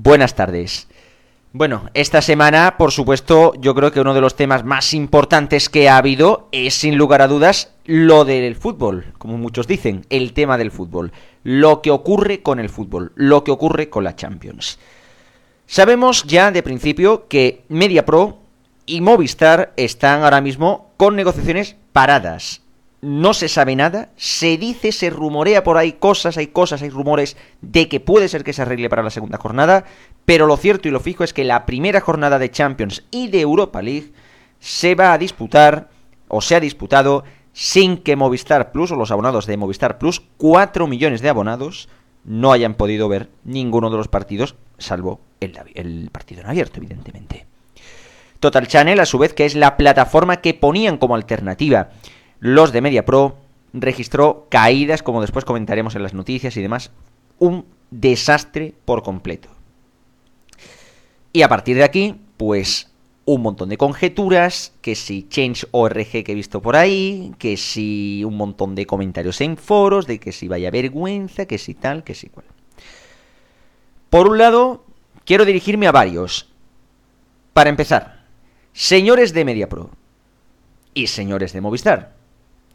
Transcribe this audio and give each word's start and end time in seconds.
Buenas 0.00 0.36
tardes. 0.36 0.86
Bueno, 1.52 1.90
esta 1.92 2.22
semana, 2.22 2.76
por 2.78 2.92
supuesto, 2.92 3.52
yo 3.58 3.74
creo 3.74 3.90
que 3.90 4.00
uno 4.00 4.14
de 4.14 4.20
los 4.20 4.36
temas 4.36 4.64
más 4.64 4.94
importantes 4.94 5.68
que 5.68 5.88
ha 5.88 5.96
habido 5.96 6.48
es, 6.52 6.74
sin 6.74 6.96
lugar 6.96 7.20
a 7.20 7.26
dudas, 7.26 7.72
lo 7.84 8.24
del 8.24 8.54
fútbol, 8.54 9.12
como 9.18 9.38
muchos 9.38 9.66
dicen, 9.66 10.06
el 10.08 10.34
tema 10.34 10.56
del 10.56 10.70
fútbol, 10.70 11.10
lo 11.42 11.82
que 11.82 11.90
ocurre 11.90 12.42
con 12.42 12.60
el 12.60 12.68
fútbol, 12.68 13.10
lo 13.16 13.42
que 13.42 13.50
ocurre 13.50 13.90
con 13.90 14.04
la 14.04 14.14
Champions. 14.14 14.78
Sabemos 15.66 16.22
ya 16.22 16.52
de 16.52 16.62
principio 16.62 17.26
que 17.26 17.64
MediaPro 17.68 18.38
y 18.86 19.00
Movistar 19.00 19.72
están 19.76 20.22
ahora 20.22 20.40
mismo 20.40 20.92
con 20.96 21.16
negociaciones 21.16 21.74
paradas. 21.92 22.62
No 23.00 23.32
se 23.32 23.48
sabe 23.48 23.76
nada, 23.76 24.10
se 24.16 24.56
dice, 24.56 24.90
se 24.90 25.10
rumorea 25.10 25.62
por 25.62 25.76
ahí 25.76 25.92
cosas, 25.92 26.36
hay 26.36 26.48
cosas, 26.48 26.82
hay 26.82 26.90
rumores 26.90 27.36
de 27.60 27.88
que 27.88 28.00
puede 28.00 28.28
ser 28.28 28.42
que 28.42 28.52
se 28.52 28.62
arregle 28.62 28.88
para 28.88 29.04
la 29.04 29.10
segunda 29.10 29.38
jornada, 29.38 29.84
pero 30.24 30.46
lo 30.46 30.56
cierto 30.56 30.88
y 30.88 30.90
lo 30.90 30.98
fijo 30.98 31.22
es 31.22 31.32
que 31.32 31.44
la 31.44 31.64
primera 31.64 32.00
jornada 32.00 32.40
de 32.40 32.50
Champions 32.50 33.04
y 33.12 33.28
de 33.28 33.40
Europa 33.40 33.82
League 33.82 34.12
se 34.58 34.96
va 34.96 35.12
a 35.12 35.18
disputar, 35.18 35.90
o 36.26 36.40
se 36.40 36.56
ha 36.56 36.60
disputado, 36.60 37.22
sin 37.52 37.98
que 37.98 38.16
Movistar 38.16 38.72
Plus 38.72 38.90
o 38.90 38.96
los 38.96 39.12
abonados 39.12 39.46
de 39.46 39.56
Movistar 39.56 39.98
Plus, 39.98 40.22
4 40.36 40.88
millones 40.88 41.20
de 41.20 41.28
abonados, 41.28 41.88
no 42.24 42.50
hayan 42.50 42.74
podido 42.74 43.08
ver 43.08 43.30
ninguno 43.44 43.90
de 43.90 43.96
los 43.96 44.08
partidos, 44.08 44.56
salvo 44.76 45.20
el, 45.40 45.56
el 45.74 46.10
partido 46.10 46.40
en 46.40 46.48
abierto, 46.48 46.78
evidentemente. 46.78 47.46
Total 48.40 48.66
Channel, 48.66 48.98
a 48.98 49.06
su 49.06 49.18
vez, 49.18 49.34
que 49.34 49.44
es 49.44 49.54
la 49.54 49.76
plataforma 49.76 50.38
que 50.38 50.54
ponían 50.54 50.98
como 50.98 51.14
alternativa 51.14 51.90
los 52.40 52.72
de 52.72 52.80
MediaPro, 52.80 53.36
registró 53.72 54.46
caídas, 54.50 55.02
como 55.02 55.20
después 55.20 55.44
comentaremos 55.44 55.94
en 55.94 56.02
las 56.02 56.14
noticias 56.14 56.56
y 56.56 56.62
demás, 56.62 56.90
un 57.38 57.66
desastre 57.90 58.74
por 58.84 59.02
completo. 59.02 59.48
Y 61.32 61.42
a 61.42 61.48
partir 61.48 61.76
de 61.76 61.84
aquí, 61.84 62.16
pues 62.36 62.90
un 63.24 63.42
montón 63.42 63.68
de 63.68 63.76
conjeturas, 63.76 64.72
que 64.80 64.94
si 64.94 65.28
Change.org 65.28 66.24
que 66.24 66.24
he 66.26 66.34
visto 66.34 66.62
por 66.62 66.76
ahí, 66.76 67.34
que 67.38 67.58
si 67.58 68.24
un 68.24 68.36
montón 68.36 68.74
de 68.74 68.86
comentarios 68.86 69.40
en 69.42 69.58
foros, 69.58 70.06
de 70.06 70.18
que 70.18 70.32
si 70.32 70.48
vaya 70.48 70.70
vergüenza, 70.70 71.44
que 71.44 71.58
si 71.58 71.74
tal, 71.74 72.04
que 72.04 72.14
si 72.14 72.28
cual. 72.28 72.46
Por 74.08 74.28
un 74.28 74.38
lado, 74.38 74.84
quiero 75.26 75.44
dirigirme 75.44 75.86
a 75.86 75.92
varios. 75.92 76.48
Para 77.52 77.68
empezar, 77.68 78.18
Señores 78.78 79.32
de 79.32 79.44
MediaPro 79.44 79.90
y 80.94 81.08
señores 81.08 81.52
de 81.52 81.60
Movistar, 81.60 82.14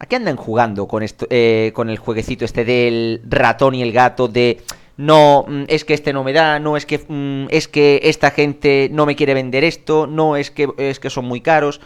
¿a 0.04 0.06
qué 0.06 0.18
andan 0.18 0.36
jugando 0.36 0.86
con, 0.86 1.02
esto, 1.02 1.28
eh, 1.30 1.72
con 1.74 1.90
el 1.90 1.98
jueguecito 1.98 2.44
este 2.44 2.66
del 2.66 3.22
ratón 3.26 3.74
y 3.74 3.82
el 3.82 3.94
gato 3.94 4.28
de 4.28 4.62
no, 4.98 5.46
mm, 5.48 5.64
es 5.70 5.86
que 5.86 5.94
este 5.94 6.12
no 6.12 6.26
me 6.26 6.34
da, 6.34 6.60
no 6.60 6.76
es 6.76 6.86
que 6.86 7.00
mm, 7.08 7.48
es 7.50 7.70
que 7.70 8.02
esta 8.04 8.32
gente 8.32 8.90
no 8.92 9.06
me 9.06 9.16
quiere 9.16 9.34
vender 9.34 9.64
esto, 9.64 10.06
no 10.06 10.36
es 10.36 10.52
que 10.52 10.68
es 10.78 11.00
que 11.00 11.10
son 11.10 11.24
muy 11.24 11.40
caros. 11.40 11.80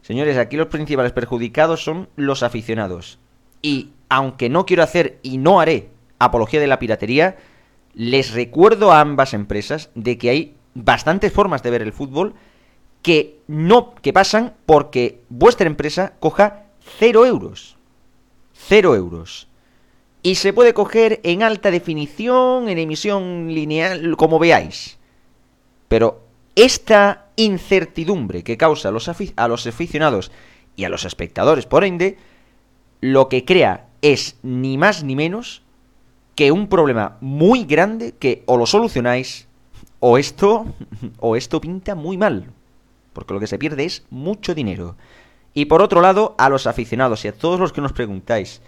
Señores, 0.00 0.38
aquí 0.38 0.56
los 0.56 0.68
principales 0.68 1.12
perjudicados 1.12 1.84
son 1.84 2.08
los 2.16 2.42
aficionados. 2.42 3.18
Y 3.60 3.90
aunque 4.08 4.48
no 4.48 4.64
quiero 4.64 4.82
hacer 4.82 5.18
y 5.22 5.36
no 5.36 5.60
haré 5.60 5.90
apología 6.18 6.60
de 6.60 6.66
la 6.66 6.78
piratería, 6.78 7.36
les 7.92 8.32
recuerdo 8.32 8.90
a 8.90 9.00
ambas 9.00 9.34
empresas 9.34 9.90
de 9.94 10.16
que 10.16 10.30
hay 10.30 10.54
bastantes 10.72 11.30
formas 11.30 11.62
de 11.62 11.70
ver 11.72 11.82
el 11.82 11.92
fútbol 11.92 12.32
que 13.02 13.40
no 13.48 13.94
que 13.96 14.14
pasan 14.14 14.54
porque 14.64 15.20
vuestra 15.28 15.66
empresa 15.66 16.14
coja 16.20 16.67
0 16.98 17.26
euros. 17.26 17.76
0 18.68 18.94
euros. 18.94 19.48
Y 20.22 20.34
se 20.36 20.52
puede 20.52 20.74
coger 20.74 21.20
en 21.22 21.42
alta 21.42 21.70
definición, 21.70 22.68
en 22.68 22.78
emisión 22.78 23.48
lineal, 23.48 24.16
como 24.16 24.38
veáis. 24.38 24.98
Pero 25.88 26.22
esta 26.54 27.26
incertidumbre 27.36 28.42
que 28.42 28.56
causa 28.56 28.88
a 28.88 28.92
los, 28.92 29.08
a 29.08 29.48
los 29.48 29.66
aficionados 29.66 30.32
y 30.76 30.84
a 30.84 30.88
los 30.88 31.04
espectadores, 31.04 31.66
por 31.66 31.84
ende, 31.84 32.18
lo 33.00 33.28
que 33.28 33.44
crea 33.44 33.86
es 34.02 34.36
ni 34.42 34.76
más 34.76 35.04
ni 35.04 35.14
menos 35.14 35.62
que 36.34 36.52
un 36.52 36.68
problema 36.68 37.16
muy 37.20 37.64
grande 37.64 38.14
que 38.18 38.42
o 38.46 38.56
lo 38.56 38.66
solucionáis 38.66 39.48
o 40.00 40.18
esto 40.18 40.66
o 41.18 41.36
esto 41.36 41.60
pinta 41.60 41.94
muy 41.94 42.16
mal 42.16 42.52
porque 43.18 43.34
lo 43.34 43.40
que 43.40 43.48
se 43.48 43.58
pierde 43.58 43.84
es 43.84 44.04
mucho 44.10 44.54
dinero. 44.54 44.94
Y 45.58 45.64
por 45.64 45.82
otro 45.82 46.00
lado, 46.00 46.36
a 46.38 46.48
los 46.50 46.68
aficionados 46.68 47.24
y 47.24 47.28
a 47.28 47.32
todos 47.32 47.58
los 47.58 47.72
que 47.72 47.80
nos 47.80 47.92
preguntáis, 47.92 48.62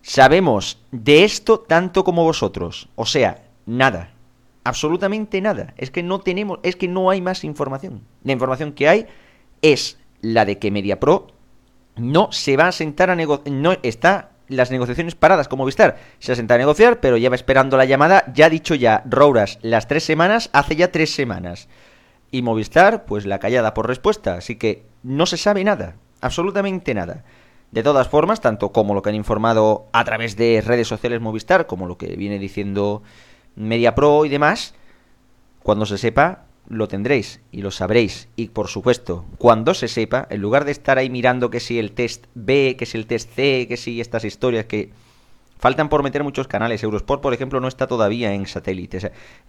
sabemos 0.00 0.80
de 0.92 1.24
esto 1.24 1.58
tanto 1.58 2.04
como 2.04 2.22
vosotros, 2.22 2.88
o 2.94 3.04
sea, 3.04 3.42
nada, 3.66 4.14
absolutamente 4.62 5.40
nada. 5.40 5.74
Es 5.76 5.90
que 5.90 6.04
no 6.04 6.20
tenemos, 6.20 6.60
es 6.62 6.76
que 6.76 6.86
no 6.86 7.10
hay 7.10 7.20
más 7.20 7.42
información. 7.42 8.02
La 8.22 8.30
información 8.30 8.74
que 8.74 8.88
hay 8.88 9.06
es 9.60 9.98
la 10.20 10.44
de 10.44 10.60
que 10.60 10.70
MediaPro 10.70 11.32
no 11.96 12.30
se 12.30 12.56
va 12.56 12.68
a 12.68 12.72
sentar 12.72 13.10
a 13.10 13.16
negociar, 13.16 13.52
no 13.52 13.72
está 13.82 14.30
las 14.46 14.70
negociaciones 14.70 15.16
paradas 15.16 15.48
como 15.48 15.64
Vistar. 15.64 15.98
Se 16.20 16.30
ha 16.30 16.36
sentado 16.36 16.58
a 16.58 16.62
negociar, 16.62 17.00
pero 17.00 17.16
ya 17.16 17.28
va 17.28 17.34
esperando 17.34 17.76
la 17.76 17.86
llamada, 17.86 18.32
ya 18.32 18.48
dicho 18.48 18.76
ya, 18.76 19.02
Rouras, 19.04 19.58
las 19.62 19.88
tres 19.88 20.04
semanas, 20.04 20.48
hace 20.52 20.76
ya 20.76 20.92
tres 20.92 21.12
semanas 21.12 21.68
y 22.34 22.42
Movistar, 22.42 23.04
pues 23.04 23.26
la 23.26 23.38
callada 23.40 23.74
por 23.74 23.88
respuesta. 23.88 24.34
Así 24.34 24.54
que 24.56 24.86
no 25.04 25.24
se 25.26 25.36
sabe 25.36 25.62
nada, 25.62 25.96
absolutamente 26.24 26.94
nada. 26.94 27.24
De 27.70 27.82
todas 27.82 28.08
formas, 28.08 28.40
tanto 28.40 28.72
como 28.72 28.94
lo 28.94 29.02
que 29.02 29.10
han 29.10 29.14
informado 29.14 29.86
a 29.92 30.04
través 30.04 30.36
de 30.36 30.62
redes 30.64 30.88
sociales 30.88 31.20
Movistar, 31.20 31.66
como 31.66 31.86
lo 31.86 31.98
que 31.98 32.16
viene 32.16 32.38
diciendo 32.38 33.02
MediaPro 33.56 34.24
y 34.24 34.28
demás, 34.28 34.74
cuando 35.62 35.86
se 35.86 35.98
sepa, 35.98 36.44
lo 36.68 36.88
tendréis 36.88 37.40
y 37.52 37.62
lo 37.62 37.70
sabréis. 37.70 38.28
Y 38.36 38.48
por 38.48 38.68
supuesto, 38.68 39.24
cuando 39.38 39.74
se 39.74 39.88
sepa, 39.88 40.26
en 40.30 40.40
lugar 40.40 40.64
de 40.64 40.72
estar 40.72 40.98
ahí 40.98 41.10
mirando 41.10 41.50
que 41.50 41.60
si 41.60 41.78
el 41.78 41.92
test 41.92 42.26
B, 42.34 42.76
que 42.78 42.86
si 42.86 42.96
el 42.96 43.06
test 43.06 43.30
C, 43.34 43.66
que 43.68 43.76
si 43.76 44.00
estas 44.00 44.24
historias 44.24 44.66
que 44.66 44.92
faltan 45.58 45.88
por 45.88 46.02
meter 46.02 46.22
muchos 46.22 46.48
canales, 46.48 46.82
Eurosport, 46.82 47.20
por 47.20 47.34
ejemplo, 47.34 47.60
no 47.60 47.68
está 47.68 47.86
todavía 47.86 48.32
en 48.32 48.46
satélite. 48.46 48.98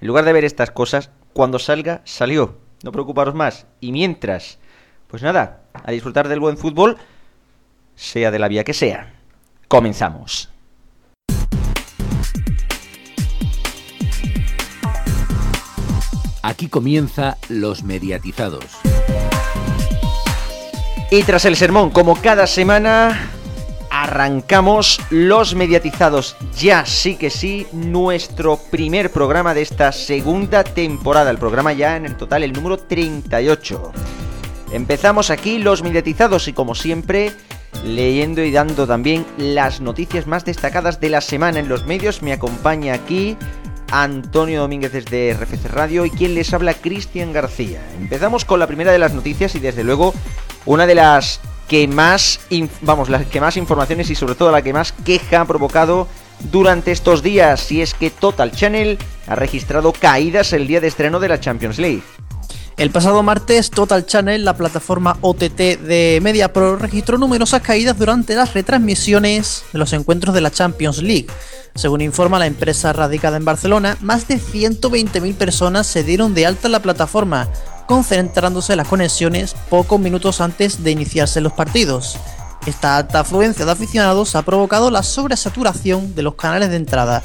en 0.01 0.07
lugar 0.07 0.25
de 0.25 0.33
ver 0.33 0.43
estas 0.43 0.71
cosas, 0.71 1.11
cuando 1.33 1.59
salga, 1.59 2.01
salió 2.05 2.65
no 2.85 2.91
preocuparos 2.91 3.35
más. 3.35 3.65
Y 3.81 3.91
mientras, 3.91 4.59
pues 5.07 5.23
nada, 5.23 5.61
a 5.73 5.91
disfrutar 5.91 6.27
del 6.27 6.39
buen 6.39 6.57
fútbol, 6.57 6.97
sea 7.95 8.31
de 8.31 8.39
la 8.39 8.47
vía 8.47 8.63
que 8.63 8.73
sea. 8.73 9.13
Comenzamos. 9.67 10.49
Aquí 16.43 16.67
comienza 16.67 17.37
Los 17.49 17.83
Mediatizados. 17.83 18.65
Y 21.09 21.23
tras 21.23 21.45
el 21.45 21.55
sermón, 21.55 21.89
como 21.89 22.21
cada 22.21 22.45
semana, 22.45 23.31
arrancamos 23.89 24.99
los 25.09 25.55
mediatizados. 25.55 26.35
Ya 26.59 26.85
sí 26.85 27.15
que 27.15 27.29
sí, 27.29 27.65
nuestro 27.71 28.57
primer 28.57 29.11
programa 29.11 29.53
de 29.53 29.61
esta 29.61 29.91
segunda 29.91 30.63
temporada. 30.63 31.31
El 31.31 31.37
programa 31.37 31.73
ya 31.73 31.95
en 31.95 32.05
el 32.05 32.17
total, 32.17 32.43
el 32.43 32.53
número 32.53 32.77
38. 32.77 33.91
Empezamos 34.75 35.29
aquí 35.29 35.57
los 35.57 35.83
mediatizados 35.83 36.49
y 36.49 36.53
como 36.53 36.75
siempre, 36.75 37.31
leyendo 37.85 38.43
y 38.43 38.51
dando 38.51 38.85
también 38.85 39.25
las 39.37 39.79
noticias 39.79 40.27
más 40.27 40.43
destacadas 40.43 40.99
de 40.99 41.09
la 41.09 41.21
semana 41.21 41.59
en 41.59 41.69
los 41.69 41.85
medios. 41.85 42.21
Me 42.21 42.33
acompaña 42.33 42.93
aquí 42.93 43.37
Antonio 43.89 44.59
Domínguez 44.59 44.91
desde 44.91 45.33
RFC 45.33 45.67
Radio 45.69 46.05
y 46.05 46.09
quien 46.09 46.35
les 46.35 46.53
habla 46.53 46.73
Cristian 46.73 47.31
García. 47.31 47.81
Empezamos 48.01 48.43
con 48.43 48.59
la 48.59 48.67
primera 48.67 48.91
de 48.91 48.99
las 48.99 49.13
noticias 49.13 49.55
y 49.55 49.59
desde 49.59 49.85
luego 49.85 50.13
una 50.65 50.85
de 50.85 50.95
las 50.95 51.39
que 51.69 51.87
más, 51.87 52.41
vamos, 52.81 53.07
la 53.07 53.23
que 53.23 53.39
más 53.39 53.55
informaciones 53.55 54.09
y 54.09 54.15
sobre 54.15 54.35
todo 54.35 54.51
la 54.51 54.61
que 54.61 54.73
más 54.73 54.91
queja 54.91 55.39
ha 55.39 55.45
provocado 55.45 56.09
durante 56.51 56.91
estos 56.91 57.23
días, 57.23 57.71
y 57.71 57.81
es 57.81 57.93
que 57.93 58.09
Total 58.09 58.51
Channel 58.51 58.97
ha 59.25 59.35
registrado 59.35 59.93
caídas 59.93 60.51
el 60.51 60.67
día 60.67 60.81
de 60.81 60.87
estreno 60.89 61.21
de 61.21 61.29
la 61.29 61.39
Champions 61.39 61.79
League. 61.79 62.03
El 62.77 62.89
pasado 62.89 63.23
martes, 63.23 63.71
Total 63.71 64.05
Channel, 64.05 64.43
la 64.43 64.57
plataforma 64.57 65.17
OTT 65.21 65.79
de 65.79 66.19
MediaPro, 66.21 66.75
registró 66.75 67.17
numerosas 67.17 67.61
caídas 67.61 67.97
durante 67.97 68.35
las 68.35 68.53
retransmisiones 68.53 69.63
de 69.71 69.79
los 69.79 69.93
encuentros 69.93 70.35
de 70.35 70.41
la 70.41 70.51
Champions 70.51 71.01
League. 71.01 71.27
Según 71.73 72.01
informa 72.01 72.37
la 72.37 72.47
empresa 72.47 72.91
radicada 72.91 73.37
en 73.37 73.45
Barcelona, 73.45 73.97
más 74.01 74.27
de 74.27 74.41
120.000 74.41 75.35
personas 75.35 75.87
se 75.87 76.03
dieron 76.03 76.33
de 76.33 76.45
alta 76.45 76.67
en 76.67 76.73
la 76.73 76.81
plataforma, 76.81 77.47
concentrándose 77.87 78.75
las 78.75 78.89
conexiones 78.89 79.55
pocos 79.69 79.99
minutos 79.99 80.41
antes 80.41 80.83
de 80.83 80.91
iniciarse 80.91 81.39
los 81.39 81.53
partidos. 81.53 82.17
Esta 82.65 82.97
alta 82.97 83.21
afluencia 83.21 83.65
de 83.65 83.71
aficionados 83.71 84.35
ha 84.35 84.41
provocado 84.41 84.91
la 84.91 85.03
sobresaturación 85.03 86.13
de 86.13 86.23
los 86.23 86.35
canales 86.35 86.69
de 86.71 86.75
entrada. 86.75 87.23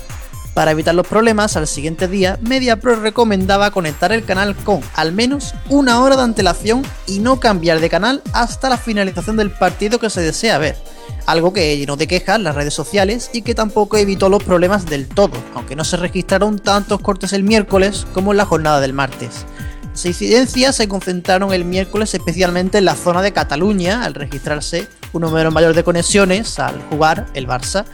Para 0.61 0.73
evitar 0.73 0.95
los 0.95 1.07
problemas, 1.07 1.57
al 1.57 1.67
siguiente 1.67 2.07
día, 2.07 2.39
MediaPro 2.43 2.97
recomendaba 2.97 3.71
conectar 3.71 4.12
el 4.12 4.27
canal 4.27 4.55
con 4.55 4.83
al 4.95 5.11
menos 5.11 5.55
una 5.71 6.03
hora 6.03 6.17
de 6.17 6.23
antelación 6.23 6.83
y 7.07 7.21
no 7.21 7.41
cambiar 7.41 7.81
de 7.81 7.89
canal 7.89 8.23
hasta 8.35 8.69
la 8.69 8.77
finalización 8.77 9.39
del 9.39 9.53
partido 9.53 9.99
que 9.99 10.11
se 10.11 10.21
desea 10.21 10.59
ver. 10.59 10.77
Algo 11.25 11.55
que 11.55 11.79
llenó 11.79 11.97
de 11.97 12.07
quejas 12.07 12.39
las 12.41 12.55
redes 12.55 12.75
sociales 12.75 13.31
y 13.33 13.41
que 13.41 13.55
tampoco 13.55 13.97
evitó 13.97 14.29
los 14.29 14.45
problemas 14.45 14.85
del 14.85 15.09
todo, 15.09 15.33
aunque 15.55 15.77
no 15.77 15.85
se 15.85 15.97
registraron 15.97 16.59
tantos 16.59 17.01
cortes 17.01 17.33
el 17.33 17.43
miércoles 17.43 18.06
como 18.13 18.33
en 18.33 18.37
la 18.37 18.45
jornada 18.45 18.81
del 18.81 18.93
martes. 18.93 19.47
Las 19.93 20.07
incidencias 20.07 20.77
se 20.77 20.89
concentraron 20.89 21.53
el 21.53 21.65
miércoles 21.65 22.15
especialmente 22.15 22.79
en 22.79 22.85
la 22.85 22.95
zona 22.95 23.23
de 23.23 23.33
Cataluña, 23.33 24.05
al 24.05 24.15
registrarse 24.15 24.89
un 25.13 25.23
número 25.23 25.51
mayor 25.51 25.75
de 25.75 25.85
conexiones 25.85 26.59
al 26.59 26.81
jugar 26.89 27.27
el 27.35 27.47
Barça. 27.47 27.85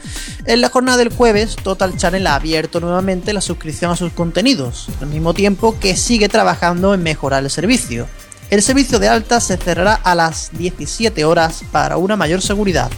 En 0.45 0.61
la 0.61 0.69
jornada 0.69 0.99
del 0.99 1.13
jueves, 1.13 1.57
Total 1.57 1.97
Channel 1.97 2.27
ha 2.27 2.35
abierto 2.35 2.81
nuevamente 2.81 3.33
la 3.33 3.41
suscripción 3.41 3.91
a 3.91 3.97
sus 3.97 4.13
contenidos, 4.13 4.89
al 5.01 5.09
mismo 5.09 5.33
tiempo 5.33 5.79
que 5.81 5.97
sigue 5.97 6.29
trabajando 6.29 6.93
en 6.95 7.03
mejorar 7.03 7.43
el 7.43 7.51
servicio. 7.51 8.07
El 8.51 8.63
servicio 8.63 8.99
de 8.99 9.09
alta 9.09 9.41
se 9.41 9.57
cerrará 9.57 9.95
a 9.95 10.15
las 10.15 10.51
17 10.53 11.25
horas 11.25 11.63
para 11.73 11.97
una 11.97 12.17
mayor 12.17 12.43
seguridad. 12.43 12.91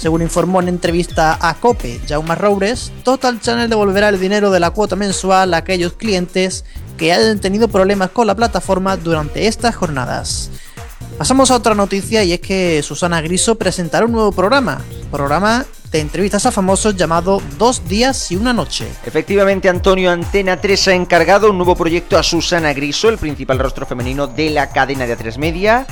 Según 0.00 0.22
informó 0.22 0.60
en 0.60 0.68
entrevista 0.68 1.38
a 1.40 1.54
Cope 1.54 2.00
Jaume 2.08 2.34
Roures, 2.34 2.92
Total 3.04 3.40
Channel 3.40 3.68
devolverá 3.68 4.08
el 4.08 4.20
dinero 4.20 4.50
de 4.50 4.60
la 4.60 4.70
cuota 4.70 4.96
mensual 4.96 5.54
a 5.54 5.58
aquellos 5.58 5.92
clientes 5.92 6.64
que 6.98 7.14
hayan 7.14 7.38
tenido 7.38 7.68
problemas 7.68 8.10
con 8.10 8.26
la 8.26 8.34
plataforma 8.34 8.98
durante 8.98 9.46
estas 9.46 9.74
jornadas. 9.74 10.50
Pasamos 11.16 11.50
a 11.50 11.56
otra 11.56 11.74
noticia 11.74 12.22
y 12.22 12.32
es 12.34 12.40
que 12.40 12.82
Susana 12.82 13.22
Griso 13.22 13.56
presentará 13.56 14.04
un 14.04 14.12
nuevo 14.12 14.32
programa, 14.32 14.82
programa 15.10 15.64
de 15.90 16.00
entrevistas 16.00 16.44
a 16.44 16.52
famosos 16.52 16.96
llamado 16.96 17.40
Dos 17.56 17.88
días 17.88 18.30
y 18.30 18.36
una 18.36 18.52
noche. 18.52 18.86
Efectivamente, 19.06 19.68
Antonio 19.68 20.10
Antena 20.10 20.60
3 20.60 20.88
ha 20.88 20.94
encargado 20.94 21.50
un 21.50 21.56
nuevo 21.56 21.74
proyecto 21.74 22.18
a 22.18 22.22
Susana 22.22 22.74
Griso, 22.74 23.08
el 23.08 23.18
principal 23.18 23.58
rostro 23.58 23.86
femenino 23.86 24.26
de 24.26 24.50
la 24.50 24.68
cadena 24.70 25.06
de 25.06 25.16
A3 25.16 25.38
Media. 25.38 25.86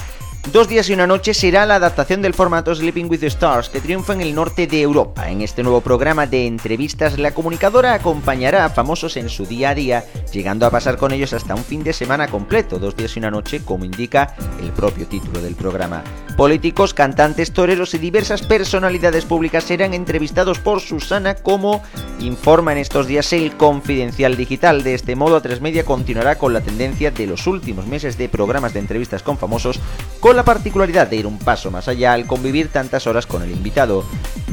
Dos 0.52 0.69
días 0.69 0.88
y 0.88 0.93
una 0.93 1.08
noche 1.08 1.34
será 1.34 1.66
la 1.66 1.75
adaptación 1.75 2.22
del 2.22 2.32
formato 2.32 2.72
Sleeping 2.72 3.10
with 3.10 3.19
the 3.19 3.26
Stars 3.26 3.69
que 3.69 3.81
triunfa 3.81 4.12
en 4.12 4.20
el 4.20 4.32
norte 4.32 4.69
de 4.69 4.81
Europa. 4.81 5.28
En 5.28 5.43
este 5.43 5.64
nuevo 5.64 5.81
programa 5.81 6.26
de 6.26 6.46
entrevistas, 6.46 7.19
la 7.19 7.34
comunicadora 7.34 7.94
acompañará 7.94 8.64
a 8.64 8.70
famosos 8.70 9.16
en 9.16 9.28
su 9.28 9.44
día 9.44 9.70
a 9.70 9.75
día, 9.75 10.04
llegando 10.32 10.64
a 10.64 10.70
pasar 10.70 10.98
con 10.98 11.10
ellos 11.10 11.32
hasta 11.32 11.56
un 11.56 11.64
fin 11.64 11.82
de 11.82 11.93
semana 11.93 12.28
completo, 12.28 12.78
dos 12.78 12.94
días 12.94 13.16
y 13.16 13.19
una 13.19 13.32
noche, 13.32 13.62
como 13.64 13.84
indica 13.84 14.37
el 14.60 14.70
propio 14.70 15.06
título 15.06 15.43
del 15.43 15.56
programa. 15.56 16.04
Políticos, 16.37 16.94
cantantes, 16.94 17.52
toreros 17.52 17.94
y 17.94 17.98
diversas 17.98 18.43
personalidades 18.43 19.25
públicas 19.25 19.64
serán 19.64 19.94
entrevistados 19.94 20.58
por 20.58 20.81
Susana, 20.81 21.34
como 21.34 21.82
informa 22.20 22.72
en 22.72 22.78
estos 22.78 23.06
días 23.06 23.32
el 23.32 23.56
Confidencial 23.56 24.37
Digital. 24.37 24.82
De 24.82 24.94
este 24.94 25.16
modo, 25.16 25.43
A3 25.43 25.60
Media 25.60 25.84
continuará 25.84 26.38
con 26.38 26.52
la 26.52 26.60
tendencia 26.60 27.10
de 27.10 27.26
los 27.26 27.46
últimos 27.46 27.87
meses 27.87 28.16
de 28.16 28.28
programas 28.28 28.75
de 28.75 28.81
entrevistas 28.81 29.22
con 29.22 29.38
famosos, 29.38 29.81
con 30.20 30.35
la 30.36 30.44
particularidad 30.44 31.08
de 31.08 31.16
ir 31.16 31.26
un 31.26 31.38
paso 31.38 31.70
más 31.70 31.88
allá 31.88 32.12
al 32.12 32.26
convivir 32.26 32.68
tantas 32.68 33.06
horas 33.06 33.26
con 33.26 33.42
el 33.42 33.50
invitado. 33.50 34.04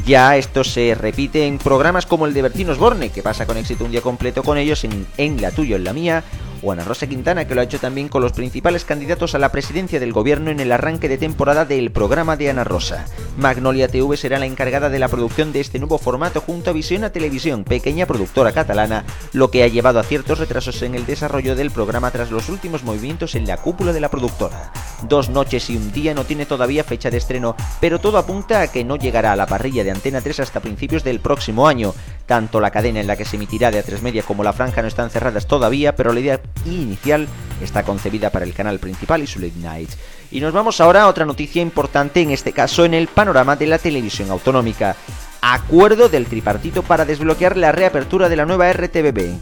Ya 0.05 0.37
esto 0.37 0.63
se 0.63 0.95
repite 0.95 1.45
en 1.45 1.57
programas 1.57 2.05
como 2.05 2.25
el 2.25 2.33
de 2.33 2.41
Bertinos 2.41 2.77
Borne, 2.77 3.09
que 3.09 3.21
pasa 3.21 3.45
con 3.45 3.57
éxito 3.57 3.85
un 3.85 3.91
día 3.91 4.01
completo 4.01 4.43
con 4.43 4.57
ellos 4.57 4.83
en, 4.83 5.41
La 5.41 5.51
Tuyo, 5.51 5.75
en 5.75 5.83
la 5.83 5.93
Mía, 5.93 6.23
o 6.63 6.71
Ana 6.71 6.83
Rosa 6.83 7.07
Quintana, 7.07 7.45
que 7.45 7.55
lo 7.55 7.61
ha 7.61 7.65
hecho 7.65 7.79
también 7.79 8.07
con 8.07 8.21
los 8.21 8.31
principales 8.31 8.85
candidatos 8.85 9.35
a 9.35 9.39
la 9.39 9.51
presidencia 9.51 9.99
del 9.99 10.13
gobierno 10.13 10.49
en 10.49 10.59
el 10.59 10.71
arranque 10.71 11.09
de 11.09 11.17
temporada 11.17 11.65
del 11.65 11.91
programa 11.91 12.37
de 12.37 12.49
Ana 12.49 12.63
Rosa. 12.63 13.05
Magnolia 13.37 13.87
TV 13.87 14.15
será 14.17 14.39
la 14.39 14.45
encargada 14.45 14.89
de 14.89 14.99
la 14.99 15.07
producción 15.07 15.51
de 15.51 15.59
este 15.59 15.79
nuevo 15.79 15.97
formato 15.97 16.41
junto 16.41 16.69
a 16.69 16.73
Visión 16.73 17.03
a 17.03 17.11
Televisión, 17.11 17.63
pequeña 17.63 18.05
productora 18.05 18.51
catalana, 18.51 19.05
lo 19.33 19.51
que 19.51 19.63
ha 19.63 19.67
llevado 19.67 19.99
a 19.99 20.03
ciertos 20.03 20.39
retrasos 20.39 20.81
en 20.81 20.95
el 20.95 21.05
desarrollo 21.05 21.55
del 21.55 21.71
programa 21.71 22.11
tras 22.11 22.31
los 22.31 22.49
últimos 22.49 22.83
movimientos 22.83 23.35
en 23.35 23.47
la 23.47 23.57
cúpula 23.57 23.93
de 23.93 23.99
la 23.99 24.09
productora. 24.09 24.71
Dos 25.07 25.29
noches 25.29 25.69
y 25.69 25.75
un 25.75 25.91
día 25.91 26.13
no 26.13 26.23
tiene 26.23 26.45
todavía 26.45 26.83
fecha 26.83 27.09
de 27.09 27.17
estreno, 27.17 27.55
pero 27.81 27.99
todo 27.99 28.17
apunta 28.17 28.61
a 28.61 28.67
que 28.67 28.83
no 28.83 28.95
llegará 28.95 29.33
a 29.33 29.35
la 29.35 29.47
parrilla 29.47 29.83
de 29.83 29.91
Antena 29.91 30.21
3 30.21 30.39
hasta 30.39 30.59
principios 30.59 31.03
del 31.03 31.19
próximo 31.19 31.67
año. 31.67 31.93
Tanto 32.25 32.61
la 32.61 32.71
cadena 32.71 33.01
en 33.01 33.07
la 33.07 33.17
que 33.17 33.25
se 33.25 33.35
emitirá 33.35 33.69
de 33.69 33.83
A3 33.83 34.01
Media 34.01 34.23
como 34.23 34.43
la 34.43 34.53
franja 34.53 34.81
no 34.81 34.87
están 34.87 35.09
cerradas 35.09 35.45
todavía, 35.45 35.95
pero 35.95 36.13
la 36.13 36.19
idea 36.21 36.41
inicial 36.65 37.27
está 37.61 37.83
concebida 37.83 38.29
para 38.29 38.45
el 38.45 38.53
canal 38.53 38.79
principal 38.79 39.21
y 39.21 39.27
su 39.27 39.39
late 39.39 39.53
night. 39.61 39.89
Y 40.31 40.41
nos 40.41 40.53
vamos 40.53 40.81
ahora 40.81 41.03
a 41.03 41.07
otra 41.07 41.25
noticia 41.25 41.61
importante, 41.61 42.21
en 42.21 42.31
este 42.31 42.51
caso 42.51 42.85
en 42.85 42.93
el 42.93 43.07
panorama 43.07 43.55
de 43.55 43.67
la 43.67 43.77
televisión 43.77 44.31
autonómica. 44.31 44.95
Acuerdo 45.41 46.09
del 46.09 46.25
tripartito 46.25 46.83
para 46.83 47.05
desbloquear 47.05 47.57
la 47.57 47.71
reapertura 47.71 48.29
de 48.29 48.35
la 48.35 48.45
nueva 48.45 48.71
RTBB. 48.71 49.35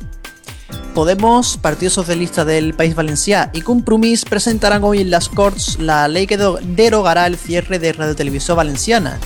Podemos, 0.93 1.57
Partido 1.57 1.89
Socialista 1.89 2.43
del 2.43 2.73
País 2.73 2.95
Valencià 2.95 3.49
y 3.53 3.61
Compromís 3.61 4.25
presentarán 4.25 4.83
hoy 4.83 4.99
en 4.99 5.09
las 5.09 5.29
Corts 5.29 5.79
la 5.79 6.07
ley 6.09 6.27
que 6.27 6.37
derogará 6.37 7.27
el 7.27 7.37
cierre 7.37 7.79
de 7.79 7.93
Radio 7.93 8.15
Televisión 8.15 8.57
Valenciana 8.57 9.17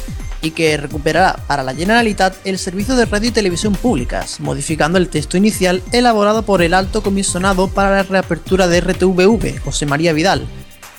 y 0.46 0.52
que 0.52 0.78
recuperará 0.78 1.40
para 1.48 1.64
la 1.64 1.74
Generalitat 1.74 2.36
el 2.46 2.60
servicio 2.60 2.96
de 2.96 3.06
radio 3.06 3.30
y 3.30 3.32
televisión 3.32 3.74
públicas, 3.74 4.40
modificando 4.40 5.00
el 5.00 5.10
texto 5.10 5.38
inicial 5.38 5.82
elaborado 5.92 6.44
por 6.44 6.62
el 6.62 6.76
alto 6.76 7.02
comisionado 7.02 7.68
para 7.68 7.90
la 7.90 8.04
reapertura 8.04 8.68
de 8.68 8.80
RTVV, 8.80 9.60
José 9.60 9.88
María 9.88 10.14
Vidal, 10.14 10.48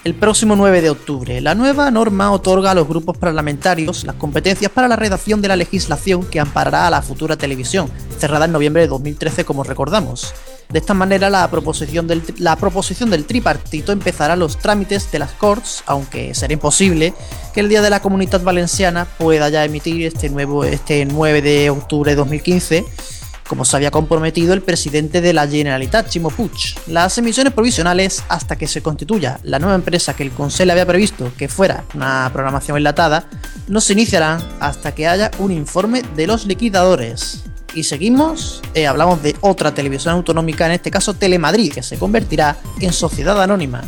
el 0.03 0.15
próximo 0.15 0.57
9 0.57 0.83
de 0.83 0.91
octubre. 0.91 1.41
La 1.41 1.55
nueva 1.55 1.91
norma 1.93 2.33
otorga 2.33 2.73
a 2.73 2.75
los 2.75 2.89
grupos 2.89 3.17
parlamentarios 3.19 4.05
las 4.05 4.17
competencias 4.17 4.71
para 4.71 4.89
la 4.89 4.97
redacción 4.97 5.41
de 5.41 5.49
la 5.49 5.57
legislación 5.57 6.25
que 6.25 6.41
amparará 6.41 6.89
a 6.89 6.91
la 6.91 7.03
futura 7.03 7.37
televisión, 7.37 7.89
cerrada 8.19 8.47
en 8.47 8.53
noviembre 8.53 8.83
de 8.83 8.89
2013 8.89 9.45
como 9.45 9.63
recordamos. 9.63 10.35
De 10.69 10.79
esta 10.79 10.95
manera 10.95 11.31
la 11.31 11.49
proposición 11.51 12.07
del, 12.07 12.23
la 12.39 12.57
proposición 12.57 13.11
del 13.11 13.25
tripartito 13.25 13.93
empezará 13.93 14.37
los 14.37 14.59
trámites 14.59 15.11
de 15.13 15.19
las 15.19 15.33
Corts, 15.33 15.85
aunque 15.87 16.35
será 16.35 16.53
imposible 16.53 17.15
que 17.55 17.61
el 17.61 17.69
Día 17.69 17.83
de 17.83 17.91
la 17.91 18.01
Comunidad 18.01 18.43
Valenciana 18.43 19.05
pueda 19.05 19.49
ya 19.49 19.65
emitir 19.65 20.05
este, 20.05 20.29
nuevo, 20.29 20.65
este 20.65 21.05
9 21.05 21.43
de 21.43 21.71
octubre 21.71 22.11
de 22.13 22.17
2015 22.17 22.85
como 23.47 23.65
se 23.65 23.77
había 23.77 23.91
comprometido 23.91 24.55
el 24.55 24.63
presidente 24.63 25.21
de 25.21 25.33
la 25.33 25.47
Generalitat, 25.47 26.09
Chimo 26.09 26.31
Puig. 26.31 26.51
Las 26.89 27.17
emisiones 27.19 27.53
provisionales 27.53 28.25
hasta 28.29 28.57
que 28.57 28.67
se 28.67 28.83
constituya 28.83 29.39
la 29.43 29.59
nueva 29.59 29.75
empresa 29.75 30.15
que 30.15 30.23
el 30.23 30.33
Consejo 30.33 30.73
había 30.73 30.87
previsto 30.87 31.33
que 31.37 31.49
fuera 31.49 31.85
una 31.95 32.29
programación 32.33 32.77
enlatada, 32.77 33.29
no 33.69 33.81
se 33.81 33.93
iniciarán 33.93 34.43
hasta 34.61 34.95
que 34.95 35.07
haya 35.07 35.31
un 35.39 35.53
informe 35.53 36.03
de 36.17 36.27
los 36.27 36.47
liquidadores. 36.47 37.45
Y 37.77 37.85
seguimos, 37.85 38.63
eh, 38.73 38.87
hablamos 38.87 39.23
de 39.23 39.37
otra 39.43 39.75
televisión 39.75 40.15
autonómica, 40.15 40.65
en 40.65 40.73
este 40.73 40.91
caso 40.91 41.13
Telemadrid, 41.13 41.75
que 41.75 41.83
se 41.83 41.99
convertirá 41.99 42.57
en 42.81 42.91
sociedad 42.91 43.41
anónima. 43.43 43.83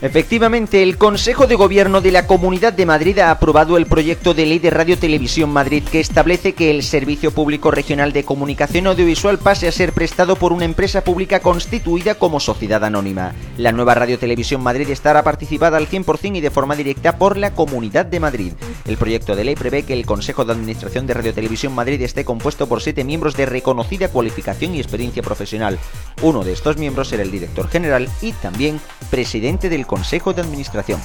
Efectivamente, 0.00 0.84
el 0.84 0.96
Consejo 0.96 1.48
de 1.48 1.56
Gobierno 1.56 2.00
de 2.00 2.12
la 2.12 2.28
Comunidad 2.28 2.72
de 2.72 2.86
Madrid 2.86 3.18
ha 3.18 3.32
aprobado 3.32 3.76
el 3.76 3.86
proyecto 3.86 4.32
de 4.32 4.46
ley 4.46 4.60
de 4.60 4.70
Radio 4.70 4.96
Televisión 4.96 5.50
Madrid 5.50 5.82
que 5.90 5.98
establece 5.98 6.52
que 6.52 6.70
el 6.70 6.84
Servicio 6.84 7.32
Público 7.32 7.72
Regional 7.72 8.12
de 8.12 8.22
Comunicación 8.22 8.86
Audiovisual 8.86 9.38
pase 9.38 9.66
a 9.66 9.72
ser 9.72 9.92
prestado 9.92 10.36
por 10.36 10.52
una 10.52 10.66
empresa 10.66 11.02
pública 11.02 11.40
constituida 11.40 12.14
como 12.14 12.38
sociedad 12.38 12.84
anónima. 12.84 13.34
La 13.56 13.72
nueva 13.72 13.94
Radio 13.94 14.20
Televisión 14.20 14.62
Madrid 14.62 14.88
estará 14.88 15.24
participada 15.24 15.78
al 15.78 15.88
100% 15.88 16.36
y 16.36 16.40
de 16.40 16.52
forma 16.52 16.76
directa 16.76 17.18
por 17.18 17.36
la 17.36 17.54
Comunidad 17.54 18.06
de 18.06 18.20
Madrid. 18.20 18.52
El 18.86 18.98
proyecto 18.98 19.34
de 19.34 19.42
ley 19.42 19.56
prevé 19.56 19.82
que 19.82 19.94
el 19.94 20.06
Consejo 20.06 20.44
de 20.44 20.52
Administración 20.52 21.08
de 21.08 21.14
Radio 21.14 21.34
Televisión 21.34 21.74
Madrid 21.74 22.00
esté 22.02 22.24
compuesto 22.24 22.68
por 22.68 22.82
siete 22.82 23.02
miembros 23.02 23.36
de 23.36 23.46
reconocida 23.46 24.10
cualificación 24.10 24.76
y 24.76 24.78
experiencia 24.78 25.24
profesional. 25.24 25.76
Uno 26.22 26.44
de 26.44 26.52
estos 26.52 26.76
miembros 26.76 27.08
será 27.08 27.24
el 27.24 27.32
director 27.32 27.66
general 27.68 28.08
y 28.22 28.30
también 28.30 28.80
presidente 29.10 29.68
del 29.68 29.87
Consejo 29.88 30.32
de 30.32 30.42
Administración. 30.42 31.00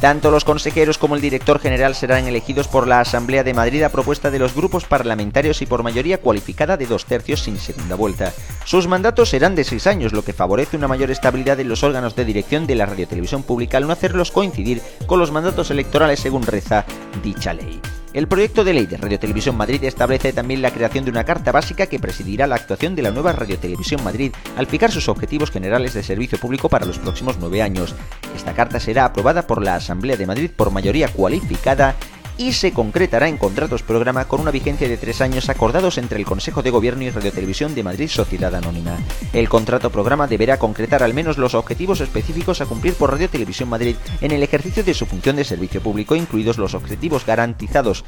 Tanto 0.00 0.30
los 0.30 0.44
consejeros 0.44 0.98
como 0.98 1.14
el 1.14 1.22
director 1.22 1.58
general 1.58 1.94
serán 1.94 2.26
elegidos 2.26 2.68
por 2.68 2.86
la 2.86 3.00
Asamblea 3.00 3.42
de 3.44 3.54
Madrid 3.54 3.82
a 3.82 3.88
propuesta 3.88 4.30
de 4.30 4.38
los 4.38 4.54
grupos 4.54 4.84
parlamentarios 4.84 5.62
y 5.62 5.66
por 5.66 5.82
mayoría 5.82 6.20
cualificada 6.20 6.76
de 6.76 6.86
dos 6.86 7.06
tercios 7.06 7.40
sin 7.40 7.58
segunda 7.58 7.94
vuelta. 7.94 8.34
Sus 8.66 8.88
mandatos 8.88 9.30
serán 9.30 9.54
de 9.54 9.64
seis 9.64 9.86
años, 9.86 10.12
lo 10.12 10.22
que 10.22 10.34
favorece 10.34 10.76
una 10.76 10.88
mayor 10.88 11.10
estabilidad 11.10 11.58
en 11.60 11.70
los 11.70 11.82
órganos 11.82 12.14
de 12.14 12.26
dirección 12.26 12.66
de 12.66 12.74
la 12.74 12.84
radiotelevisión 12.84 13.42
pública 13.42 13.78
al 13.78 13.86
no 13.86 13.92
hacerlos 13.92 14.30
coincidir 14.30 14.82
con 15.06 15.18
los 15.18 15.32
mandatos 15.32 15.70
electorales 15.70 16.20
según 16.20 16.42
reza 16.42 16.84
dicha 17.22 17.54
ley. 17.54 17.80
El 18.16 18.28
proyecto 18.28 18.64
de 18.64 18.72
ley 18.72 18.86
de 18.86 18.96
Radio 18.96 19.18
Televisión 19.18 19.58
Madrid 19.58 19.84
establece 19.84 20.32
también 20.32 20.62
la 20.62 20.70
creación 20.70 21.04
de 21.04 21.10
una 21.10 21.24
carta 21.24 21.52
básica 21.52 21.86
que 21.86 21.98
presidirá 21.98 22.46
la 22.46 22.54
actuación 22.54 22.96
de 22.96 23.02
la 23.02 23.10
nueva 23.10 23.32
Radio 23.32 23.58
Televisión 23.58 24.02
Madrid 24.02 24.32
al 24.56 24.66
fijar 24.66 24.90
sus 24.90 25.10
objetivos 25.10 25.50
generales 25.50 25.92
de 25.92 26.02
servicio 26.02 26.38
público 26.38 26.70
para 26.70 26.86
los 26.86 26.98
próximos 26.98 27.36
nueve 27.38 27.60
años. 27.60 27.94
Esta 28.34 28.54
carta 28.54 28.80
será 28.80 29.04
aprobada 29.04 29.46
por 29.46 29.62
la 29.62 29.74
Asamblea 29.74 30.16
de 30.16 30.26
Madrid 30.26 30.50
por 30.50 30.70
mayoría 30.70 31.08
cualificada 31.08 31.94
y 32.38 32.52
se 32.52 32.72
concretará 32.72 33.28
en 33.28 33.38
contratos 33.38 33.82
programa 33.82 34.26
con 34.26 34.40
una 34.40 34.50
vigencia 34.50 34.88
de 34.88 34.96
tres 34.96 35.20
años 35.20 35.48
acordados 35.48 35.98
entre 35.98 36.18
el 36.18 36.26
Consejo 36.26 36.62
de 36.62 36.70
Gobierno 36.70 37.02
y 37.02 37.10
Radio 37.10 37.32
Televisión 37.32 37.74
de 37.74 37.82
Madrid 37.82 38.08
Sociedad 38.08 38.54
Anónima. 38.54 38.96
El 39.32 39.48
contrato 39.48 39.90
programa 39.90 40.26
deberá 40.26 40.58
concretar 40.58 41.02
al 41.02 41.14
menos 41.14 41.38
los 41.38 41.54
objetivos 41.54 42.00
específicos 42.00 42.60
a 42.60 42.66
cumplir 42.66 42.94
por 42.94 43.10
Radio 43.10 43.28
Televisión 43.28 43.68
Madrid 43.68 43.96
en 44.20 44.32
el 44.32 44.42
ejercicio 44.42 44.84
de 44.84 44.94
su 44.94 45.06
función 45.06 45.36
de 45.36 45.44
servicio 45.44 45.80
público, 45.80 46.16
incluidos 46.16 46.58
los 46.58 46.74
objetivos 46.74 47.24
garantizados 47.24 48.04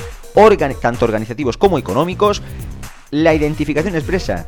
tanto 0.81 1.05
organizativos 1.05 1.57
como 1.57 1.79
económicos, 1.79 2.43
la 3.11 3.35
identificación 3.35 3.95
expresa 3.95 4.47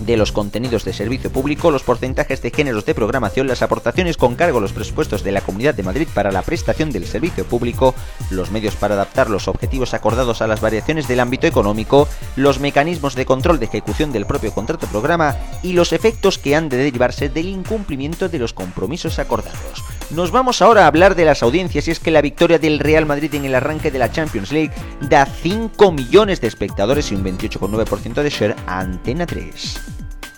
de 0.00 0.16
los 0.16 0.32
contenidos 0.32 0.84
de 0.84 0.92
servicio 0.92 1.30
público, 1.30 1.70
los 1.70 1.82
porcentajes 1.82 2.42
de 2.42 2.50
géneros 2.50 2.84
de 2.84 2.94
programación, 2.94 3.46
las 3.46 3.62
aportaciones 3.62 4.16
con 4.16 4.34
cargo 4.34 4.58
a 4.58 4.60
los 4.60 4.72
presupuestos 4.72 5.22
de 5.22 5.32
la 5.32 5.40
Comunidad 5.40 5.74
de 5.74 5.82
Madrid 5.82 6.08
para 6.12 6.32
la 6.32 6.42
prestación 6.42 6.90
del 6.90 7.06
servicio 7.06 7.44
público, 7.44 7.94
los 8.30 8.50
medios 8.50 8.76
para 8.76 8.94
adaptar 8.94 9.30
los 9.30 9.48
objetivos 9.48 9.94
acordados 9.94 10.42
a 10.42 10.46
las 10.46 10.60
variaciones 10.60 11.08
del 11.08 11.20
ámbito 11.20 11.46
económico, 11.46 12.08
los 12.36 12.60
mecanismos 12.60 13.14
de 13.14 13.26
control 13.26 13.58
de 13.58 13.66
ejecución 13.66 14.12
del 14.12 14.26
propio 14.26 14.52
contrato 14.52 14.86
programa 14.86 15.36
y 15.62 15.72
los 15.72 15.92
efectos 15.92 16.38
que 16.38 16.56
han 16.56 16.68
de 16.68 16.76
derivarse 16.76 17.28
del 17.28 17.48
incumplimiento 17.48 18.28
de 18.28 18.38
los 18.38 18.52
compromisos 18.52 19.18
acordados. 19.18 19.84
Nos 20.10 20.30
vamos 20.30 20.62
ahora 20.62 20.84
a 20.84 20.86
hablar 20.86 21.16
de 21.16 21.24
las 21.24 21.42
audiencias 21.42 21.88
y 21.88 21.90
es 21.90 21.98
que 21.98 22.12
la 22.12 22.22
victoria 22.22 22.60
del 22.60 22.78
Real 22.78 23.06
Madrid 23.06 23.34
en 23.34 23.44
el 23.44 23.54
arranque 23.54 23.90
de 23.90 23.98
la 23.98 24.12
Champions 24.12 24.52
League 24.52 24.72
da 25.00 25.26
5 25.26 25.90
millones 25.90 26.40
de 26.40 26.46
espectadores 26.46 27.10
y 27.10 27.16
un 27.16 27.24
28,9% 27.24 28.22
de 28.22 28.30
share 28.30 28.56
a 28.66 28.80
Antena 28.80 29.26
3. 29.26 29.85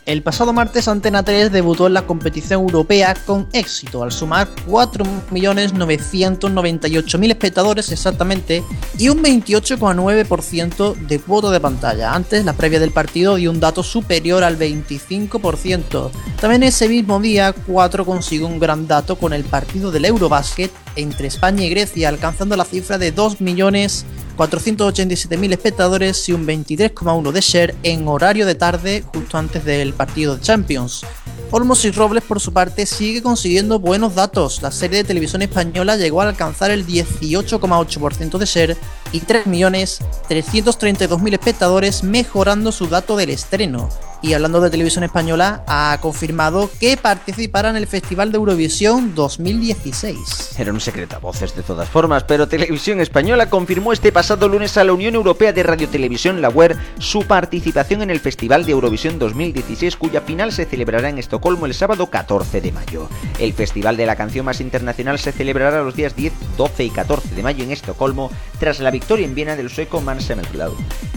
El 0.08 0.22
pasado 0.22 0.52
martes 0.54 0.88
Antena 0.88 1.22
3 1.22 1.52
debutó 1.52 1.86
en 1.86 1.92
la 1.92 2.06
competición 2.06 2.62
europea 2.62 3.14
con 3.26 3.46
éxito 3.52 4.02
al 4.02 4.10
sumar 4.10 4.48
4.998.000 4.66 7.28
espectadores 7.28 7.92
exactamente 7.92 8.64
y 8.96 9.10
un 9.10 9.22
28,9% 9.22 10.94
de 10.94 11.18
cuota 11.18 11.50
de 11.50 11.60
pantalla. 11.60 12.14
Antes, 12.14 12.46
la 12.46 12.54
previa 12.54 12.80
del 12.80 12.92
partido 12.92 13.34
dio 13.34 13.50
un 13.50 13.60
dato 13.60 13.82
superior 13.82 14.44
al 14.44 14.58
25%. 14.58 16.10
También 16.40 16.62
ese 16.62 16.88
mismo 16.88 17.20
día, 17.20 17.52
4 17.52 18.06
consiguió 18.06 18.46
un 18.46 18.58
gran 18.58 18.88
dato 18.88 19.16
con 19.16 19.34
el 19.34 19.44
partido 19.44 19.90
del 19.90 20.06
Eurobasket 20.06 20.70
entre 20.96 21.28
España 21.28 21.64
y 21.64 21.68
Grecia, 21.68 22.08
alcanzando 22.08 22.56
la 22.56 22.64
cifra 22.64 22.96
de 22.96 23.12
2 23.12 23.42
millones 23.42 24.06
487.000 24.38 25.52
espectadores 25.52 26.26
y 26.28 26.32
un 26.32 26.46
23,1 26.46 27.32
de 27.32 27.40
share 27.40 27.74
en 27.82 28.06
horario 28.06 28.46
de 28.46 28.54
tarde 28.54 29.02
justo 29.12 29.36
antes 29.36 29.64
del 29.64 29.92
partido 29.92 30.36
de 30.36 30.42
Champions. 30.42 31.04
Olmos 31.50 31.84
y 31.84 31.90
Robles 31.90 32.22
por 32.22 32.38
su 32.38 32.52
parte 32.52 32.86
sigue 32.86 33.20
consiguiendo 33.20 33.80
buenos 33.80 34.14
datos. 34.14 34.62
La 34.62 34.70
serie 34.70 34.98
de 34.98 35.04
televisión 35.04 35.42
española 35.42 35.96
llegó 35.96 36.22
a 36.22 36.28
alcanzar 36.28 36.70
el 36.70 36.86
18,8% 36.86 38.38
de 38.38 38.46
share 38.46 38.76
y 39.12 39.20
3.332.000 39.20 41.32
espectadores 41.32 42.04
mejorando 42.04 42.70
su 42.70 42.86
dato 42.86 43.16
del 43.16 43.30
estreno 43.30 43.88
y 44.20 44.32
hablando 44.32 44.60
de 44.60 44.70
televisión 44.70 45.04
española, 45.04 45.62
ha 45.66 45.98
confirmado 46.00 46.70
que 46.80 46.96
participará 46.96 47.70
en 47.70 47.76
el 47.76 47.86
Festival 47.86 48.32
de 48.32 48.38
Eurovisión 48.38 49.14
2016. 49.14 50.58
Era 50.58 50.72
un 50.72 50.80
secreto 50.80 51.16
a 51.16 51.20
voces 51.20 51.54
de 51.54 51.62
todas 51.62 51.88
formas, 51.88 52.24
pero 52.24 52.48
Televisión 52.48 53.00
Española 53.00 53.48
confirmó 53.48 53.92
este 53.92 54.12
pasado 54.12 54.48
lunes 54.48 54.76
a 54.76 54.84
la 54.84 54.92
Unión 54.92 55.14
Europea 55.14 55.52
de 55.52 55.62
Radiotelevisión, 55.62 56.42
la 56.42 56.48
WER, 56.48 56.76
su 56.98 57.26
participación 57.26 58.02
en 58.02 58.10
el 58.10 58.20
Festival 58.20 58.64
de 58.64 58.72
Eurovisión 58.72 59.18
2016, 59.18 59.96
cuya 59.96 60.22
final 60.22 60.52
se 60.52 60.64
celebrará 60.64 61.08
en 61.08 61.18
Estocolmo 61.18 61.66
el 61.66 61.74
sábado 61.74 62.08
14 62.08 62.60
de 62.60 62.72
mayo. 62.72 63.08
El 63.38 63.52
Festival 63.52 63.96
de 63.96 64.06
la 64.06 64.16
Canción 64.16 64.44
más 64.46 64.60
internacional 64.60 65.18
se 65.18 65.32
celebrará 65.32 65.82
los 65.82 65.94
días 65.94 66.16
10, 66.16 66.32
12 66.56 66.84
y 66.84 66.90
14 66.90 67.34
de 67.34 67.42
mayo 67.42 67.62
en 67.62 67.70
Estocolmo, 67.70 68.30
tras 68.58 68.80
la 68.80 68.90
victoria 68.90 69.26
en 69.26 69.34
Viena 69.34 69.56
del 69.56 69.70
sueco 69.70 70.00
Mans 70.00 70.32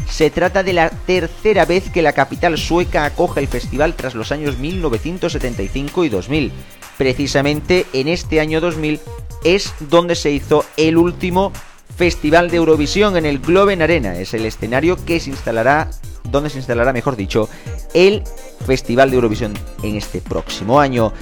Se 0.09 0.29
trata 0.29 0.63
de 0.63 0.73
la 0.73 0.89
tercera 0.89 1.65
vez 1.65 1.89
que 1.89 2.01
la 2.01 2.13
capital 2.13 2.57
sueca 2.57 2.90
acoge 2.97 3.39
el 3.39 3.47
festival 3.47 3.95
tras 3.95 4.15
los 4.15 4.31
años 4.31 4.57
1975 4.57 6.05
y 6.05 6.09
2000. 6.09 6.51
Precisamente 6.97 7.85
en 7.93 8.07
este 8.07 8.39
año 8.39 8.61
2000 8.61 8.99
es 9.43 9.73
donde 9.79 10.15
se 10.15 10.31
hizo 10.31 10.65
el 10.77 10.97
último 10.97 11.51
Festival 11.97 12.49
de 12.49 12.57
Eurovisión 12.57 13.17
en 13.17 13.25
el 13.25 13.39
Globen 13.39 13.81
Arena. 13.81 14.15
Es 14.17 14.33
el 14.33 14.45
escenario 14.45 14.97
que 15.05 15.19
se 15.19 15.29
instalará, 15.29 15.91
donde 16.31 16.49
se 16.49 16.57
instalará, 16.57 16.93
mejor 16.93 17.15
dicho, 17.15 17.49
el 17.93 18.23
Festival 18.65 19.09
de 19.09 19.15
Eurovisión 19.15 19.53
en 19.83 19.95
este 19.95 20.21
próximo 20.21 20.79
año 20.79 21.13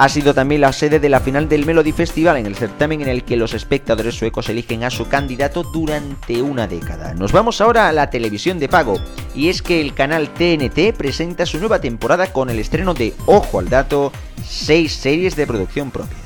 ha 0.00 0.08
sido 0.08 0.32
también 0.32 0.62
la 0.62 0.72
sede 0.72 0.98
de 0.98 1.10
la 1.10 1.20
final 1.20 1.46
del 1.46 1.66
Melody 1.66 1.92
Festival 1.92 2.38
en 2.38 2.46
el 2.46 2.56
certamen 2.56 3.02
en 3.02 3.08
el 3.08 3.22
que 3.22 3.36
los 3.36 3.52
espectadores 3.52 4.14
suecos 4.14 4.48
eligen 4.48 4.82
a 4.82 4.88
su 4.88 5.06
candidato 5.08 5.62
durante 5.62 6.40
una 6.40 6.66
década. 6.66 7.12
Nos 7.12 7.32
vamos 7.32 7.60
ahora 7.60 7.86
a 7.86 7.92
la 7.92 8.08
televisión 8.08 8.58
de 8.58 8.70
pago 8.70 8.94
y 9.34 9.50
es 9.50 9.60
que 9.60 9.82
el 9.82 9.92
canal 9.92 10.30
TNT 10.30 10.96
presenta 10.96 11.44
su 11.44 11.58
nueva 11.58 11.82
temporada 11.82 12.32
con 12.32 12.48
el 12.48 12.60
estreno 12.60 12.94
de 12.94 13.12
Ojo 13.26 13.58
al 13.58 13.68
Dato, 13.68 14.10
seis 14.42 14.94
series 14.94 15.36
de 15.36 15.46
producción 15.46 15.90
propia 15.90 16.16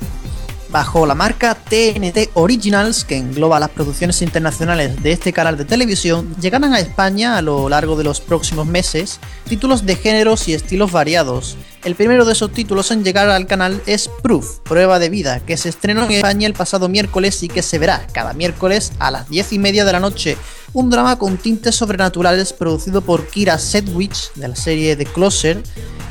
bajo 0.75 1.05
la 1.05 1.15
marca 1.15 1.55
TNT 1.55 2.31
Originals, 2.33 3.05
que 3.05 3.15
engloba 3.15 3.61
las 3.61 3.69
producciones 3.69 4.21
internacionales 4.21 5.01
de 5.01 5.13
este 5.13 5.31
canal 5.31 5.55
de 5.55 5.63
televisión, 5.63 6.35
llegarán 6.41 6.73
a 6.73 6.81
España 6.81 7.37
a 7.37 7.41
lo 7.41 7.69
largo 7.69 7.95
de 7.95 8.03
los 8.03 8.19
próximos 8.19 8.67
meses 8.67 9.21
títulos 9.47 9.85
de 9.85 9.95
géneros 9.95 10.49
y 10.49 10.53
estilos 10.53 10.91
variados. 10.91 11.55
El 11.85 11.95
primero 11.95 12.25
de 12.25 12.33
esos 12.33 12.51
títulos 12.51 12.91
en 12.91 13.05
llegar 13.05 13.29
al 13.29 13.47
canal 13.47 13.81
es 13.85 14.09
Proof, 14.21 14.59
Prueba 14.65 14.99
de 14.99 15.07
Vida, 15.07 15.39
que 15.39 15.55
se 15.55 15.69
estrenó 15.69 16.03
en 16.03 16.11
España 16.11 16.45
el 16.45 16.53
pasado 16.53 16.89
miércoles 16.89 17.41
y 17.41 17.47
que 17.47 17.61
se 17.61 17.79
verá 17.79 18.05
cada 18.11 18.33
miércoles 18.33 18.91
a 18.99 19.11
las 19.11 19.29
10 19.29 19.53
y 19.53 19.59
media 19.59 19.85
de 19.85 19.93
la 19.93 20.01
noche. 20.01 20.35
Un 20.73 20.89
drama 20.89 21.17
con 21.17 21.37
tintes 21.37 21.75
sobrenaturales 21.75 22.51
producido 22.51 22.99
por 22.99 23.27
Kira 23.27 23.59
Sedgwick 23.59 24.33
de 24.35 24.49
la 24.49 24.57
serie 24.57 24.97
The 24.97 25.05
Closer 25.05 25.63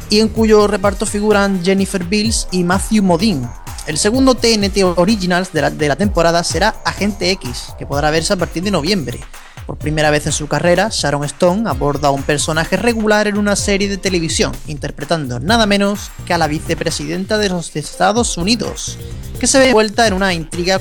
y 0.09 0.21
en 0.21 0.29
cuyo 0.29 0.67
reparto 0.69 1.05
figuran 1.05 1.63
Jennifer 1.63 2.03
Bills 2.03 2.49
y 2.51 2.65
Matthew 2.65 3.03
Modine, 3.03 3.47
el 3.87 3.99
segundo 3.99 4.35
TNT 4.35 4.83
Originals 4.97 5.53
de 5.53 5.89
la, 5.89 5.97
temporada 5.97 6.43
será 6.43 6.75
Agente 6.85 7.31
X, 7.33 7.75
que 7.79 7.87
podrá 7.87 8.11
verse 8.11 8.33
a 8.33 8.37
partir 8.37 8.63
de 8.63 8.71
noviembre. 8.71 9.21
Por 9.67 9.77
primera 9.79 10.11
vez 10.11 10.27
en 10.27 10.33
su 10.33 10.47
carrera, 10.47 10.89
Sharon 10.91 11.25
Stone 11.25 11.69
aborda 11.69 12.09
a 12.09 12.11
un 12.11 12.23
personaje 12.23 12.77
regular 12.77 13.29
en 13.29 13.39
una 13.39 13.57
serie 13.57 13.89
de 13.89 13.99
televisión, 13.99 14.53
interpretando 14.67 15.39
nada 15.41 15.67
menos 15.67 16.11
que 16.27 16.35
a 16.35 16.39
la 16.39 16.47
vicepresidenta 16.47 17.39
de 17.39 17.51
los 17.51 17.75
Estados 17.77 18.37
Unidos, 18.37 18.99
que 19.39 19.47
se 19.47 19.59
ve 19.59 19.69
envuelta 19.69 20.07
en 20.07 20.15
una 20.15 20.33
intriga, 20.33 20.79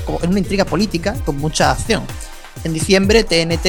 política 0.64 1.14
con 1.24 1.38
mucha 1.38 1.70
acción. 1.70 2.04
En 2.62 2.72
diciembre, 2.72 3.24
TNT 3.24 3.66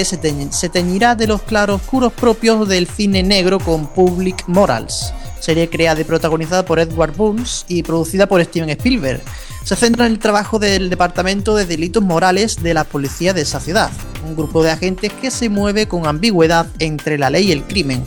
se 0.51 0.69
teñirá 0.69 1.15
de 1.15 1.27
los 1.27 1.41
claroscuros 1.41 2.13
propios 2.13 2.67
del 2.69 2.87
cine 2.87 3.23
negro 3.23 3.59
con 3.59 3.87
Public 3.87 4.43
Morals 4.47 5.13
serie 5.45 5.69
creada 5.69 6.01
y 6.01 6.05
protagonizada 6.05 6.65
por 6.65 6.79
Edward 6.79 7.15
Burns 7.15 7.65
y 7.67 7.83
producida 7.83 8.25
por 8.25 8.43
Steven 8.43 8.71
Spielberg. 8.71 9.21
Se 9.63 9.75
centra 9.75 10.07
en 10.07 10.13
el 10.13 10.19
trabajo 10.19 10.57
del 10.57 10.89
Departamento 10.89 11.55
de 11.55 11.65
Delitos 11.65 12.01
Morales 12.01 12.63
de 12.63 12.73
la 12.73 12.83
policía 12.83 13.31
de 13.31 13.41
esa 13.41 13.59
ciudad, 13.59 13.91
un 14.25 14.35
grupo 14.35 14.63
de 14.63 14.71
agentes 14.71 15.13
que 15.13 15.29
se 15.29 15.49
mueve 15.49 15.87
con 15.87 16.07
ambigüedad 16.07 16.65
entre 16.79 17.19
la 17.19 17.29
ley 17.29 17.49
y 17.49 17.51
el 17.51 17.63
crimen. 17.63 18.03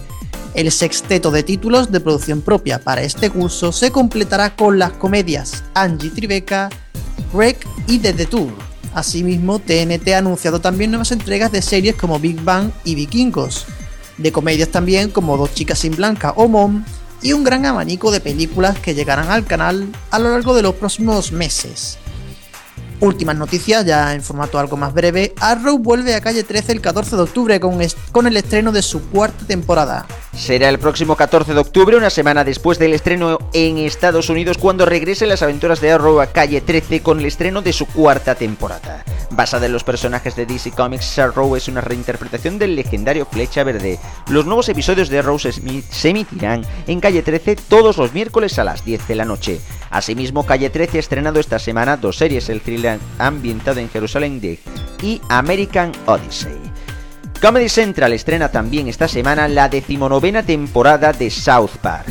El 0.54 0.73
sexteto 0.73 1.30
de 1.30 1.45
títulos 1.45 1.92
de 1.92 2.00
producción 2.00 2.40
propia 2.40 2.80
para 2.80 3.02
este 3.02 3.30
curso 3.30 3.71
se 3.71 3.92
completará 3.92 4.57
con 4.57 4.80
las 4.80 4.92
comedias 4.95 5.62
Angie 5.75 6.11
Tribeca, 6.11 6.71
Greg 7.33 7.57
y 7.87 8.00
The 8.00 8.14
Detour. 8.14 8.52
Asimismo, 8.95 9.61
TNT 9.61 10.09
ha 10.09 10.18
anunciado 10.18 10.61
también 10.61 10.90
nuevas 10.90 11.12
entregas 11.12 11.52
de 11.52 11.62
series 11.62 11.95
como 11.95 12.18
Big 12.18 12.42
Bang 12.42 12.73
y 12.83 12.97
Vikingos, 12.97 13.66
de 14.16 14.33
comedias 14.33 14.71
también 14.71 15.11
como 15.11 15.37
Dos 15.37 15.54
chicas 15.54 15.78
sin 15.78 15.95
blanca 15.95 16.33
o 16.33 16.49
Mom 16.49 16.83
y 17.22 17.32
un 17.32 17.44
gran 17.44 17.66
abanico 17.66 18.10
de 18.10 18.20
películas 18.20 18.78
que 18.78 18.94
llegarán 18.94 19.30
al 19.30 19.44
canal 19.44 19.88
a 20.10 20.18
lo 20.18 20.30
largo 20.30 20.54
de 20.54 20.62
los 20.62 20.75
próximos 20.75 21.32
meses. 21.32 21.98
Últimas 23.00 23.37
noticias, 23.37 23.85
ya 23.87 24.12
en 24.12 24.23
formato 24.23 24.59
algo 24.59 24.76
más 24.76 24.93
breve, 24.93 25.33
Arrow 25.40 25.78
vuelve 25.78 26.17
a 26.17 26.21
calle 26.21 26.43
13 26.43 26.73
el 26.73 26.81
14 26.81 27.14
de 27.14 27.23
octubre 27.23 27.61
con, 27.61 28.26
el 28.26 28.37
estreno 28.37 28.73
de 28.73 28.83
su 28.83 29.09
cuarta 29.11 29.47
temporada. 29.47 30.05
Será 30.37 30.69
el 30.69 30.81
próximo 30.81 31.14
14 31.14 31.55
de 31.55 31.61
octubre, 31.61 31.97
una 31.97 32.11
semana 32.11 32.43
después 32.43 32.76
del 32.78 32.95
estreno 32.95 33.38
en 33.52 33.78
Estados 33.78 34.31
Unidos, 34.31 34.59
cuando 34.59 34.85
regresen 34.85 35.28
las 35.28 35.43
aventuras 35.43 35.81
de 35.81 35.93
Arrow 35.93 36.21
a 36.21 36.26
calle 36.26 36.61
13 36.61 37.00
con 37.00 37.21
el 37.21 37.26
estreno 37.26 37.62
de 37.62 37.73
su 37.73 37.87
cuarta 37.87 38.35
temporada. 38.35 39.05
Basada 39.31 39.67
en 39.67 39.73
los 39.73 39.85
personajes 39.85 40.35
de 40.35 40.47
DC 40.47 40.73
Comics, 40.73 41.19
Arrow 41.19 41.55
es 41.55 41.69
una 41.69 41.81
reinterpretación 41.81 42.59
del 42.59 42.75
legendario 42.75 43.26
Flecha 43.26 43.62
Verde. 43.62 44.00
Los 44.28 44.47
nuevos 44.47 44.69
episodios 44.69 45.09
de 45.09 45.21
Arrow 45.21 45.38
se 45.38 46.09
emitirán 46.09 46.64
en 46.87 46.99
calle 46.99 47.23
13 47.23 47.57
todos 47.69 47.97
los 47.99 48.12
miércoles 48.12 48.59
a 48.59 48.64
las 48.64 48.85
10 48.85 49.07
de 49.07 49.14
la 49.14 49.25
noche. 49.25 49.61
Asimismo, 49.90 50.45
calle 50.45 50.71
13 50.71 50.97
ha 50.97 51.00
estrenado 51.00 51.40
esta 51.40 51.59
semana 51.59 51.97
dos 51.97 52.17
series, 52.17 52.49
el 52.49 52.61
thriller 52.61 52.88
ambientado 53.18 53.80
en 53.80 53.88
Jerusalén 53.90 54.40
de 54.40 54.59
y 55.02 55.21
American 55.28 55.92
Odyssey. 56.07 56.57
Comedy 57.40 57.68
Central 57.68 58.12
estrena 58.12 58.50
también 58.50 58.88
esta 58.88 59.07
semana 59.07 59.47
la 59.47 59.68
decimonovena 59.68 60.42
temporada 60.42 61.12
de 61.12 61.30
South 61.30 61.76
Park. 61.80 62.09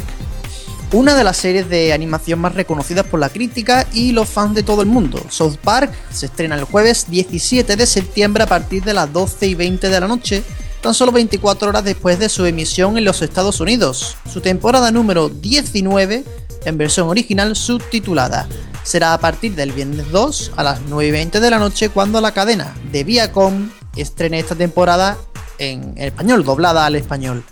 Una 0.94 1.16
de 1.16 1.26
las 1.26 1.36
series 1.36 1.68
de 1.68 1.92
animación 1.92 2.40
más 2.40 2.56
reconocidas 2.56 3.06
por 3.06 3.20
la 3.20 3.28
crítica 3.28 3.86
y 3.92 4.14
los 4.14 4.30
fans 4.30 4.56
de 4.56 4.64
todo 4.64 4.82
el 4.82 4.88
mundo. 4.88 5.22
South 5.30 5.58
Park 5.62 5.92
se 6.12 6.28
estrena 6.28 6.56
el 6.56 6.64
jueves 6.64 7.08
17 7.10 7.76
de 7.76 7.86
septiembre 7.86 8.44
a 8.44 8.48
partir 8.48 8.84
de 8.86 8.94
las 8.94 9.12
12 9.12 9.48
y 9.48 9.56
20 9.56 9.90
de 9.90 10.00
la 10.00 10.08
noche, 10.08 10.44
tan 10.82 10.94
solo 10.94 11.12
24 11.12 11.68
horas 11.68 11.84
después 11.84 12.20
de 12.20 12.30
su 12.30 12.46
emisión 12.46 12.98
en 12.98 13.04
los 13.04 13.22
Estados 13.22 13.60
Unidos. 13.60 14.16
Su 14.32 14.40
temporada 14.40 14.92
número 14.92 15.28
19, 15.28 16.24
en 16.64 16.78
versión 16.78 17.10
original 17.10 17.58
subtitulada, 17.58 18.48
será 18.88 19.14
a 19.14 19.20
partir 19.20 19.54
del 19.54 19.74
viernes 19.74 20.10
2 20.12 20.54
a 20.56 20.64
las 20.64 20.80
9 20.88 21.08
y 21.10 21.12
20 21.12 21.42
de 21.42 21.50
la 21.50 21.60
noche 21.60 21.90
cuando 21.90 22.22
la 22.22 22.32
cadena 22.32 22.74
de 22.90 23.04
Viacom 23.04 23.70
estrene 23.98 24.40
esta 24.40 24.56
temporada 24.56 25.18
en 25.58 25.94
español, 25.98 26.46
doblada 26.46 26.86
al 26.86 26.96
español. 26.96 27.44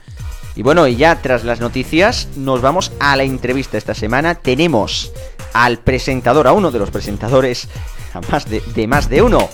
Y 0.55 0.61
bueno, 0.61 0.87
y 0.87 0.95
ya 0.95 1.21
tras 1.21 1.43
las 1.43 1.59
noticias 1.59 2.29
nos 2.37 2.61
vamos 2.61 2.93
a 3.01 3.17
la 3.17 3.23
entrevista 3.23 3.77
esta 3.77 3.93
semana. 3.93 4.35
Tenemos 4.35 5.11
al 5.51 5.79
presentador, 5.79 6.47
a 6.47 6.53
uno 6.53 6.71
de 6.71 6.79
los 6.79 6.89
presentadores 6.89 7.67
a 8.13 8.21
más 8.31 8.49
de, 8.49 8.61
de 8.73 8.87
más 8.87 9.09
de 9.09 9.21
uno, 9.21 9.49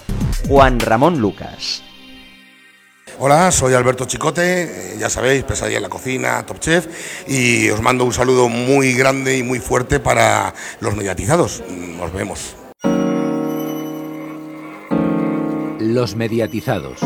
Juan 0.48 0.80
Ramón 0.80 1.18
Lucas. 1.20 1.82
Hola, 3.24 3.52
soy 3.52 3.76
Alberto 3.76 4.06
Chicote, 4.06 4.64
eh, 4.64 4.98
ya 4.98 5.08
sabéis, 5.08 5.44
pesadilla 5.44 5.78
en 5.78 5.84
la 5.84 5.90
cocina, 5.90 6.44
Top 6.44 6.58
Chef, 6.58 6.88
y 7.28 7.70
os 7.70 7.80
mando 7.80 8.04
un 8.04 8.14
saludo 8.14 8.50
muy 8.50 8.96
grande 8.96 9.38
y 9.38 9.44
muy 9.44 9.60
fuerte 9.60 10.00
para 10.00 10.56
los 10.80 10.96
mediatizados. 10.96 11.62
Nos 11.70 12.12
vemos. 12.14 12.56
Los 15.80 16.16
mediatizados. 16.16 17.00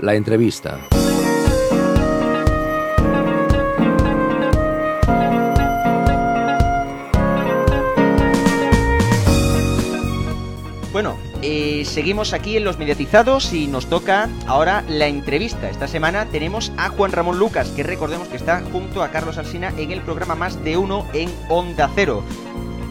La 0.00 0.14
entrevista. 0.14 0.78
Seguimos 11.84 12.32
aquí 12.32 12.56
en 12.56 12.64
los 12.64 12.78
mediatizados 12.78 13.52
y 13.52 13.66
nos 13.66 13.86
toca 13.86 14.28
ahora 14.46 14.84
la 14.88 15.06
entrevista. 15.06 15.68
Esta 15.68 15.88
semana 15.88 16.26
tenemos 16.26 16.72
a 16.76 16.88
Juan 16.88 17.12
Ramón 17.12 17.38
Lucas, 17.38 17.68
que 17.70 17.82
recordemos 17.82 18.28
que 18.28 18.36
está 18.36 18.60
junto 18.72 19.02
a 19.02 19.10
Carlos 19.10 19.38
Alsina 19.38 19.72
en 19.76 19.90
el 19.90 20.02
programa 20.02 20.34
Más 20.34 20.62
de 20.64 20.76
Uno 20.76 21.06
en 21.12 21.30
Onda 21.48 21.90
Cero. 21.94 22.22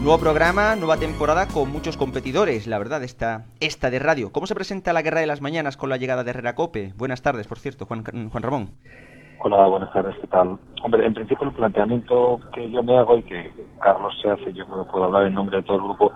Nuevo 0.00 0.18
programa, 0.18 0.76
nueva 0.76 0.98
temporada 0.98 1.48
con 1.48 1.70
muchos 1.70 1.96
competidores, 1.96 2.66
la 2.66 2.78
verdad, 2.78 3.02
esta, 3.02 3.46
de 3.60 3.98
radio. 3.98 4.32
¿Cómo 4.32 4.46
se 4.46 4.54
presenta 4.54 4.92
la 4.92 5.02
Guerra 5.02 5.20
de 5.20 5.26
las 5.26 5.40
Mañanas 5.40 5.76
con 5.76 5.88
la 5.88 5.96
llegada 5.96 6.24
de 6.24 6.30
Herrera 6.30 6.54
Cope? 6.54 6.92
Buenas 6.96 7.22
tardes, 7.22 7.46
por 7.46 7.58
cierto, 7.58 7.86
Juan 7.86 8.04
Ramón. 8.04 8.74
Hola, 9.46 9.66
buenas 9.66 9.92
tardes, 9.92 10.16
¿qué 10.22 10.26
tal? 10.28 10.56
Hombre, 10.82 11.04
en 11.04 11.12
principio 11.12 11.46
el 11.46 11.52
planteamiento 11.52 12.40
que 12.54 12.70
yo 12.70 12.82
me 12.82 12.96
hago 12.96 13.18
y 13.18 13.22
que 13.24 13.52
Carlos 13.78 14.18
se 14.22 14.30
hace, 14.30 14.54
yo 14.54 14.64
creo 14.64 14.86
puedo 14.86 15.04
hablar 15.04 15.26
en 15.26 15.34
nombre 15.34 15.58
de 15.58 15.62
todo 15.64 15.76
el 15.76 15.82
grupo, 15.82 16.12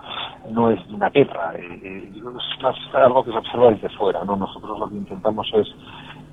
no 0.49 0.71
es 0.71 0.79
una 0.89 1.11
guerra, 1.11 1.53
eh, 1.53 1.79
eh, 1.83 2.11
es 2.11 2.23
más 2.63 2.75
algo 2.95 3.23
que 3.23 3.31
se 3.31 3.37
observa 3.37 3.69
desde 3.69 3.89
fuera, 3.89 4.23
¿no? 4.25 4.35
Nosotros 4.35 4.79
lo 4.79 4.89
que 4.89 4.95
intentamos 4.95 5.47
es 5.53 5.67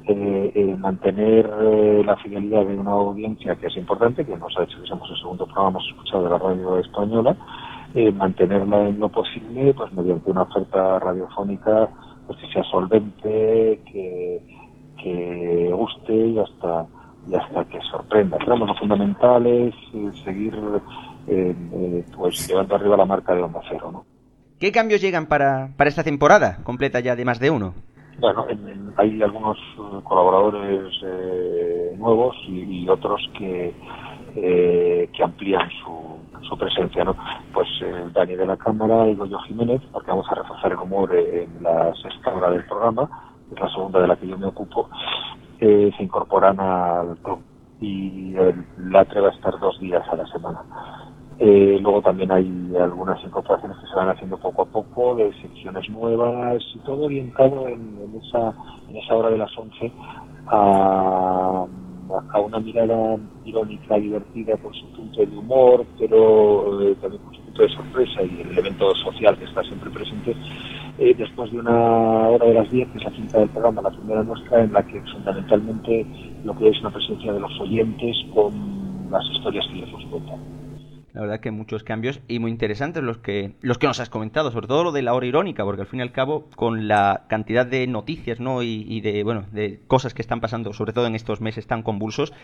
eh, 0.09 0.53
eh, 0.55 0.75
mantener 0.79 1.53
eh, 1.61 2.03
la 2.03 2.17
fidelidad 2.17 2.65
de 2.65 2.79
una 2.79 2.93
audiencia 2.93 3.57
que 3.57 3.67
es 3.67 3.77
importante, 3.77 4.25
que 4.25 4.35
nos 4.39 4.57
ha 4.57 4.63
hecho 4.63 4.81
que 4.81 4.89
somos 4.89 5.11
el 5.11 5.19
segundo 5.19 5.45
programa 5.45 5.73
más 5.73 5.87
escuchado 5.89 6.25
de 6.25 6.31
la 6.31 6.39
radio 6.39 6.79
española, 6.79 7.37
mantenerla 8.15 8.89
en 8.89 9.01
lo 9.01 9.11
posible, 9.11 9.75
pues 9.75 9.93
mediante 9.93 10.31
una 10.31 10.43
oferta 10.43 10.99
radiofónica 10.99 11.91
pues 12.27 12.39
que 12.39 12.49
sea 12.49 12.65
solvente, 12.65 13.83
que, 13.85 14.41
que 15.11 15.71
guste 15.73 16.13
y 16.15 16.39
hasta 16.39 16.87
y 17.29 17.35
hasta 17.35 17.65
que 17.65 17.81
sorprenda. 17.91 18.39
Creemos 18.39 18.69
lo 18.69 18.75
fundamental 18.77 19.47
es 19.47 19.75
eh, 19.95 20.11
seguir 20.25 20.55
eh, 21.27 21.55
eh, 21.73 22.05
pues 22.17 22.47
llevando 22.49 22.75
arriba 22.77 22.97
la 22.97 23.05
marca 23.05 23.35
de 23.35 23.43
Onda 23.43 23.61
Cero, 23.69 23.91
¿no? 23.93 24.05
¿Qué 24.61 24.73
cambios 24.73 25.01
llegan 25.01 25.27
para, 25.27 25.71
para 25.77 25.89
esta 25.89 26.03
temporada 26.05 26.59
completa 26.65 27.01
ya 27.01 27.15
de 27.17 27.25
más 27.25 27.39
de 27.41 27.51
uno? 27.51 27.75
Bueno, 28.19 28.47
en- 28.49 28.69
en- 28.69 28.93
hay 28.97 29.23
algunos 29.23 29.59
eh, 29.59 30.01
colaboradores 30.05 30.93
eh, 31.05 31.95
nuevos 31.99 32.35
y, 32.49 32.85
y 32.85 32.89
otros 32.89 33.21
que, 33.37 33.75
eh, 34.37 35.11
que 35.15 35.23
amplían 35.23 35.69
su, 35.85 36.17
su 36.49 36.57
presencia, 36.57 37.05
¿no? 37.05 37.15
Pues 37.53 37.69
eh, 37.83 38.05
Dani 38.15 38.35
de 38.37 38.47
la 38.47 38.57
Cámara 38.57 39.09
y 39.09 39.15
Goyo 39.17 39.39
Jiménez, 39.41 39.83
porque 39.93 40.11
vamos 40.11 40.27
a 40.31 40.35
reforzar 40.37 40.73
el 40.73 40.79
humor 40.79 41.15
en 41.15 41.63
la 41.63 41.93
sexta 42.03 42.33
hora 42.35 42.51
del 42.51 42.65
programa, 42.65 43.11
la 43.59 43.69
segunda 43.71 44.01
de 44.01 44.09
la 44.09 44.17
que 44.17 44.27
yo 44.27 44.39
me 44.39 44.47
ocupo, 44.47 44.89
eh, 45.61 45.91
se 45.97 46.03
incorporan 46.03 46.59
al 46.61 47.17
club 47.19 47.39
y 47.81 48.35
el 48.37 48.65
Latre 48.91 49.21
va 49.21 49.29
a 49.29 49.33
estar 49.33 49.59
dos 49.59 49.79
días 49.81 50.03
a 50.11 50.17
la 50.17 50.27
semana. 50.27 50.63
Eh, 51.39 51.79
luego 51.83 52.01
también 52.01 52.33
hay 52.33 52.75
algunas 52.81 53.23
incorporaciones 53.23 53.77
que 53.79 53.87
se 53.89 53.95
van 53.95 54.09
haciendo 54.09 54.39
poco 54.39 54.63
a 54.63 54.65
poco, 54.65 55.15
de 55.17 55.33
secciones 55.43 55.89
nuevas 55.91 56.63
y 56.75 56.79
todo 56.79 57.05
orientado 57.05 57.69
en, 57.69 57.99
en 58.03 58.21
esa, 58.23 58.55
en 58.89 58.97
esa 58.97 59.15
hora 59.15 59.31
de 59.31 59.39
las 59.39 59.59
11 59.59 59.93
a, 60.47 61.67
a 62.33 62.41
una 62.41 62.59
mirada 62.59 63.19
irónica, 63.45 63.97
divertida 63.97 64.57
por 64.57 64.75
su 64.75 64.87
punto 64.93 65.21
de 65.21 65.37
humor, 65.37 65.85
pero 65.99 66.81
eh, 66.83 66.97
también 67.01 67.23
por 67.23 67.37
su 67.37 67.43
punto 67.43 67.63
de 67.63 67.69
sorpresa 67.69 68.23
y 68.23 68.41
el 68.41 68.51
elemento 68.53 68.95
social 68.95 69.37
que 69.37 69.45
está 69.45 69.63
siempre 69.65 69.91
presente. 69.91 70.35
Eh, 70.99 71.15
después 71.17 71.53
de 71.53 71.59
una 71.59 72.29
hora 72.29 72.47
de 72.47 72.55
las 72.55 72.71
10, 72.71 72.89
que 72.89 72.99
es 72.99 73.05
la 73.05 73.11
quinta 73.11 73.39
del 73.39 73.51
programa, 73.51 73.83
la 73.83 73.91
primera 73.91 74.23
nuestra, 74.23 74.65
en 74.65 74.73
la 74.73 74.83
que 74.83 75.01
fundamentalmente 75.13 76.07
lo 76.45 76.57
que 76.57 76.69
es 76.69 76.81
una 76.81 76.91
presencia 76.91 77.33
de 77.33 77.41
los 77.41 77.61
oyentes 77.61 78.17
con 78.33 79.11
las 79.11 79.23
historias 79.31 79.67
que 79.67 79.79
ellos 79.79 79.93
nos 79.93 80.05
cuentan. 80.07 80.41
La 81.13 81.23
verdad 81.23 81.41
que 81.41 81.51
muchos 81.51 81.83
cambios 81.83 82.21
y 82.29 82.39
muy 82.39 82.51
interesantes 82.51 83.03
los 83.03 83.19
que 83.19 83.55
los 83.63 83.79
que 83.79 83.87
nos 83.87 84.01
has 84.01 84.11
comentado, 84.11 84.51
sobre 84.51 84.67
todo 84.67 84.85
lo 84.85 84.93
de 84.93 85.01
la 85.01 85.15
hora 85.15 85.27
irónica, 85.27 85.65
porque 85.65 85.81
al 85.81 85.87
fin 85.87 86.01
y 86.01 86.03
al 86.03 86.13
cabo 86.13 86.51
con 86.57 86.89
la 86.89 87.25
cantidad 87.29 87.67
de 87.67 87.87
noticias, 87.87 88.39
¿no? 88.39 88.63
Y, 88.63 88.85
y 88.87 89.01
de 89.01 89.23
bueno, 89.23 89.47
de 89.51 89.81
cosas 89.87 90.13
que 90.13 90.21
están 90.21 90.41
pasando, 90.43 90.75
sobre 90.75 90.93
todo 90.93 91.07
en 91.07 91.15
estos 91.15 91.41
meses 91.41 91.67
tan 91.67 91.83
convulsos, 91.83 92.35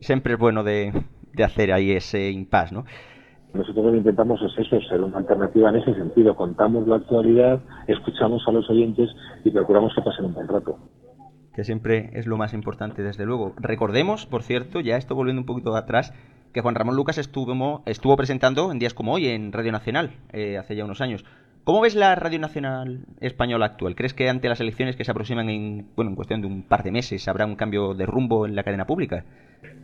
siempre 0.00 0.34
es 0.34 0.38
bueno 0.38 0.64
de, 0.64 0.92
de 1.34 1.44
hacer 1.44 1.70
ahí 1.70 1.92
ese 1.92 2.30
impasse, 2.30 2.74
¿no? 2.74 2.86
Nosotros 3.54 3.86
lo 3.86 3.92
que 3.92 3.98
intentamos 3.98 4.40
es 4.42 4.66
eso, 4.66 4.80
ser 4.88 5.00
una 5.00 5.18
alternativa 5.18 5.70
en 5.70 5.76
ese 5.76 5.94
sentido. 5.94 6.34
Contamos 6.34 6.88
la 6.88 6.96
actualidad, 6.96 7.60
escuchamos 7.86 8.42
a 8.48 8.52
los 8.52 8.68
oyentes 8.68 9.10
y 9.44 9.50
procuramos 9.50 9.94
que 9.94 10.02
pasen 10.02 10.26
un 10.26 10.34
buen 10.34 10.48
rato. 10.48 10.76
que 11.54 11.62
siempre 11.62 12.10
es 12.14 12.26
lo 12.26 12.36
más 12.36 12.52
importante, 12.52 13.04
desde 13.04 13.24
luego. 13.24 13.54
Recordemos, 13.56 14.26
por 14.26 14.42
cierto, 14.42 14.80
ya 14.80 14.96
esto 14.96 15.14
volviendo 15.14 15.40
un 15.40 15.46
poquito 15.46 15.76
atrás, 15.76 16.12
que 16.52 16.62
Juan 16.62 16.74
Ramón 16.74 16.96
Lucas 16.96 17.16
estuvo, 17.16 17.82
estuvo 17.86 18.16
presentando 18.16 18.72
en 18.72 18.80
días 18.80 18.92
como 18.92 19.12
hoy 19.12 19.28
en 19.28 19.52
Radio 19.52 19.70
Nacional, 19.70 20.10
eh, 20.32 20.58
hace 20.58 20.74
ya 20.74 20.84
unos 20.84 21.00
años. 21.00 21.24
¿Cómo 21.64 21.80
ves 21.80 21.94
la 21.94 22.14
Radio 22.14 22.38
Nacional 22.38 23.06
española 23.22 23.64
actual? 23.64 23.94
¿Crees 23.94 24.12
que 24.12 24.28
ante 24.28 24.50
las 24.50 24.60
elecciones 24.60 24.96
que 24.96 25.04
se 25.04 25.10
aproximan 25.10 25.48
en, 25.48 25.86
bueno, 25.96 26.10
en 26.10 26.14
cuestión 26.14 26.42
de 26.42 26.46
un 26.46 26.62
par 26.62 26.82
de 26.82 26.92
meses 26.92 27.26
habrá 27.26 27.46
un 27.46 27.56
cambio 27.56 27.94
de 27.94 28.04
rumbo 28.04 28.44
en 28.44 28.54
la 28.54 28.64
cadena 28.64 28.84
pública? 28.84 29.24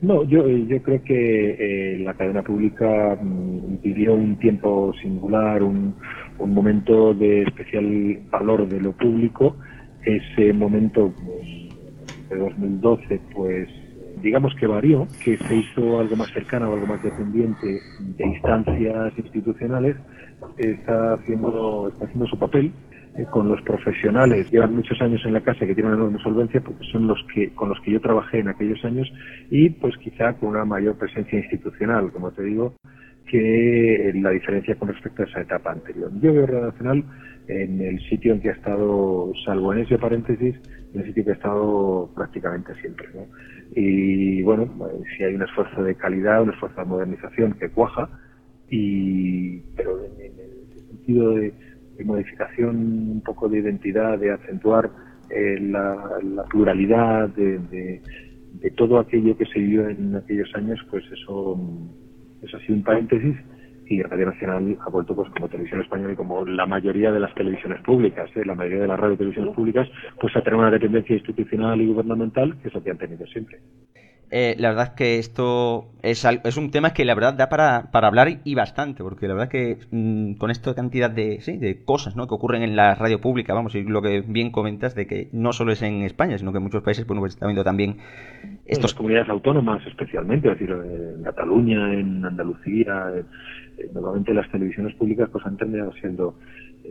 No, 0.03 0.23
yo, 0.25 0.47
eh, 0.47 0.67
yo 0.69 0.83
creo 0.83 1.03
que 1.03 1.95
eh, 1.95 1.99
la 2.01 2.13
cadena 2.13 2.43
pública 2.43 3.17
mm, 3.19 3.81
vivió 3.83 4.13
un 4.13 4.39
tiempo 4.39 4.93
singular, 5.01 5.63
un, 5.63 5.95
un 6.39 6.53
momento 6.53 7.15
de 7.15 7.45
especial 7.45 8.19
valor 8.31 8.69
de 8.69 8.79
lo 8.79 8.93
público. 8.93 9.57
Ese 10.05 10.53
momento 10.53 11.15
pues, 11.25 12.29
de 12.29 12.37
2012, 12.37 13.21
pues 13.33 13.69
digamos 14.23 14.55
que 14.57 14.67
varió, 14.67 15.07
que 15.25 15.39
se 15.39 15.57
hizo 15.57 15.99
algo 15.99 16.15
más 16.15 16.31
cercano, 16.33 16.73
algo 16.75 16.87
más 16.87 17.03
dependiente 17.03 17.81
de 18.01 18.27
instancias 18.27 19.13
institucionales, 19.17 19.97
está 20.59 21.15
haciendo, 21.15 21.89
está 21.89 22.05
haciendo 22.05 22.27
su 22.27 22.39
papel 22.39 22.73
eh, 23.17 23.27
con 23.29 23.49
los 23.49 23.61
profesionales 23.63 24.49
llevan 24.53 24.77
muchos 24.77 25.01
años 25.03 25.21
en 25.25 25.33
la 25.33 25.41
casa 25.41 25.67
que 25.67 25.75
tienen 25.75 25.95
una 25.95 26.03
enorme 26.03 26.23
solvencia 26.23 26.61
porque 26.61 26.85
son 26.93 27.09
los 27.09 27.19
que 27.35 27.53
con 27.55 27.69
los 27.69 27.81
que 27.81 27.91
yo 27.91 28.01
trabajé 28.01 28.39
en 28.39 28.49
aquellos 28.49 28.85
años 28.85 29.13
y 29.51 29.69
pues 29.71 29.97
quizá 29.97 30.35
con 30.35 30.51
una 30.51 30.65
mayor 30.65 30.97
presencia 30.97 31.41
institucional 31.41 32.13
como 32.13 32.31
te 32.31 32.45
digo 32.45 32.75
que 33.27 34.13
la 34.15 34.31
diferencia 34.31 34.77
con 34.77 34.89
respecto 34.89 35.23
a 35.23 35.27
esa 35.27 35.41
etapa 35.41 35.73
anterior 35.73 36.09
yo 36.21 36.33
veo 36.33 36.47
Radio 36.47 36.67
Nacional 36.67 37.05
en 37.49 37.81
el 37.81 38.01
sitio 38.09 38.33
en 38.33 38.43
que 38.43 38.51
ha 38.51 38.55
estado 38.55 39.33
salvo 39.45 39.73
en 39.73 39.81
ese 39.81 39.99
paréntesis 39.99 40.55
en 40.95 41.01
el 41.01 41.07
sitio 41.07 41.25
que 41.25 41.31
ha 41.33 41.35
estado 41.35 42.11
prácticamente 42.15 42.75
siempre 42.81 43.09
¿no? 43.13 43.27
y 43.75 44.41
bueno 44.43 44.71
eh, 44.87 45.03
si 45.17 45.25
hay 45.25 45.35
un 45.35 45.43
esfuerzo 45.43 45.83
de 45.83 45.97
calidad 45.97 46.43
un 46.43 46.51
esfuerzo 46.51 46.81
de 46.81 46.87
modernización 46.87 47.55
que 47.55 47.71
cuaja 47.71 48.09
y 48.71 49.59
pero 49.77 50.05
en, 50.05 50.13
en 50.21 50.33
el 50.39 50.87
sentido 50.89 51.35
de 51.35 51.53
de 52.01 52.07
modificación 52.07 52.77
un 53.17 53.21
poco 53.21 53.49
de 53.49 53.59
identidad, 53.59 54.19
de 54.19 54.33
acentuar 54.33 54.91
eh, 55.29 55.59
la, 55.61 56.19
la, 56.23 56.45
pluralidad 56.45 57.29
de, 57.29 57.59
de, 57.59 58.03
de, 58.55 58.71
todo 58.71 58.99
aquello 58.99 59.37
que 59.37 59.45
se 59.45 59.59
vivió 59.59 59.87
en 59.87 60.17
aquellos 60.17 60.49
años, 60.55 60.81
pues 60.91 61.05
eso, 61.13 61.61
eso 62.43 62.57
ha 62.57 62.61
sido 62.61 62.77
un 62.77 62.83
paréntesis 62.83 63.37
y 63.87 64.03
Radio 64.03 64.27
Nacional 64.27 64.79
ha 64.81 64.89
vuelto 64.89 65.15
pues 65.15 65.29
como 65.31 65.49
televisión 65.49 65.83
española 65.83 66.15
y 66.15 66.17
como 66.17 66.47
la 66.47 66.65
mayoría 66.65 67.13
de 67.13 67.21
las 67.21 67.35
televisiones 67.35 67.83
públicas, 67.83 68.31
¿eh? 68.35 68.47
la 68.47 68.55
mayoría 68.55 68.81
de 68.81 68.89
las 68.89 68.99
radio 68.99 69.15
y 69.15 69.19
televisiones 69.19 69.55
públicas, 69.55 69.87
pues 70.19 70.35
a 70.37 70.43
tener 70.43 70.59
una 70.59 70.71
dependencia 70.71 71.17
institucional 71.17 71.83
y 71.83 71.87
gubernamental 71.87 72.57
que 72.63 72.69
es 72.69 72.75
lo 72.75 72.83
que 72.83 72.93
han 72.93 72.99
tenido 72.99 73.27
siempre. 73.27 73.59
Eh, 74.33 74.55
la 74.59 74.69
verdad 74.69 74.95
que 74.95 75.19
esto 75.19 75.89
es, 76.03 76.25
es, 76.25 76.57
un 76.57 76.71
tema 76.71 76.93
que 76.93 77.05
la 77.05 77.17
verdad 77.17 77.35
da 77.35 77.49
para, 77.49 77.91
para 77.91 78.07
hablar 78.07 78.29
y 78.45 78.55
bastante, 78.55 79.03
porque 79.03 79.27
la 79.27 79.35
verdad 79.35 79.49
que 79.49 79.79
mmm, 79.91 80.35
con 80.35 80.53
esta 80.53 80.73
cantidad 80.73 81.11
de, 81.11 81.41
sí, 81.41 81.57
de 81.57 81.85
cosas 81.85 82.15
¿no? 82.15 82.29
que 82.29 82.35
ocurren 82.35 82.63
en 82.63 82.77
la 82.77 82.95
radio 82.95 83.21
pública, 83.21 83.55
vamos, 83.55 83.75
y 83.75 83.83
lo 83.83 84.03
que 84.03 84.21
bien 84.21 84.53
comentas 84.53 84.95
de 84.95 85.09
que 85.09 85.29
no 85.33 85.53
solo 85.53 85.73
es 85.73 85.83
en 85.83 86.03
España, 86.03 86.39
sino 86.39 86.53
que 86.53 86.59
en 86.59 86.65
muchos 86.65 86.85
países 86.85 87.09
bueno, 87.09 87.23
pues 87.23 87.35
está 87.35 87.47
viendo 87.47 87.65
también 87.65 87.97
estos... 88.67 88.93
En 88.93 88.99
comunidades 88.99 89.29
autónomas 89.31 89.85
especialmente, 89.85 90.47
es 90.47 90.61
decir, 90.61 90.77
en 90.77 91.25
Cataluña, 91.25 91.93
en 91.93 92.25
Andalucía, 92.25 93.11
eh, 93.13 93.91
normalmente 93.93 94.33
las 94.33 94.49
televisiones 94.53 94.95
públicas 94.95 95.29
pues 95.33 95.45
han 95.45 95.57
terminado 95.57 95.93
siendo 95.95 96.37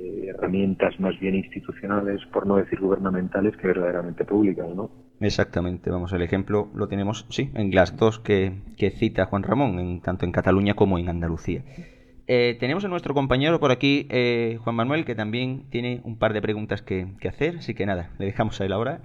eh, 0.02 0.30
herramientas 0.30 0.98
más 1.00 1.20
bien 1.20 1.36
institucionales, 1.36 2.22
por 2.32 2.48
no 2.48 2.56
decir 2.56 2.80
gubernamentales, 2.80 3.58
que 3.58 3.68
verdaderamente 3.68 4.24
públicas, 4.24 4.68
¿no? 4.74 4.90
Exactamente, 5.20 5.90
vamos, 5.90 6.14
el 6.14 6.22
ejemplo 6.22 6.70
lo 6.74 6.88
tenemos, 6.88 7.26
sí, 7.30 7.52
en 7.54 7.76
las 7.76 7.98
dos 7.98 8.20
que, 8.20 8.62
que 8.78 8.92
cita 8.92 9.26
Juan 9.26 9.44
Ramón, 9.44 9.78
en, 9.80 10.02
tanto 10.02 10.26
en 10.26 10.32
Cataluña 10.32 10.76
como 10.76 10.98
en 10.98 11.10
Andalucía. 11.10 11.64
Eh, 12.28 12.56
tenemos 12.60 12.86
a 12.86 12.88
nuestro 12.88 13.14
compañero 13.14 13.60
por 13.60 13.72
aquí, 13.72 14.08
eh, 14.10 14.58
Juan 14.64 14.76
Manuel, 14.78 15.04
que 15.04 15.16
también 15.16 15.70
tiene 15.70 16.00
un 16.06 16.18
par 16.18 16.32
de 16.32 16.42
preguntas 16.42 16.82
que, 16.82 17.08
hacer, 17.28 17.58
así 17.58 17.74
que 17.74 17.86
nada, 17.86 18.12
le 18.20 18.28
dejamos 18.28 18.62
a 18.62 18.66
él 18.66 18.72
ahora. 18.72 19.02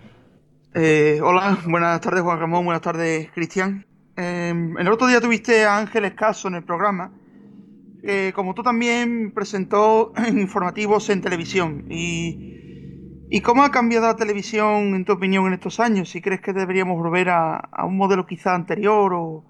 hola, 0.74 1.58
buenas 1.66 2.00
tardes 2.00 2.22
Juan 2.22 2.38
Ramón, 2.38 2.66
buenas 2.66 2.82
tardes 2.82 3.30
Cristian. 3.32 3.84
El 4.16 4.88
otro 4.88 5.08
día 5.08 5.20
tuviste 5.20 5.64
a 5.64 5.78
Ángeles 5.78 6.14
Caso 6.14 6.46
en 6.46 6.54
el 6.54 6.62
programa 6.62 7.10
que 8.04 8.32
como 8.34 8.54
tú 8.54 8.62
también 8.62 9.32
presentó 9.32 10.12
informativos 10.28 11.08
en 11.10 11.22
televisión. 11.22 11.86
Y, 11.90 12.54
¿Y 13.30 13.40
cómo 13.40 13.64
ha 13.64 13.70
cambiado 13.70 14.06
la 14.06 14.16
televisión, 14.16 14.94
en 14.94 15.04
tu 15.04 15.12
opinión, 15.14 15.46
en 15.46 15.54
estos 15.54 15.80
años? 15.80 16.10
Si 16.10 16.20
crees 16.20 16.40
que 16.40 16.52
deberíamos 16.52 16.96
volver 16.96 17.30
a, 17.30 17.68
un 17.84 17.96
modelo 17.96 18.26
quizá 18.26 18.54
anterior 18.54 19.12
o, 19.14 19.44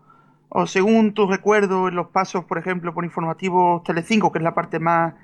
según 0.67 1.13
tus 1.13 1.29
recuerdos 1.29 1.91
en 1.91 1.97
los 1.97 2.09
pasos, 2.09 2.45
por 2.45 2.59
ejemplo, 2.59 2.95
por 2.95 3.05
informativos 3.05 3.83
Telecinco, 3.83 4.31
que 4.31 4.39
es 4.39 4.45
la 4.45 4.55
parte 4.55 4.79
más 4.79 5.15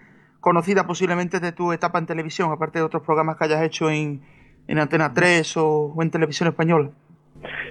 conocida 0.40 0.86
posiblemente 0.86 1.38
de 1.38 1.52
tu 1.52 1.72
etapa 1.72 1.98
en 2.00 2.06
televisión, 2.06 2.50
aparte 2.50 2.80
de 2.80 2.84
otros 2.84 3.02
programas 3.04 3.36
que 3.36 3.44
hayas 3.44 3.62
hecho 3.62 3.88
en, 3.88 4.22
en 4.66 4.78
Antena 4.78 5.14
3 5.14 5.56
o, 5.58 5.94
o 5.94 6.02
en 6.02 6.10
Televisión 6.10 6.48
Española. 6.48 6.90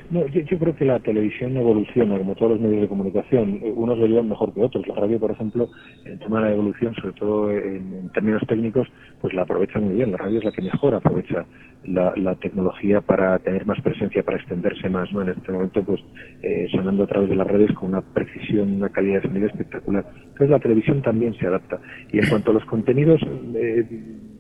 No, 0.10 0.26
yo, 0.28 0.58
creo 0.58 0.76
que 0.76 0.86
la 0.86 1.00
televisión 1.00 1.56
evoluciona, 1.56 2.18
como 2.18 2.36
todos 2.36 2.54
los 2.54 2.62
medios 2.62 2.82
de 2.82 2.88
comunicación. 2.88 3.60
Unos 3.76 3.98
lo 4.00 4.08
llevan 4.08 4.30
mejor 4.30 4.54
que 4.54 4.62
otros. 4.62 4.88
La 4.88 4.96
radio, 4.96 5.20
por 5.20 5.32
ejemplo, 5.32 5.70
en 6.06 6.18
tema 6.20 6.40
de 6.40 6.46
la 6.46 6.54
evolución, 6.54 6.96
sobre 6.96 7.14
todo 7.14 7.52
en, 7.52 8.10
términos 8.14 8.42
técnicos, 8.48 8.88
pues 9.22 9.34
la 9.34 9.44
aprovecha 9.44 9.80
muy 9.80 9.96
bien. 9.96 10.12
La 10.12 10.18
radio 10.18 10.40
es 10.40 10.46
la 10.46 10.52
que 10.52 10.62
mejor 10.64 10.96
aprovecha 10.96 11.46
la, 11.86 12.36
tecnología 12.36 13.02
para 13.02 13.38
tener 13.40 13.66
más 13.66 13.80
presencia, 13.82 14.24
para 14.24 14.38
extenderse 14.38 14.90
más. 14.90 15.12
¿no? 15.12 15.22
En 15.22 15.30
este 15.30 15.52
momento, 15.52 15.84
pues 15.84 16.02
eh, 16.42 16.68
sonando 16.72 17.04
a 17.04 17.08
través 17.08 17.30
de 17.30 17.36
las 17.36 17.48
redes 17.48 17.72
con 17.74 17.90
una 17.90 18.02
precisión, 18.02 18.74
una 18.74 18.90
calidad 18.90 19.22
de 19.22 19.28
sonido 19.28 19.48
espectacular. 19.48 20.06
Entonces 20.16 20.50
la 20.50 20.60
televisión 20.60 21.02
también 21.02 21.36
se 21.36 21.46
adapta. 21.46 21.80
Y 22.12 22.20
en 22.20 22.30
cuanto 22.30 22.52
a 22.52 22.54
los 22.56 22.66
contenidos, 22.66 23.22
eh, 23.56 23.86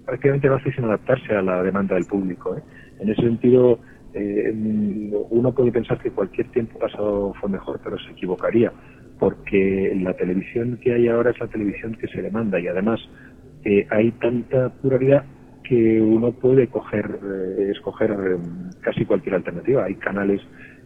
prácticamente 0.06 0.50
va 0.50 0.56
a 0.56 0.86
adaptarse 0.86 1.36
a 1.36 1.42
la 1.42 1.62
demanda 1.62 1.96
del 1.96 2.06
público. 2.06 2.58
¿eh? 2.58 2.62
En 3.00 3.10
ese 3.10 3.22
sentido, 3.22 3.80
eh, 4.14 4.52
uno 5.30 5.54
puede 5.54 5.72
pensar 5.72 6.00
que 6.00 6.12
cualquier 6.12 6.48
tiempo 6.52 6.80
pasado 6.80 7.34
fue 7.40 7.50
mejor, 7.50 7.80
pero 7.84 7.98
se 8.00 8.12
equivocaría, 8.12 8.72
porque 9.20 9.94
la 10.02 10.14
televisión 10.14 10.80
que 10.82 10.94
hay 10.94 11.08
ahora 11.08 11.32
es 11.32 11.40
la 11.40 11.48
televisión 11.48 11.96
que 11.96 12.08
se 12.08 12.22
demanda 12.22 12.60
y 12.60 12.68
además 12.68 13.00
eh, 13.66 13.86
hay 13.90 14.12
tanta 14.14 14.70
pluralidad 14.70 15.26
que 15.64 16.02
uno 16.02 16.32
puede 16.32 16.68
coger, 16.68 17.20
eh, 17.24 17.72
escoger 17.72 18.16
casi 18.82 19.06
cualquier 19.06 19.36
alternativa. 19.36 19.86
Hay 19.86 19.96
canales 19.96 20.42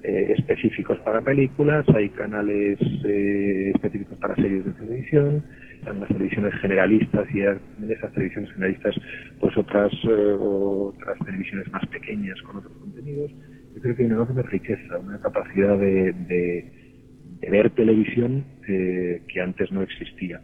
específicos 0.06 1.00
para 1.00 1.22
películas, 1.22 1.86
hay 1.96 2.10
canales 2.10 2.78
específicos 3.06 4.18
para 4.18 4.36
series 4.36 4.66
de 4.66 4.72
televisión, 4.74 5.44
en 5.86 6.00
las 6.00 6.10
televisiones 6.10 6.54
generalistas 6.56 7.28
y 7.34 7.41
en 7.41 7.91
esas 7.91 8.12
televisiones 8.13 8.52
generalistas 8.54 8.96
pues 9.39 9.58
otras 9.58 9.91
eh, 10.04 10.38
otras 10.39 11.17
televisiones 11.26 11.72
más 11.72 11.86
pequeñas 11.88 12.41
con 12.43 12.58
otros 12.58 12.74
contenidos. 12.78 13.32
Yo 13.76 13.82
creo 13.82 13.96
que 13.96 14.04
hay 14.04 14.06
una 14.08 14.15
enorme 14.15 14.41
riqueza 14.43 14.98
una 14.98 15.19
capacidad 15.19 15.78
de, 15.78 16.13
de, 16.13 17.50
ver 17.50 17.69
televisión 17.72 18.46
eh, 18.67 19.22
que 19.28 19.41
antes 19.41 19.72
no 19.72 19.82
existía. 19.82 20.41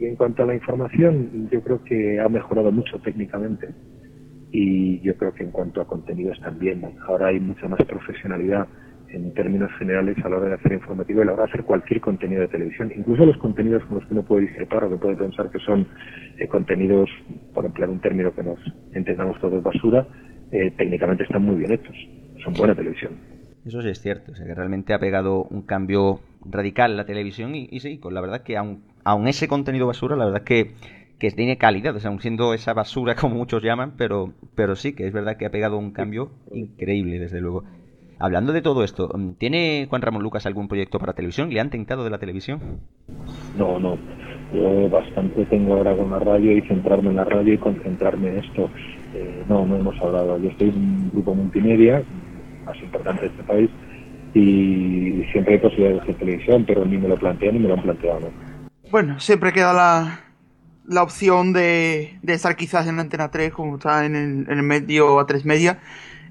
Y 0.00 0.06
en 0.06 0.16
cuanto 0.16 0.42
a 0.42 0.46
la 0.46 0.54
información 0.54 1.48
yo 1.50 1.62
creo 1.62 1.84
que 1.84 2.20
ha 2.20 2.28
mejorado 2.28 2.72
mucho 2.72 2.98
técnicamente 3.00 3.68
y 4.50 5.00
yo 5.00 5.16
creo 5.16 5.34
que 5.34 5.44
en 5.44 5.50
cuanto 5.50 5.80
a 5.80 5.86
contenidos 5.86 6.40
también. 6.40 6.82
Ahora 7.06 7.28
hay 7.28 7.40
mucha 7.40 7.68
más 7.68 7.80
profesionalidad 7.84 8.66
en 9.10 9.32
términos 9.34 9.70
generales 9.78 10.16
a 10.24 10.28
la 10.28 10.36
hora 10.36 10.48
de 10.48 10.54
hacer 10.54 10.72
informativo 10.72 11.20
y 11.20 11.22
a 11.22 11.26
la 11.26 11.32
hora 11.32 11.44
de 11.44 11.50
hacer 11.50 11.64
cualquier 11.64 12.00
contenido 12.00 12.42
de 12.42 12.48
televisión, 12.48 12.92
incluso 12.94 13.24
los 13.24 13.36
contenidos 13.38 13.82
con 13.84 13.98
los 13.98 14.06
que 14.06 14.14
uno 14.14 14.22
puede 14.22 14.42
discrepar 14.42 14.84
o 14.84 14.90
que 14.90 14.96
puede 14.96 15.16
pensar 15.16 15.50
que 15.50 15.58
son 15.60 15.86
eh, 16.38 16.46
contenidos, 16.48 17.08
por 17.54 17.64
emplear 17.64 17.90
un 17.90 18.00
término 18.00 18.34
que 18.34 18.42
nos 18.42 18.58
entendamos 18.92 19.40
todos 19.40 19.62
basura, 19.62 20.06
eh, 20.52 20.72
técnicamente 20.76 21.24
están 21.24 21.42
muy 21.42 21.56
bien 21.56 21.72
hechos, 21.72 21.96
son 22.44 22.54
buena 22.54 22.74
televisión. 22.74 23.12
Eso 23.64 23.82
sí 23.82 23.88
es 23.88 24.00
cierto, 24.00 24.32
o 24.32 24.34
sea 24.34 24.46
que 24.46 24.54
realmente 24.54 24.94
ha 24.94 24.98
pegado 24.98 25.44
un 25.44 25.62
cambio 25.62 26.20
radical 26.44 26.96
la 26.96 27.04
televisión 27.04 27.54
y, 27.54 27.80
sí, 27.80 27.98
con 27.98 28.14
la 28.14 28.20
verdad 28.20 28.42
que 28.42 28.56
aun, 28.56 28.82
aun 29.04 29.28
ese 29.28 29.48
contenido 29.48 29.86
basura, 29.86 30.16
la 30.16 30.26
verdad 30.26 30.42
que 30.42 30.72
que 31.18 31.32
tiene 31.32 31.58
calidad, 31.58 31.96
o 31.96 32.00
sea, 32.00 32.10
aun 32.10 32.20
siendo 32.20 32.54
esa 32.54 32.74
basura 32.74 33.14
como 33.20 33.34
muchos 33.34 33.62
llaman, 33.62 33.94
pero, 33.96 34.32
pero 34.54 34.76
sí 34.76 34.94
que 34.94 35.06
es 35.06 35.12
verdad 35.12 35.36
que 35.36 35.46
ha 35.46 35.50
pegado 35.50 35.76
un 35.76 35.90
cambio 35.90 36.30
increíble, 36.52 37.18
desde 37.18 37.40
luego. 37.40 37.64
Hablando 38.20 38.52
de 38.52 38.62
todo 38.62 38.82
esto, 38.82 39.10
mm, 39.14 39.32
¿tiene 39.34 39.86
Juan 39.88 40.02
Ramón 40.02 40.22
Lucas 40.22 40.44
algún 40.46 40.66
proyecto 40.66 40.98
para 40.98 41.12
televisión? 41.12 41.50
¿Le 41.50 41.60
han 41.60 41.70
tentado 41.70 42.02
de 42.04 42.10
la 42.10 42.18
televisión? 42.18 42.80
No, 43.56 43.78
no. 43.78 43.96
Yo 44.52 44.88
bastante 44.88 45.44
tengo 45.46 45.74
ahora 45.74 45.96
con 45.96 46.10
la 46.10 46.18
radio 46.18 46.56
y 46.56 46.62
centrarme 46.62 47.10
en 47.10 47.16
la 47.16 47.24
radio 47.24 47.54
y 47.54 47.58
concentrarme 47.58 48.30
en 48.30 48.38
esto. 48.38 48.70
Eh, 49.14 49.44
no, 49.48 49.66
no 49.66 49.76
hemos 49.76 50.00
hablado. 50.00 50.38
Yo 50.38 50.48
estoy 50.48 50.70
en 50.70 50.76
un 50.76 51.10
grupo 51.12 51.34
multimedia, 51.34 52.02
más 52.64 52.76
importante 52.78 53.22
de 53.22 53.26
este 53.28 53.42
país, 53.44 53.70
y 54.34 55.22
siempre 55.32 55.54
hay 55.54 55.60
posibilidades 55.60 56.06
de 56.06 56.14
televisión, 56.14 56.64
pero 56.66 56.84
ni 56.84 56.96
me 56.98 57.08
lo 57.08 57.16
plantean 57.16 57.54
ni 57.54 57.60
me 57.60 57.68
lo 57.68 57.74
han 57.74 57.82
planteado. 57.82 58.30
Bueno, 58.90 59.20
siempre 59.20 59.52
queda 59.52 59.72
la, 59.72 60.20
la 60.86 61.02
opción 61.02 61.52
de, 61.52 62.18
de, 62.22 62.32
estar 62.32 62.56
quizás 62.56 62.86
en 62.88 62.98
Antena 62.98 63.30
3, 63.30 63.52
como 63.52 63.76
está 63.76 64.06
en 64.06 64.16
el, 64.16 64.50
en 64.50 64.58
el 64.58 64.62
medio 64.62 65.18
A3 65.18 65.44
Media. 65.44 65.78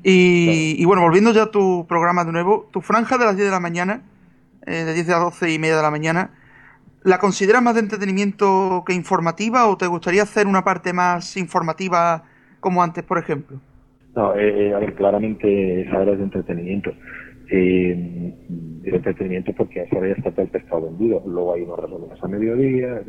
Y, 0.04 0.84
bueno, 0.86 1.02
volviendo 1.02 1.32
ya 1.32 1.44
a 1.44 1.52
tu 1.52 1.86
programa 1.88 2.24
de 2.24 2.32
nuevo, 2.32 2.70
tu 2.72 2.82
franja 2.82 3.18
de 3.18 3.26
las 3.26 3.36
10 3.36 3.48
de 3.48 3.52
la 3.52 3.60
mañana, 3.60 4.04
eh, 4.66 4.84
de 4.84 4.94
10 4.94 5.10
a 5.10 5.20
12 5.20 5.52
y 5.52 5.60
media 5.60 5.78
de 5.78 5.82
la 5.82 5.92
mañana, 5.92 6.32
¿la 7.04 7.18
consideras 7.20 7.62
más 7.62 7.76
de 7.76 7.82
entretenimiento 7.82 8.84
que 8.86 8.94
informativa 8.94 9.68
o 9.68 9.78
te 9.78 9.88
gustaría 9.88 10.24
hacer 10.24 10.48
una 10.48 10.64
parte 10.64 10.94
más 10.94 11.38
informativa 11.38 12.24
como 12.60 12.84
antes, 12.84 13.04
por 13.04 13.18
ejemplo? 13.18 13.60
No, 14.16 14.34
eh, 14.36 14.70
eh 14.70 14.74
a 14.74 14.80
ver, 14.80 14.96
claramente 14.96 15.82
esa 15.82 16.00
hora 16.00 16.14
es 16.14 16.18
de 16.18 16.24
entretenimiento. 16.24 16.92
Eh, 17.50 18.34
de 18.48 18.90
entretenimiento 18.90 19.54
porque 19.54 19.80
a 19.80 19.84
esa 19.84 19.98
hora 19.98 20.08
ya 20.10 20.16
está 20.16 20.32
todo 20.32 20.42
el 20.42 20.50
pescado 20.50 20.82
vendido. 20.82 21.24
Luego 21.26 21.54
hay 21.54 21.62
unos 21.62 21.80
resúmenes 21.80 22.24
a 22.24 22.28
mediodía. 22.28 23.02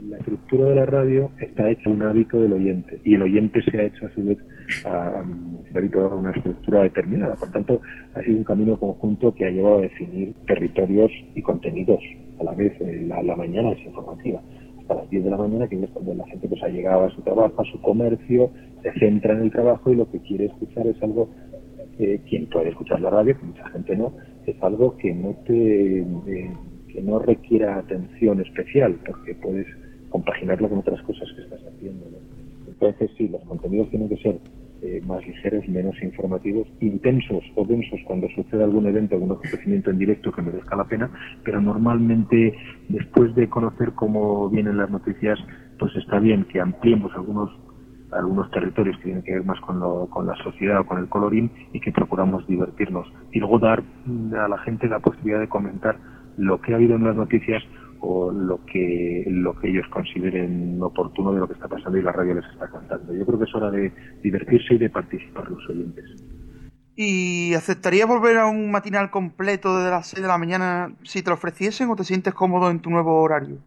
La 0.00 0.16
estructura 0.16 0.70
de 0.70 0.74
la 0.74 0.86
radio 0.86 1.30
está 1.38 1.68
hecha 1.70 1.90
un 1.90 2.02
hábito 2.02 2.40
del 2.40 2.54
oyente 2.54 3.00
y 3.04 3.14
el 3.14 3.22
oyente 3.22 3.62
se 3.62 3.78
ha 3.78 3.84
hecho 3.84 4.06
a 4.06 4.14
su 4.14 4.24
vez 4.24 4.38
a, 4.86 5.20
a 5.20 6.14
una 6.14 6.30
estructura 6.30 6.82
determinada. 6.82 7.34
Por 7.34 7.50
tanto, 7.50 7.80
ha 8.14 8.22
sido 8.22 8.38
un 8.38 8.44
camino 8.44 8.78
conjunto 8.78 9.34
que 9.34 9.44
ha 9.44 9.50
llevado 9.50 9.78
a 9.78 9.82
definir 9.82 10.34
territorios 10.46 11.10
y 11.34 11.42
contenidos 11.42 12.00
a 12.40 12.44
la 12.44 12.52
vez. 12.52 12.72
Eh, 12.80 13.04
la, 13.06 13.22
la 13.22 13.36
mañana 13.36 13.72
es 13.72 13.84
informativa. 13.84 14.40
Hasta 14.80 14.94
las 14.94 15.10
10 15.10 15.24
de 15.24 15.30
la 15.30 15.36
mañana, 15.36 15.68
que 15.68 15.82
es 15.82 15.90
cuando 15.90 16.14
la 16.14 16.26
gente 16.26 16.48
pues, 16.48 16.62
ha 16.62 16.68
llegado 16.68 17.04
a 17.04 17.10
su 17.10 17.20
trabajo, 17.22 17.60
a 17.60 17.64
su 17.64 17.80
comercio, 17.82 18.50
se 18.82 18.92
centra 18.98 19.34
en 19.34 19.42
el 19.42 19.50
trabajo 19.50 19.92
y 19.92 19.96
lo 19.96 20.10
que 20.10 20.20
quiere 20.20 20.46
escuchar 20.46 20.86
es 20.86 21.00
algo 21.02 21.28
que 21.98 22.20
quien 22.28 22.46
puede 22.46 22.70
escuchar 22.70 23.00
la 23.00 23.10
radio, 23.10 23.38
que 23.38 23.46
mucha 23.46 23.68
gente 23.68 23.94
no, 23.96 24.12
es 24.46 24.56
algo 24.62 24.96
que 24.96 25.12
no 25.12 25.36
te 25.46 26.00
eh, 26.00 26.50
que 26.92 27.02
no 27.02 27.18
requiera 27.18 27.76
atención 27.76 28.40
especial, 28.40 28.98
porque 29.06 29.34
puedes 29.34 29.66
compaginarlo 30.10 30.68
con 30.68 30.78
otras 30.78 31.00
cosas 31.02 31.28
que 31.34 31.42
estás 31.42 31.60
haciendo. 31.66 32.04
Entonces 32.68 33.10
sí, 33.16 33.28
los 33.28 33.42
contenidos 33.42 33.88
tienen 33.90 34.08
que 34.08 34.16
ser 34.16 34.38
eh, 34.82 35.00
más 35.06 35.24
ligeros, 35.26 35.66
menos 35.68 35.94
informativos, 36.02 36.66
intensos 36.80 37.44
o 37.54 37.64
densos 37.64 38.00
cuando 38.04 38.28
sucede 38.30 38.64
algún 38.64 38.86
evento, 38.86 39.14
algún 39.14 39.32
acontecimiento 39.32 39.90
en 39.90 39.98
directo 39.98 40.32
que 40.32 40.42
merezca 40.42 40.76
la 40.76 40.84
pena, 40.84 41.10
pero 41.44 41.60
normalmente 41.60 42.52
después 42.88 43.34
de 43.36 43.48
conocer 43.48 43.92
cómo 43.92 44.50
vienen 44.50 44.76
las 44.76 44.90
noticias, 44.90 45.38
pues 45.78 45.94
está 45.96 46.18
bien 46.18 46.44
que 46.44 46.60
ampliemos 46.60 47.12
algunos 47.14 47.50
algunos 48.10 48.50
territorios 48.50 48.96
que 48.98 49.04
tienen 49.04 49.22
que 49.22 49.32
ver 49.32 49.44
más 49.44 49.58
con, 49.60 49.80
con 50.08 50.26
la 50.26 50.34
sociedad 50.42 50.80
o 50.80 50.86
con 50.86 50.98
el 50.98 51.08
colorín 51.08 51.50
y 51.72 51.80
que 51.80 51.92
procuramos 51.92 52.46
divertirnos 52.46 53.10
y 53.30 53.38
luego 53.38 53.58
dar 53.58 53.82
a 54.38 54.48
la 54.48 54.58
gente 54.58 54.86
la 54.86 54.98
posibilidad 54.98 55.40
de 55.40 55.48
comentar 55.48 55.96
lo 56.36 56.60
que 56.60 56.72
ha 56.72 56.76
habido 56.76 56.96
en 56.96 57.04
las 57.04 57.16
noticias 57.16 57.62
o 58.00 58.32
lo 58.32 58.64
que, 58.66 59.24
lo 59.28 59.58
que 59.58 59.68
ellos 59.68 59.86
consideren 59.88 60.78
oportuno 60.82 61.32
de 61.32 61.40
lo 61.40 61.46
que 61.46 61.54
está 61.54 61.68
pasando 61.68 61.98
y 61.98 62.02
la 62.02 62.12
radio 62.12 62.34
les 62.34 62.44
está 62.46 62.68
contando. 62.68 63.14
Yo 63.14 63.24
creo 63.24 63.38
que 63.38 63.44
es 63.44 63.54
hora 63.54 63.70
de 63.70 63.92
divertirse 64.22 64.74
y 64.74 64.78
de 64.78 64.90
participar 64.90 65.48
los 65.48 65.68
oyentes. 65.68 66.04
¿Y 66.96 67.54
aceptarías 67.54 68.08
volver 68.08 68.38
a 68.38 68.46
un 68.46 68.70
matinal 68.70 69.10
completo 69.10 69.78
desde 69.78 69.90
las 69.90 70.08
6 70.08 70.22
de 70.22 70.28
la 70.28 70.36
mañana 70.36 70.92
si 71.04 71.22
te 71.22 71.30
lo 71.30 71.34
ofreciesen 71.34 71.88
o 71.90 71.96
te 71.96 72.04
sientes 72.04 72.34
cómodo 72.34 72.70
en 72.70 72.80
tu 72.80 72.90
nuevo 72.90 73.20
horario? 73.22 73.58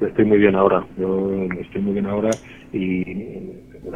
estoy 0.00 0.24
muy 0.26 0.38
bien 0.38 0.54
ahora, 0.54 0.86
yo 0.98 1.30
estoy 1.58 1.80
muy 1.80 1.94
bien 1.94 2.06
ahora 2.06 2.30
y 2.72 3.02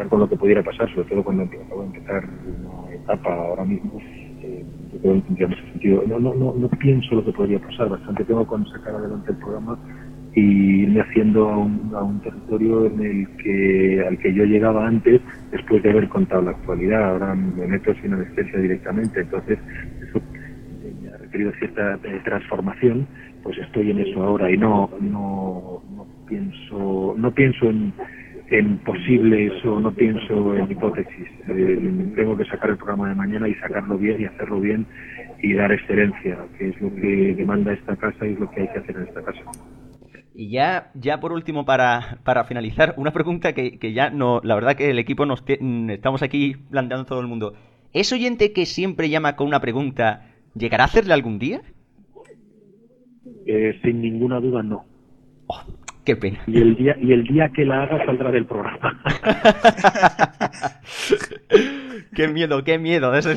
con 0.08 0.20
lo 0.20 0.28
que 0.28 0.36
pudiera 0.36 0.62
pasar, 0.62 0.88
sobre 0.94 1.08
todo 1.08 1.24
cuando 1.24 1.44
acabo 1.44 1.82
de 1.82 1.86
empezar 1.88 2.24
una 2.24 2.94
etapa 2.94 3.34
ahora 3.34 3.64
mismo, 3.64 3.98
eh, 4.42 4.64
No, 4.92 6.18
no, 6.18 6.34
no, 6.34 6.54
no 6.54 6.68
pienso 6.80 7.14
lo 7.14 7.24
que 7.24 7.32
podría 7.32 7.58
pasar, 7.60 7.88
bastante 7.88 8.24
tengo 8.24 8.44
con 8.46 8.66
sacar 8.66 8.94
adelante 8.94 9.32
el 9.32 9.38
programa 9.38 9.78
y 10.34 10.82
irme 10.82 11.00
haciendo 11.00 11.48
a 11.48 11.56
un, 11.56 11.92
a 11.94 12.02
un 12.02 12.20
territorio 12.20 12.86
en 12.86 13.00
el 13.00 13.28
que 13.42 14.04
al 14.06 14.18
que 14.18 14.32
yo 14.32 14.44
llegaba 14.44 14.86
antes 14.86 15.20
después 15.50 15.82
de 15.82 15.90
haber 15.90 16.08
contado 16.08 16.42
la 16.42 16.52
actualidad. 16.52 17.10
Ahora 17.10 17.34
me 17.34 17.66
meto 17.66 17.94
sin 18.00 18.14
anestesia 18.14 18.60
directamente, 18.60 19.20
entonces 19.20 19.58
eso 20.00 20.22
me 21.02 21.08
ha 21.08 21.16
requerido 21.18 21.52
cierta 21.58 21.94
eh, 22.04 22.20
transformación. 22.24 23.06
Pues 23.42 23.58
estoy 23.58 23.90
en 23.90 24.00
eso 24.00 24.22
ahora 24.22 24.50
y 24.50 24.56
no 24.56 24.90
no, 25.00 25.82
no 25.90 26.06
pienso 26.28 27.14
no 27.16 27.32
pienso 27.32 27.66
en 27.66 27.92
en 28.50 28.78
posibles 28.78 29.64
o 29.64 29.80
no 29.80 29.92
pienso 29.92 30.56
en 30.56 30.70
hipótesis. 30.70 31.28
Eh, 31.48 32.12
tengo 32.16 32.36
que 32.36 32.44
sacar 32.44 32.70
el 32.70 32.76
programa 32.76 33.08
de 33.08 33.14
mañana 33.14 33.48
y 33.48 33.54
sacarlo 33.54 33.96
bien 33.96 34.20
y 34.20 34.24
hacerlo 34.24 34.60
bien 34.60 34.86
y 35.42 35.54
dar 35.54 35.72
excelencia, 35.72 36.38
que 36.58 36.68
es 36.68 36.80
lo 36.80 36.94
que 36.94 37.34
demanda 37.36 37.72
esta 37.72 37.96
casa 37.96 38.26
y 38.26 38.32
es 38.32 38.40
lo 38.40 38.50
que 38.50 38.62
hay 38.62 38.68
que 38.68 38.78
hacer 38.78 38.96
en 38.96 39.02
esta 39.04 39.22
casa. 39.22 39.40
Y 40.34 40.50
ya, 40.50 40.90
ya 40.94 41.20
por 41.20 41.32
último, 41.32 41.64
para, 41.64 42.18
para 42.24 42.44
finalizar, 42.44 42.94
una 42.96 43.12
pregunta 43.12 43.52
que, 43.52 43.78
que, 43.78 43.92
ya 43.92 44.10
no, 44.10 44.40
la 44.42 44.54
verdad 44.54 44.74
que 44.74 44.90
el 44.90 44.98
equipo 44.98 45.26
nos 45.26 45.42
mm, 45.42 45.90
estamos 45.90 46.22
aquí 46.22 46.56
planteando 46.70 47.06
todo 47.06 47.20
el 47.20 47.26
mundo. 47.26 47.54
¿Es 47.92 48.12
oyente 48.12 48.52
que 48.52 48.66
siempre 48.66 49.10
llama 49.10 49.36
con 49.36 49.46
una 49.46 49.60
pregunta, 49.60 50.28
¿llegará 50.54 50.84
a 50.84 50.86
hacerle 50.86 51.14
algún 51.14 51.38
día? 51.38 51.62
Eh, 53.46 53.78
sin 53.82 54.00
ninguna 54.00 54.40
duda, 54.40 54.62
no. 54.62 54.84
Qué 56.04 56.16
pena. 56.16 56.40
Y 56.46 56.58
el 56.58 56.76
día, 56.76 56.96
y 57.00 57.12
el 57.12 57.24
día 57.24 57.50
que 57.54 57.64
la 57.64 57.82
haga 57.82 58.04
saldrá 58.06 58.30
del 58.30 58.46
programa. 58.46 59.00
qué 62.14 62.28
miedo, 62.28 62.64
qué 62.64 62.78
miedo, 62.78 63.12
desde 63.12 63.36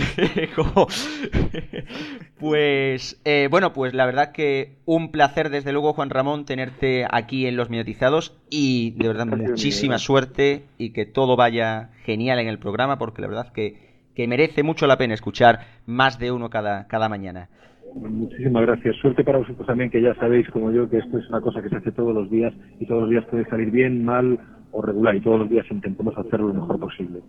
pues, 2.39 3.21
eh, 3.25 3.47
bueno, 3.51 3.73
pues 3.73 3.93
la 3.93 4.05
verdad 4.05 4.31
que 4.31 4.77
un 4.85 5.11
placer, 5.11 5.49
desde 5.49 5.73
luego, 5.73 5.93
Juan 5.93 6.09
Ramón, 6.09 6.45
tenerte 6.45 7.05
aquí 7.11 7.47
en 7.47 7.57
Los 7.57 7.69
Minutizados 7.69 8.37
y 8.49 8.91
de 8.91 9.07
verdad 9.09 9.25
muchísima 9.25 9.97
suerte 9.97 10.63
y 10.77 10.91
que 10.91 11.05
todo 11.05 11.35
vaya 11.35 11.89
genial 12.05 12.39
en 12.39 12.47
el 12.47 12.59
programa 12.59 12.97
porque 12.97 13.21
la 13.21 13.27
verdad 13.27 13.51
que, 13.51 14.05
que 14.15 14.27
merece 14.27 14.63
mucho 14.63 14.87
la 14.87 14.97
pena 14.97 15.13
escuchar 15.13 15.67
más 15.85 16.17
de 16.17 16.31
uno 16.31 16.49
cada, 16.49 16.87
cada 16.87 17.09
mañana. 17.09 17.49
Muchísimas 17.95 18.63
gracias. 18.65 18.95
Suerte 18.97 19.23
para 19.23 19.37
vosotros 19.39 19.65
también, 19.67 19.89
que 19.89 20.01
ya 20.01 20.13
sabéis, 20.15 20.49
como 20.49 20.71
yo, 20.71 20.89
que 20.89 20.97
esto 20.97 21.17
es 21.17 21.27
una 21.29 21.41
cosa 21.41 21.61
que 21.61 21.69
se 21.69 21.75
hace 21.77 21.91
todos 21.91 22.13
los 22.13 22.29
días 22.29 22.53
y 22.79 22.85
todos 22.87 23.01
los 23.01 23.09
días 23.09 23.25
puede 23.29 23.45
salir 23.45 23.69
bien, 23.71 24.03
mal 24.03 24.39
o 24.71 24.81
regular 24.81 25.15
y 25.15 25.21
todos 25.21 25.39
los 25.41 25.49
días 25.49 25.65
intentamos 25.69 26.17
hacerlo 26.17 26.47
lo 26.47 26.55
mejor 26.55 26.79
posible. 26.79 27.19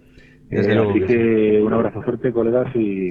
Desde 0.48 0.72
Eh, 0.72 0.74
luego 0.74 0.90
así 0.90 1.00
que 1.00 1.06
que 1.06 1.62
un 1.62 1.72
abrazo 1.72 2.02
fuerte, 2.02 2.32
colegas, 2.32 2.74
y 2.74 3.10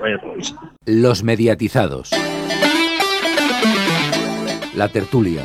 vaya 0.00 0.18
todos. 0.20 0.56
Los 0.86 1.22
mediatizados. 1.22 2.10
La 4.76 4.88
tertulia. 4.88 5.42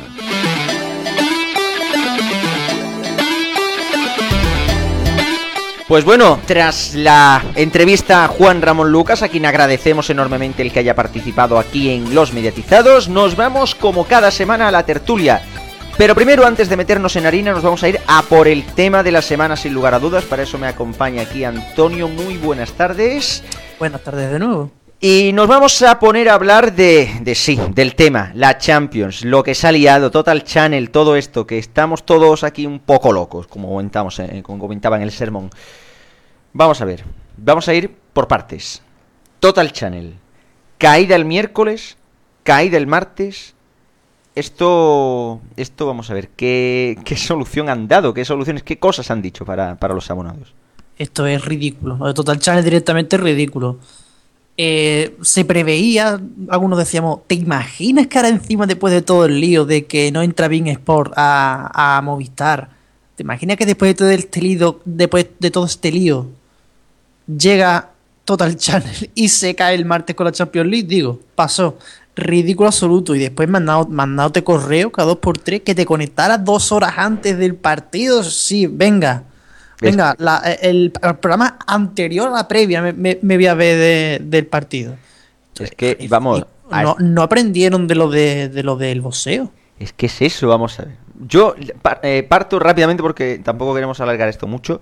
Pues 5.88 6.04
bueno, 6.04 6.38
tras 6.44 6.94
la 6.94 7.42
entrevista 7.54 8.22
a 8.22 8.28
Juan 8.28 8.60
Ramón 8.60 8.92
Lucas, 8.92 9.22
a 9.22 9.28
quien 9.30 9.46
agradecemos 9.46 10.10
enormemente 10.10 10.60
el 10.60 10.70
que 10.70 10.80
haya 10.80 10.94
participado 10.94 11.58
aquí 11.58 11.88
en 11.88 12.14
Los 12.14 12.34
Mediatizados, 12.34 13.08
nos 13.08 13.36
vamos 13.36 13.74
como 13.74 14.04
cada 14.04 14.30
semana 14.30 14.68
a 14.68 14.70
la 14.70 14.84
tertulia. 14.84 15.40
Pero 15.96 16.14
primero, 16.14 16.44
antes 16.44 16.68
de 16.68 16.76
meternos 16.76 17.16
en 17.16 17.24
harina, 17.24 17.52
nos 17.52 17.62
vamos 17.62 17.82
a 17.82 17.88
ir 17.88 17.98
a 18.06 18.20
por 18.20 18.48
el 18.48 18.66
tema 18.66 19.02
de 19.02 19.12
la 19.12 19.22
semana 19.22 19.56
sin 19.56 19.72
lugar 19.72 19.94
a 19.94 19.98
dudas. 19.98 20.24
Para 20.24 20.42
eso 20.42 20.58
me 20.58 20.66
acompaña 20.66 21.22
aquí 21.22 21.42
Antonio. 21.42 22.06
Muy 22.06 22.36
buenas 22.36 22.72
tardes. 22.72 23.42
Buenas 23.78 24.04
tardes 24.04 24.30
de 24.30 24.38
nuevo. 24.38 24.70
Y 25.00 25.30
nos 25.32 25.46
vamos 25.46 25.80
a 25.82 26.00
poner 26.00 26.28
a 26.28 26.34
hablar 26.34 26.74
de, 26.74 27.20
de 27.20 27.36
sí, 27.36 27.56
del 27.72 27.94
tema, 27.94 28.32
la 28.34 28.58
Champions, 28.58 29.24
lo 29.24 29.44
que 29.44 29.54
se 29.54 29.68
ha 29.68 29.70
liado, 29.70 30.10
Total 30.10 30.42
Channel, 30.42 30.90
todo 30.90 31.14
esto, 31.14 31.46
que 31.46 31.56
estamos 31.56 32.04
todos 32.04 32.42
aquí 32.42 32.66
un 32.66 32.80
poco 32.80 33.12
locos, 33.12 33.46
como 33.46 33.68
comentamos, 33.68 34.18
eh, 34.18 34.42
como 34.42 34.58
comentaba 34.58 34.96
en 34.96 35.02
el 35.02 35.12
sermón. 35.12 35.50
Vamos 36.52 36.80
a 36.80 36.84
ver, 36.84 37.04
vamos 37.36 37.68
a 37.68 37.74
ir 37.74 37.94
por 38.12 38.26
partes. 38.26 38.82
Total 39.38 39.70
Channel, 39.70 40.14
caída 40.78 41.14
el 41.14 41.24
miércoles, 41.24 41.96
caída 42.42 42.76
el 42.76 42.88
martes. 42.88 43.54
Esto, 44.34 45.40
esto 45.56 45.86
vamos 45.86 46.10
a 46.10 46.14
ver, 46.14 46.30
¿qué, 46.30 46.96
solución 47.16 47.68
han 47.68 47.86
dado? 47.86 48.12
¿Qué 48.14 48.24
soluciones, 48.24 48.64
qué 48.64 48.80
cosas 48.80 49.12
han 49.12 49.22
dicho 49.22 49.44
para, 49.44 49.76
para 49.76 49.94
los 49.94 50.10
abonados? 50.10 50.54
Esto 50.96 51.24
es 51.28 51.44
ridículo. 51.44 52.12
Total 52.14 52.40
Channel 52.40 52.64
directamente 52.64 53.14
es 53.14 53.22
ridículo. 53.22 53.78
Eh, 54.60 55.16
se 55.22 55.44
preveía, 55.44 56.20
algunos 56.48 56.80
decíamos, 56.80 57.20
¿te 57.28 57.36
imaginas 57.36 58.08
que 58.08 58.18
ahora 58.18 58.28
encima 58.28 58.66
después 58.66 58.92
de 58.92 59.02
todo 59.02 59.24
el 59.24 59.40
lío 59.40 59.64
de 59.64 59.86
que 59.86 60.10
no 60.10 60.20
entra 60.20 60.48
bien 60.48 60.66
Sport 60.66 61.12
a, 61.14 61.96
a 61.96 62.02
Movistar? 62.02 62.70
¿Te 63.14 63.22
imaginas 63.22 63.56
que 63.56 63.66
después 63.66 63.90
de 63.90 63.94
todo 63.94 64.10
este 64.10 64.40
lío, 64.40 64.80
después 64.84 65.28
de 65.38 65.50
todo 65.52 65.64
este 65.64 65.92
lío, 65.92 66.26
llega 67.26 67.90
Total 68.24 68.56
Channel 68.56 69.10
y 69.14 69.28
se 69.28 69.54
cae 69.54 69.76
el 69.76 69.84
martes 69.84 70.16
con 70.16 70.26
la 70.26 70.32
Champions 70.32 70.68
League? 70.68 70.88
Digo, 70.88 71.20
pasó. 71.36 71.78
Ridículo 72.16 72.66
absoluto. 72.66 73.14
Y 73.14 73.20
después 73.20 73.48
mandándote 73.48 74.42
correo 74.42 74.90
cada 74.90 75.06
dos 75.06 75.18
por 75.18 75.38
tres 75.38 75.62
que 75.62 75.76
te 75.76 75.86
conectaras 75.86 76.44
dos 76.44 76.72
horas 76.72 76.94
antes 76.96 77.38
del 77.38 77.54
partido. 77.54 78.24
Sí, 78.24 78.66
venga. 78.66 79.22
Venga, 79.80 80.14
la, 80.18 80.38
el, 80.60 80.92
el, 81.02 81.16
programa 81.16 81.58
anterior 81.66 82.28
a 82.28 82.32
la 82.32 82.48
previa 82.48 82.82
me, 82.82 82.92
me, 82.92 83.18
me 83.22 83.36
voy 83.36 83.46
a 83.46 83.54
ver 83.54 83.78
de, 83.78 84.24
del 84.24 84.46
partido. 84.46 84.96
Es 85.58 85.70
que, 85.72 86.06
vamos. 86.08 86.44
No, 86.70 86.96
no 86.98 87.22
aprendieron 87.22 87.86
de 87.86 87.94
lo 87.94 88.10
de, 88.10 88.48
de 88.48 88.62
lo 88.62 88.76
del 88.76 89.00
boxeo. 89.00 89.50
Es 89.78 89.92
que 89.92 90.06
es 90.06 90.22
eso, 90.22 90.48
vamos 90.48 90.78
a 90.80 90.84
ver. 90.84 90.96
Yo 91.26 91.54
eh, 92.02 92.26
parto 92.28 92.58
rápidamente 92.58 93.02
porque 93.02 93.40
tampoco 93.42 93.74
queremos 93.74 94.00
alargar 94.00 94.28
esto 94.28 94.46
mucho. 94.46 94.80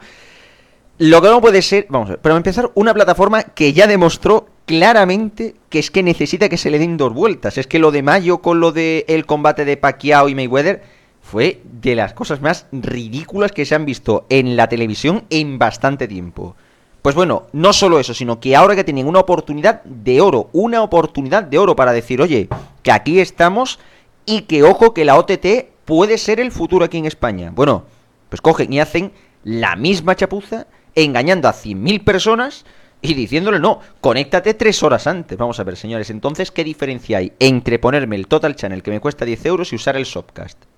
Lo 0.98 1.20
que 1.20 1.28
no 1.28 1.40
puede 1.42 1.61
ser, 1.61 1.87
vamos 1.90 2.09
a 2.09 2.12
ver, 2.12 2.20
para 2.20 2.37
empezar, 2.37 2.70
una 2.74 2.94
plataforma 2.94 3.42
que 3.42 3.74
ya 3.74 3.87
demostró 3.87 4.48
claramente 4.64 5.54
que 5.68 5.78
es 5.78 5.90
que 5.90 6.02
necesita 6.02 6.48
que 6.48 6.56
se 6.56 6.70
le 6.70 6.78
den 6.78 6.96
dos 6.96 7.12
vueltas. 7.12 7.59
Es 7.59 7.66
que 7.66 7.78
lo 7.78 7.90
de 7.90 8.02
Mayo 8.02 8.38
con 8.38 8.61
lo 8.61 8.72
del 8.72 9.04
el 9.06 9.26
combate 9.26 9.64
de 9.64 9.76
Pacquiao 9.76 10.28
y 10.28 10.35
Mayweather 10.35 10.82
fue 11.26 11.60
de 11.64 11.96
las 11.96 12.12
cosas 12.12 12.40
más 12.40 12.66
ridículas 12.70 13.50
que 13.50 13.64
se 13.64 13.74
han 13.74 13.84
visto 13.84 14.26
en 14.28 14.56
la 14.56 14.68
televisión 14.68 15.24
en 15.28 15.58
bastante 15.58 16.06
tiempo. 16.06 16.54
Pues 17.02 17.16
bueno, 17.16 17.48
no 17.52 17.72
solo 17.72 17.98
eso, 17.98 18.14
sino 18.14 18.38
que 18.38 18.54
ahora 18.54 18.76
que 18.76 18.84
tienen 18.84 19.08
una 19.08 19.18
oportunidad 19.18 19.82
de 19.82 20.20
oro, 20.20 20.50
una 20.52 20.82
oportunidad 20.82 21.42
de 21.42 21.58
oro 21.58 21.74
para 21.74 21.92
decir, 21.92 22.22
oye, 22.22 22.48
que 22.84 22.92
aquí 22.92 23.18
estamos 23.18 23.80
y 24.24 24.42
que 24.42 24.62
ojo 24.62 24.94
que 24.94 25.04
la 25.04 25.16
OTT 25.16 25.66
puede 25.84 26.16
ser 26.18 26.38
el 26.38 26.52
futuro 26.52 26.84
aquí 26.84 26.98
en 26.98 27.06
España. 27.06 27.50
Bueno, 27.52 27.84
pues 28.28 28.40
cogen 28.40 28.72
y 28.72 28.78
hacen 28.78 29.10
la 29.42 29.74
misma 29.74 30.14
chapuza, 30.14 30.68
engañando 30.94 31.48
a 31.48 31.54
100.000 31.54 32.04
personas 32.04 32.64
y 33.02 33.14
diciéndole, 33.14 33.58
no, 33.58 33.80
conéctate 34.00 34.54
tres 34.54 34.80
horas 34.84 35.08
antes. 35.08 35.36
Vamos 35.36 35.58
a 35.58 35.64
ver, 35.64 35.76
señores, 35.76 36.10
entonces, 36.10 36.52
¿qué 36.52 36.62
diferencia 36.62 37.18
hay 37.18 37.32
entre 37.40 37.80
ponerme 37.80 38.14
el 38.14 38.28
Total 38.28 38.54
Channel 38.54 38.84
que 38.84 38.92
me 38.92 39.00
cuesta 39.00 39.24
10 39.24 39.46
euros 39.46 39.72
y 39.72 39.76
usar 39.76 39.96
el 39.96 40.04
Shopcast? 40.04 40.75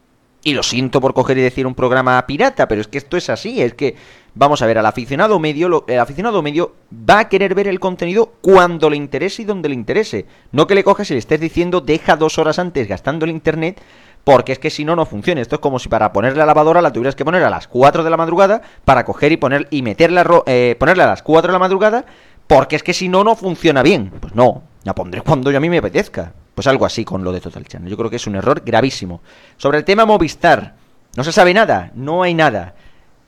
Y 0.49 0.55
lo 0.55 0.63
siento 0.63 1.03
por 1.03 1.13
coger 1.13 1.37
y 1.37 1.43
decir 1.43 1.67
un 1.67 1.75
programa 1.75 2.25
pirata, 2.25 2.67
pero 2.69 2.81
es 2.81 2.89
que 2.89 2.97
esto 2.97 3.19
es 3.19 3.29
así, 3.29 3.61
es 3.61 3.75
que, 3.75 3.97
vamos 4.35 4.63
a 4.63 4.67
ver, 4.67 4.79
al 4.79 4.87
aficionado 4.87 5.39
medio, 5.39 5.69
lo, 5.69 5.85
el 5.87 5.99
aficionado 5.99 6.41
medio 6.41 6.75
va 6.91 7.19
a 7.19 7.29
querer 7.29 7.55
ver 7.55 7.69
el 7.69 7.79
contenido 7.79 8.33
cuando 8.41 8.89
le 8.89 8.97
interese 8.97 9.43
y 9.43 9.45
donde 9.45 9.69
le 9.69 9.75
interese. 9.75 10.25
No 10.51 10.67
que 10.67 10.75
le 10.75 10.85
cojas 10.85 11.11
y 11.11 11.13
le 11.13 11.19
estés 11.19 11.39
diciendo, 11.39 11.83
deja 11.83 12.17
dos 12.17 12.39
horas 12.39 12.59
antes 12.59 12.89
gastando 12.89 13.27
el 13.27 13.31
internet, 13.31 13.79
porque 14.25 14.53
es 14.53 14.59
que 14.59 14.71
si 14.71 14.87
no, 14.87 14.97
no 14.97 15.05
funciona. 15.05 15.43
Esto 15.43 15.57
es 15.57 15.61
como 15.61 15.79
si 15.79 15.91
para 15.91 16.15
poner 16.15 16.35
la 16.35 16.47
lavadora 16.47 16.81
la 16.81 16.95
tuvieras 16.95 17.15
que 17.15 17.27
poner 17.27 17.43
a 17.43 17.51
las 17.51 17.69
4 17.69 18.03
de 18.03 18.09
la 18.09 18.17
madrugada, 18.17 18.63
para 18.87 19.05
coger 19.05 19.33
y 19.33 19.37
poner 19.37 19.69
y 19.71 19.83
meterla, 19.83 20.27
eh, 20.47 20.77
ponerla 20.79 21.05
a 21.05 21.09
las 21.09 21.23
4 21.23 21.49
de 21.49 21.53
la 21.53 21.59
madrugada, 21.59 22.07
porque 22.47 22.77
es 22.77 22.83
que 22.83 22.95
si 22.95 23.11
no, 23.11 23.23
no 23.23 23.37
funciona 23.37 23.83
bien. 23.83 24.11
Pues 24.19 24.35
no, 24.35 24.63
la 24.85 24.95
pondré 24.95 25.21
cuando 25.21 25.51
yo 25.51 25.59
a 25.59 25.61
mí 25.61 25.69
me 25.69 25.77
apetezca. 25.77 26.33
Pues 26.59 26.67
algo 26.67 26.87
así 26.87 27.05
con 27.05 27.23
lo 27.23 27.31
de 27.31 27.41
Total 27.41 27.65
Channel. 27.65 27.89
Yo 27.89 27.97
creo 27.97 28.11
que 28.11 28.17
es 28.17 28.27
un 28.27 28.35
error 28.35 28.65
gravísimo. 28.67 29.21
Sobre 29.59 29.79
el 29.79 29.85
tema 29.85 30.07
Movistar, 30.07 30.75
no 31.15 31.23
se 31.23 31.31
sabe 31.31 31.55
nada, 31.55 31.93
no 31.95 32.25
hay 32.25 32.35
nada. 32.35 32.75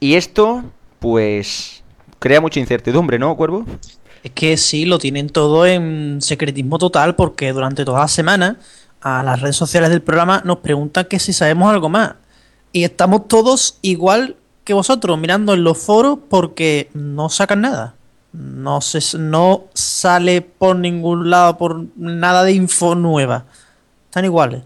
Y 0.01 0.15
esto, 0.15 0.65
pues, 0.99 1.85
crea 2.19 2.41
mucha 2.41 2.59
incertidumbre, 2.59 3.21
¿no, 3.21 3.37
Cuervo? 3.37 3.67
Es 4.25 4.33
que 4.33 4.57
sí, 4.57 4.85
lo 4.85 4.99
tienen 4.99 5.29
todo 5.29 5.65
en 5.65 6.21
secretismo 6.21 6.79
total 6.79 7.15
porque 7.15 7.53
durante 7.53 7.85
toda 7.85 8.01
la 8.01 8.09
semana 8.09 8.59
a 9.01 9.23
las 9.23 9.41
redes 9.41 9.55
sociales 9.55 9.91
del 9.91 10.03
programa 10.03 10.43
nos 10.45 10.59
preguntan 10.59 11.05
que 11.05 11.21
si 11.21 11.33
sabemos 11.33 11.73
algo 11.73 11.89
más. 11.89 12.17
Y 12.73 12.83
estamos 12.83 13.29
todos 13.29 13.79
igual 13.81 14.39
que 14.65 14.75
vosotros, 14.75 15.17
mirando 15.21 15.55
en 15.55 15.63
los 15.63 15.79
foros 15.79 16.19
porque 16.29 16.91
no 16.95 17.29
sacan 17.29 17.61
nada. 17.61 17.95
No, 18.33 18.81
se, 18.81 19.19
no 19.19 19.65
sale 19.75 20.41
por 20.43 20.77
ningún 20.77 21.31
lado, 21.31 21.59
por 21.59 21.87
nada 21.97 22.45
de 22.45 22.53
info 22.53 22.95
nueva. 22.95 23.47
Están 24.07 24.25
iguales. 24.25 24.63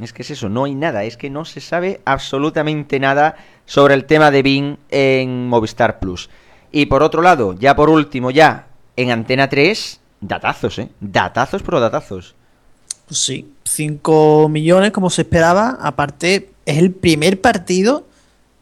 Es 0.00 0.12
que 0.12 0.22
es 0.22 0.30
eso, 0.30 0.48
no 0.48 0.64
hay 0.64 0.74
nada, 0.74 1.04
es 1.04 1.16
que 1.16 1.28
no 1.28 1.44
se 1.44 1.60
sabe 1.60 2.00
absolutamente 2.04 2.98
nada 2.98 3.36
sobre 3.66 3.94
el 3.94 4.06
tema 4.06 4.30
de 4.30 4.42
Bing 4.42 4.76
en 4.90 5.48
Movistar 5.48 5.98
Plus. 5.98 6.30
Y 6.72 6.86
por 6.86 7.02
otro 7.02 7.20
lado, 7.20 7.52
ya 7.52 7.76
por 7.76 7.90
último, 7.90 8.30
ya 8.30 8.66
en 8.96 9.10
Antena 9.10 9.48
3, 9.48 10.00
datazos, 10.20 10.78
¿eh? 10.78 10.88
Datazos, 11.00 11.62
pero 11.62 11.80
datazos. 11.80 12.34
Pues 13.06 13.20
sí, 13.20 13.52
5 13.64 14.48
millones 14.48 14.92
como 14.92 15.10
se 15.10 15.22
esperaba. 15.22 15.78
Aparte, 15.80 16.50
es 16.64 16.78
el 16.78 16.92
primer 16.92 17.40
partido 17.40 18.06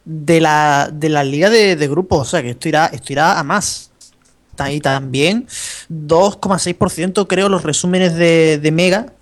de 0.03 0.41
la, 0.41 0.89
de 0.91 1.09
la 1.09 1.23
liga 1.23 1.49
de, 1.49 1.77
de 1.77 1.87
grupos. 1.87 2.19
O 2.19 2.25
sea 2.25 2.41
que 2.41 2.49
esto 2.49 2.67
irá, 2.67 2.87
esto 2.87 3.13
irá 3.13 3.39
a 3.39 3.43
más. 3.43 3.90
Y 4.69 4.79
también 4.79 5.47
2,6% 5.89 7.27
creo 7.27 7.49
los 7.49 7.63
resúmenes 7.63 8.15
de, 8.15 8.59
de 8.59 8.71
Mega. 8.71 9.13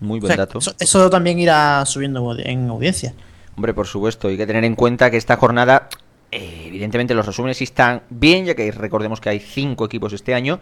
Muy 0.00 0.18
O 0.18 0.20
buen 0.20 0.30
sea, 0.30 0.46
dato. 0.46 0.58
Eso, 0.58 0.74
eso 0.78 1.10
también 1.10 1.38
irá 1.38 1.84
subiendo 1.86 2.36
en 2.38 2.68
audiencia. 2.68 3.14
Hombre, 3.56 3.74
por 3.74 3.86
supuesto, 3.86 4.28
hay 4.28 4.36
que 4.36 4.46
tener 4.46 4.64
en 4.64 4.74
cuenta 4.74 5.10
que 5.10 5.16
esta 5.16 5.36
jornada, 5.36 5.88
eh, 6.30 6.64
evidentemente 6.66 7.14
los 7.14 7.26
resúmenes 7.26 7.56
sí 7.56 7.64
están 7.64 8.02
bien, 8.10 8.44
ya 8.44 8.54
que 8.54 8.70
recordemos 8.70 9.20
que 9.20 9.30
hay 9.30 9.40
cinco 9.40 9.86
equipos 9.86 10.12
este 10.12 10.34
año, 10.34 10.60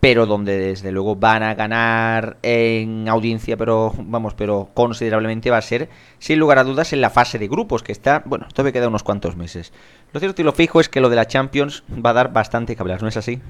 pero 0.00 0.24
donde 0.24 0.58
desde 0.58 0.92
luego 0.92 1.14
van 1.14 1.42
a 1.42 1.54
ganar 1.54 2.38
en 2.42 3.08
audiencia, 3.08 3.56
pero 3.56 3.92
vamos, 3.98 4.34
pero 4.34 4.70
considerablemente 4.72 5.50
va 5.50 5.58
a 5.58 5.62
ser, 5.62 5.90
sin 6.18 6.38
lugar 6.38 6.58
a 6.58 6.64
dudas, 6.64 6.92
en 6.94 7.02
la 7.02 7.10
fase 7.10 7.38
de 7.38 7.48
grupos, 7.48 7.82
que 7.82 7.92
está, 7.92 8.22
bueno, 8.24 8.46
todavía 8.52 8.72
queda 8.72 8.88
unos 8.88 9.02
cuantos 9.02 9.36
meses. 9.36 9.72
Lo 10.12 10.20
cierto 10.20 10.40
y 10.40 10.44
lo 10.44 10.52
fijo 10.52 10.80
es 10.80 10.88
que 10.88 11.00
lo 11.00 11.10
de 11.10 11.16
la 11.16 11.26
Champions 11.26 11.84
va 11.92 12.10
a 12.10 12.14
dar 12.14 12.32
bastante 12.32 12.74
que 12.74 12.82
hablar, 12.82 13.02
¿no 13.02 13.08
es 13.08 13.16
así? 13.18 13.40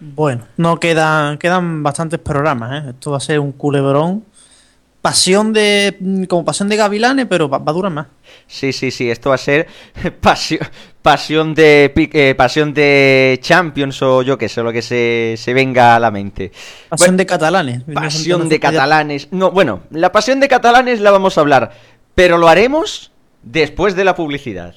Bueno, 0.00 0.44
no 0.56 0.78
quedan, 0.78 1.38
quedan 1.38 1.82
bastantes 1.82 2.20
programas, 2.20 2.84
¿eh? 2.84 2.90
Esto 2.90 3.10
va 3.12 3.16
a 3.16 3.20
ser 3.20 3.40
un 3.40 3.52
culebrón. 3.52 4.24
Pasión 5.04 5.52
de. 5.52 5.98
mm, 6.00 6.24
como 6.24 6.46
pasión 6.46 6.70
de 6.70 6.76
gavilanes, 6.76 7.26
pero 7.28 7.46
va, 7.46 7.58
va 7.58 7.72
a 7.72 7.74
durar 7.74 7.92
más. 7.92 8.06
Sí, 8.46 8.72
sí, 8.72 8.90
sí, 8.90 9.10
esto 9.10 9.28
va 9.28 9.34
a 9.34 9.38
ser 9.38 9.68
pasión, 10.22 10.60
pasión 11.02 11.54
de 11.54 11.92
eh, 11.94 12.34
pasión 12.34 12.72
de 12.72 13.38
Champions 13.42 14.00
o 14.00 14.22
yo 14.22 14.38
qué 14.38 14.48
sé, 14.48 14.62
lo 14.62 14.72
que 14.72 14.80
se, 14.80 15.34
se 15.36 15.52
venga 15.52 15.94
a 15.94 16.00
la 16.00 16.10
mente. 16.10 16.52
Pasión 16.88 17.08
Bueno, 17.08 17.16
de 17.18 17.26
catalanes. 17.26 17.82
Pasión 17.92 18.48
de 18.48 18.58
catalanes. 18.58 19.28
No, 19.30 19.50
bueno, 19.50 19.82
la 19.90 20.10
pasión 20.10 20.40
de 20.40 20.48
catalanes 20.48 21.02
la 21.02 21.10
vamos 21.10 21.36
a 21.36 21.42
hablar, 21.42 21.72
pero 22.14 22.38
lo 22.38 22.48
haremos 22.48 23.12
después 23.42 23.94
de 23.96 24.04
la 24.04 24.14
publicidad. 24.14 24.74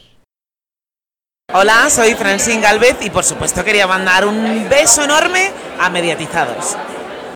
Hola, 1.54 1.90
soy 1.90 2.16
Francine 2.16 2.60
Galvez 2.60 2.98
y 3.00 3.10
por 3.10 3.24
supuesto 3.24 3.64
quería 3.64 3.88
mandar 3.88 4.28
un 4.28 4.68
beso 4.70 5.06
enorme 5.06 5.52
a 5.80 5.90
Mediatizados. 5.90 6.76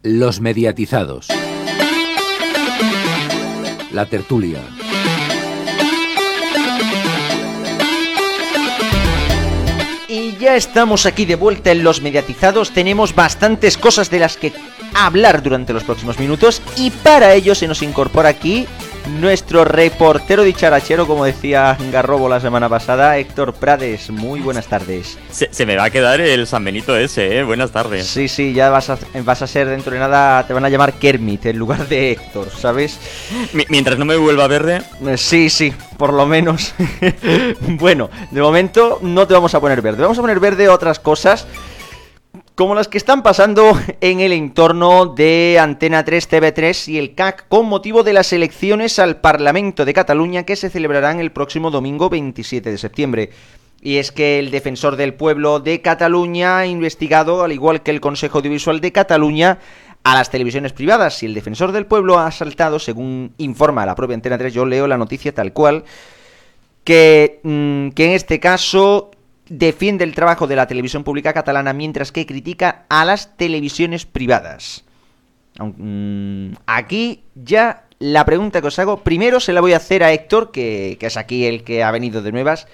Los 0.03 0.41
mediatizados. 0.41 1.29
La 3.93 4.05
tertulia. 4.05 4.61
Y 10.07 10.37
ya 10.37 10.55
estamos 10.55 11.05
aquí 11.05 11.25
de 11.25 11.35
vuelta 11.35 11.71
en 11.71 11.83
los 11.83 12.01
mediatizados. 12.01 12.71
Tenemos 12.71 13.13
bastantes 13.15 13.77
cosas 13.77 14.09
de 14.09 14.19
las 14.19 14.37
que 14.37 14.53
hablar 14.93 15.43
durante 15.43 15.73
los 15.73 15.83
próximos 15.83 16.19
minutos. 16.19 16.61
Y 16.77 16.89
para 16.89 17.33
ello 17.33 17.53
se 17.55 17.67
nos 17.67 17.81
incorpora 17.81 18.29
aquí 18.29 18.65
nuestro 19.07 19.65
reportero 19.65 20.43
dicharachero, 20.43 21.07
como 21.07 21.25
decía 21.25 21.77
Garrobo 21.91 22.29
la 22.29 22.39
semana 22.39 22.69
pasada, 22.69 23.17
Héctor 23.17 23.53
Prades. 23.53 24.09
Muy 24.09 24.39
buenas 24.39 24.67
tardes. 24.67 25.17
Se, 25.31 25.49
se 25.51 25.65
me 25.65 25.75
va 25.75 25.85
a 25.85 25.89
quedar 25.89 26.21
el 26.21 26.47
San 26.47 26.63
Benito 26.63 26.95
ese, 26.95 27.37
¿eh? 27.39 27.43
Buenas 27.43 27.71
tardes. 27.71 28.07
Sí, 28.07 28.27
sí, 28.27 28.53
ya 28.53 28.69
vas 28.69 28.89
a, 28.89 28.97
vas 29.23 29.41
a 29.41 29.47
ser 29.47 29.67
dentro 29.67 29.91
de 29.93 29.99
nada, 29.99 30.45
te 30.47 30.53
van 30.53 30.65
a 30.65 30.69
llamar 30.69 30.93
Kermit 30.93 31.45
en 31.47 31.57
lugar 31.57 31.87
de 31.87 32.11
Héctor, 32.11 32.49
¿sabes? 32.49 32.99
Mi- 33.53 33.65
mientras 33.69 33.97
no 33.97 34.05
me 34.05 34.15
vuelva 34.17 34.47
verde, 34.47 34.81
Eh, 35.05 35.17
Sí, 35.17 35.49
sí, 35.49 35.73
por 35.97 36.13
lo 36.13 36.25
menos. 36.25 36.73
bueno, 37.61 38.09
de 38.31 38.41
momento 38.41 38.99
no 39.01 39.27
te 39.27 39.33
vamos 39.33 39.53
a 39.55 39.59
poner 39.59 39.81
verde. 39.81 40.01
Vamos 40.03 40.17
a 40.17 40.21
poner 40.21 40.39
verde 40.39 40.69
otras 40.69 40.99
cosas. 40.99 41.47
Como 42.61 42.75
las 42.75 42.87
que 42.87 42.99
están 42.99 43.23
pasando 43.23 43.75
en 44.01 44.19
el 44.19 44.31
entorno 44.31 45.07
de 45.07 45.57
Antena 45.59 46.05
3, 46.05 46.29
TV3 46.29 46.89
y 46.89 46.99
el 46.99 47.15
CAC 47.15 47.47
con 47.47 47.65
motivo 47.65 48.03
de 48.03 48.13
las 48.13 48.33
elecciones 48.33 48.99
al 48.99 49.19
Parlamento 49.19 49.83
de 49.83 49.95
Cataluña 49.95 50.43
que 50.43 50.55
se 50.55 50.69
celebrarán 50.69 51.19
el 51.19 51.31
próximo 51.31 51.71
domingo 51.71 52.07
27 52.11 52.69
de 52.69 52.77
septiembre. 52.77 53.31
Y 53.81 53.97
es 53.97 54.11
que 54.11 54.37
el 54.37 54.51
defensor 54.51 54.95
del 54.95 55.15
pueblo 55.15 55.59
de 55.59 55.81
Cataluña 55.81 56.59
ha 56.59 56.67
investigado, 56.67 57.43
al 57.43 57.51
igual 57.51 57.81
que 57.81 57.89
el 57.89 57.99
Consejo 57.99 58.37
Audiovisual 58.37 58.79
de 58.79 58.91
Cataluña, 58.91 59.57
a 60.03 60.13
las 60.13 60.29
televisiones 60.29 60.71
privadas. 60.71 61.23
Y 61.23 61.25
el 61.25 61.33
defensor 61.33 61.71
del 61.71 61.87
pueblo 61.87 62.19
ha 62.19 62.29
saltado, 62.29 62.77
según 62.77 63.33
informa 63.39 63.87
la 63.87 63.95
propia 63.95 64.13
Antena 64.13 64.37
3, 64.37 64.53
yo 64.53 64.67
leo 64.67 64.85
la 64.85 64.99
noticia 64.99 65.33
tal 65.33 65.51
cual, 65.51 65.83
que, 66.83 67.39
mm, 67.41 67.89
que 67.89 68.05
en 68.05 68.11
este 68.11 68.39
caso 68.39 69.09
defiende 69.51 70.05
el 70.05 70.15
trabajo 70.15 70.47
de 70.47 70.55
la 70.55 70.65
televisión 70.65 71.03
pública 71.03 71.33
catalana 71.33 71.73
mientras 71.73 72.13
que 72.13 72.25
critica 72.25 72.85
a 72.87 73.03
las 73.03 73.35
televisiones 73.35 74.05
privadas. 74.05 74.85
Mm, 75.59 76.53
Aquí 76.65 77.25
ya 77.35 77.83
la 77.99 78.23
pregunta 78.23 78.61
que 78.61 78.67
os 78.67 78.79
hago, 78.79 79.03
primero 79.03 79.41
se 79.41 79.51
la 79.51 79.59
voy 79.59 79.73
a 79.73 79.77
hacer 79.77 80.03
a 80.03 80.13
Héctor, 80.13 80.51
que, 80.51 80.95
que 80.99 81.07
es 81.07 81.17
aquí 81.17 81.45
el 81.45 81.65
que 81.65 81.83
ha 81.83 81.91
venido 81.91 82.21
de 82.21 82.31
nuevas. 82.31 82.67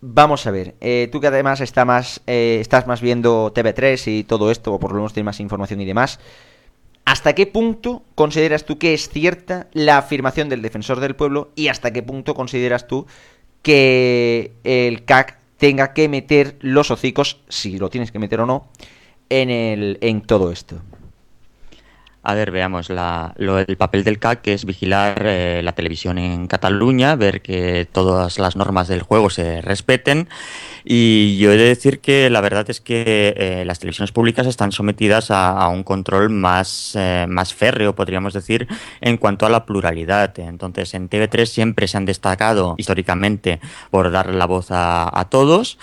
Vamos 0.00 0.46
a 0.46 0.50
ver, 0.50 0.74
eh, 0.80 1.08
tú 1.12 1.20
que 1.20 1.28
además 1.28 1.60
está 1.60 1.84
más, 1.84 2.20
eh, 2.26 2.58
estás 2.60 2.88
más 2.88 3.00
viendo 3.00 3.52
TV3 3.54 4.08
y 4.08 4.24
todo 4.24 4.50
esto, 4.50 4.74
o 4.74 4.80
por 4.80 4.90
lo 4.90 4.96
menos 4.96 5.12
tienes 5.12 5.26
más 5.26 5.40
información 5.40 5.80
y 5.80 5.84
demás, 5.84 6.18
¿hasta 7.04 7.34
qué 7.34 7.46
punto 7.46 8.02
consideras 8.16 8.64
tú 8.64 8.76
que 8.78 8.92
es 8.92 9.08
cierta 9.08 9.68
la 9.72 9.98
afirmación 9.98 10.48
del 10.48 10.62
defensor 10.62 10.98
del 10.98 11.14
pueblo 11.14 11.50
y 11.54 11.68
hasta 11.68 11.92
qué 11.92 12.02
punto 12.02 12.34
consideras 12.34 12.88
tú 12.88 13.06
que 13.62 14.52
el 14.64 15.04
CAC 15.04 15.39
tenga 15.60 15.92
que 15.92 16.08
meter 16.08 16.56
los 16.60 16.90
hocicos, 16.90 17.42
si 17.48 17.78
lo 17.78 17.90
tienes 17.90 18.10
que 18.10 18.18
meter 18.18 18.40
o 18.40 18.46
no, 18.46 18.70
en, 19.28 19.50
el, 19.50 19.98
en 20.00 20.22
todo 20.22 20.50
esto? 20.50 20.80
A 22.22 22.34
ver, 22.34 22.50
veamos, 22.50 22.90
la- 22.90 23.32
lo- 23.38 23.58
el 23.58 23.76
papel 23.78 24.04
del 24.04 24.18
CAC 24.18 24.46
es 24.48 24.64
vigilar 24.66 25.22
eh, 25.24 25.62
la 25.64 25.72
televisión 25.72 26.18
en 26.18 26.46
Cataluña, 26.48 27.16
ver 27.16 27.40
que 27.40 27.88
todas 27.90 28.38
las 28.38 28.56
normas 28.56 28.88
del 28.88 29.00
juego 29.02 29.30
se 29.30 29.62
respeten. 29.62 30.28
Y 30.84 31.38
yo 31.38 31.52
he 31.52 31.56
de 31.56 31.64
decir 31.64 32.00
que 32.00 32.30
la 32.30 32.40
verdad 32.40 32.68
es 32.68 32.80
que 32.80 33.34
eh, 33.36 33.64
las 33.66 33.78
televisiones 33.78 34.12
públicas 34.12 34.46
están 34.46 34.72
sometidas 34.72 35.30
a, 35.30 35.50
a 35.50 35.68
un 35.68 35.82
control 35.82 36.30
más, 36.30 36.92
eh, 36.94 37.26
más 37.28 37.54
férreo, 37.54 37.94
podríamos 37.94 38.32
decir, 38.34 38.66
en 39.00 39.16
cuanto 39.16 39.46
a 39.46 39.50
la 39.50 39.64
pluralidad. 39.66 40.38
Entonces, 40.38 40.92
en 40.94 41.08
TV3 41.08 41.46
siempre 41.50 41.88
se 41.88 41.96
han 41.96 42.04
destacado 42.06 42.74
históricamente 42.78 43.60
por 43.90 44.10
dar 44.10 44.34
la 44.34 44.46
voz 44.46 44.70
a, 44.70 45.10
a 45.18 45.24
todos. 45.28 45.78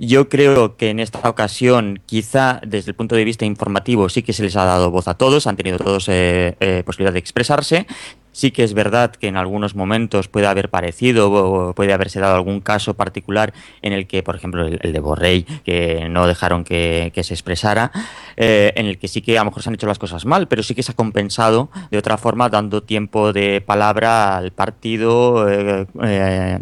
Yo 0.00 0.28
creo 0.28 0.76
que 0.76 0.90
en 0.90 1.00
esta 1.00 1.28
ocasión, 1.28 2.00
quizá 2.06 2.60
desde 2.64 2.92
el 2.92 2.94
punto 2.94 3.16
de 3.16 3.24
vista 3.24 3.44
informativo, 3.44 4.08
sí 4.08 4.22
que 4.22 4.32
se 4.32 4.44
les 4.44 4.54
ha 4.54 4.64
dado 4.64 4.92
voz 4.92 5.08
a 5.08 5.14
todos, 5.14 5.48
han 5.48 5.56
tenido 5.56 5.76
todos 5.78 6.08
eh, 6.08 6.56
eh, 6.60 6.84
posibilidad 6.86 7.12
de 7.12 7.18
expresarse. 7.18 7.86
Sí 8.30 8.52
que 8.52 8.62
es 8.62 8.74
verdad 8.74 9.10
que 9.10 9.26
en 9.26 9.36
algunos 9.36 9.74
momentos 9.74 10.28
puede 10.28 10.46
haber 10.46 10.68
parecido 10.68 11.32
o 11.32 11.74
puede 11.74 11.92
haberse 11.92 12.20
dado 12.20 12.36
algún 12.36 12.60
caso 12.60 12.94
particular 12.94 13.52
en 13.82 13.92
el 13.92 14.06
que, 14.06 14.22
por 14.22 14.36
ejemplo, 14.36 14.64
el, 14.64 14.92
de 14.92 15.00
Borrell, 15.00 15.44
que 15.64 16.06
no 16.08 16.28
dejaron 16.28 16.62
que, 16.62 17.10
se 17.20 17.34
expresara, 17.34 17.90
eh, 18.36 18.72
en 18.76 18.86
el 18.86 18.98
que 18.98 19.08
sí 19.08 19.22
que 19.22 19.36
a 19.38 19.40
lo 19.40 19.46
mejor 19.46 19.64
se 19.64 19.70
han 19.70 19.74
hecho 19.74 19.88
las 19.88 19.98
cosas 19.98 20.24
mal, 20.24 20.46
pero 20.46 20.62
sí 20.62 20.76
que 20.76 20.84
se 20.84 20.92
ha 20.92 20.94
compensado 20.94 21.70
de 21.90 21.98
otra 21.98 22.16
forma 22.16 22.48
dando 22.48 22.84
tiempo 22.84 23.32
de 23.32 23.60
palabra 23.60 24.36
al 24.36 24.52
partido 24.52 25.44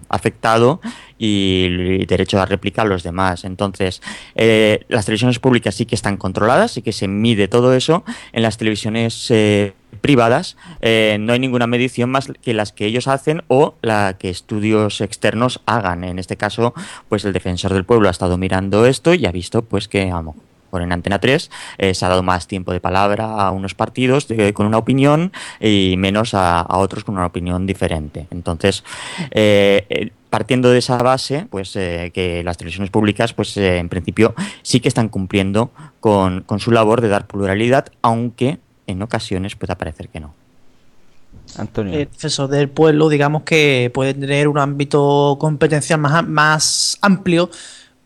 afectado 0.09 0.81
y, 1.19 2.05
derecho 2.07 2.41
a 2.41 2.47
réplica 2.47 2.83
a 2.83 2.85
los 2.85 3.03
demás. 3.03 3.45
Entonces, 3.45 4.03
eh, 4.35 4.85
las 4.89 5.07
televisiones 5.07 5.39
públicas 5.39 5.75
sí 5.75 5.87
que 5.87 5.95
están 5.95 6.17
controladas, 6.17 6.73
sí 6.73 6.83
que 6.83 6.93
se 6.93 7.09
mide 7.09 7.49
todo 7.49 7.75
eso. 7.75 8.05
En 8.33 8.43
las 8.43 8.59
televisiones 8.59 9.31
eh, 9.31 9.75
privadas 10.01 10.57
eh, 10.81 11.17
no 11.21 11.33
hay 11.33 11.39
ninguna 11.39 11.67
medición 11.67 12.11
más 12.11 12.29
que 12.43 12.55
las 12.55 12.73
que 12.73 12.87
ellos 12.87 13.09
hacen 13.09 13.43
o 13.49 13.75
la 13.83 14.17
que 14.19 14.31
estudios 14.31 15.01
externos 15.01 15.61
hagan. 15.67 16.05
En 16.05 16.19
este 16.19 16.37
caso, 16.37 16.75
pues 17.09 17.25
el 17.25 17.33
defensor 17.33 17.73
del 17.73 17.85
pueblo 17.85 18.09
ha 18.09 18.13
estado 18.13 18.37
mirando 18.39 18.87
esto 18.87 19.15
y 19.15 19.27
ha 19.27 19.33
visto 19.33 19.63
pues 19.63 19.89
que 19.89 20.11
a 20.11 20.17
lo 20.17 20.23
mejor 20.23 20.46
en 20.73 20.93
Antena 20.93 21.19
3 21.19 21.51
eh, 21.79 21.95
se 21.95 22.05
ha 22.05 22.09
dado 22.09 22.23
más 22.23 22.47
tiempo 22.47 22.73
de 22.73 22.81
palabra 22.81 23.25
a 23.41 23.51
unos 23.51 23.75
partidos 23.75 24.29
de- 24.29 24.53
con 24.53 24.67
una 24.67 24.79
opinión 24.79 25.33
y 25.61 25.95
menos 25.99 26.35
a, 26.35 26.61
a 26.61 26.79
otros 26.79 27.05
con 27.05 27.17
una 27.17 27.27
opinión 27.27 27.67
diferente. 27.67 28.27
Entonces, 28.31 28.85
eh, 29.31 29.87
eh, 29.89 30.11
partiendo 30.31 30.71
de 30.71 30.79
esa 30.79 30.99
base, 30.99 31.47
pues 31.51 31.75
eh, 31.77 32.11
que 32.13 32.43
las 32.45 32.57
televisiones 32.57 32.91
públicas, 32.91 33.33
pues 33.33 33.57
eh, 33.57 33.79
en 33.79 33.89
principio 33.89 34.35
sí 34.63 34.81
que 34.81 34.89
están 34.89 35.09
cumpliendo 35.09 35.71
con, 36.01 36.43
con 36.43 36.61
su 36.61 36.71
labor 36.73 37.01
de 37.01 37.09
dar 37.09 37.27
pluralidad, 37.27 37.87
aunque 38.03 38.59
en 38.87 39.03
ocasiones 39.03 39.57
pueda 39.57 39.77
parecer 39.77 40.09
que 40.09 40.21
no. 40.21 40.35
Antonio. 41.59 41.95
El 41.95 42.09
defensor 42.11 42.49
del 42.51 42.69
pueblo, 42.69 43.09
digamos 43.09 43.43
que 43.45 43.91
puede 43.95 44.15
tener 44.15 44.49
un 44.49 44.59
ámbito 44.59 45.37
competencial 45.41 46.01
más, 46.01 46.27
más 46.27 46.99
amplio, 47.03 47.51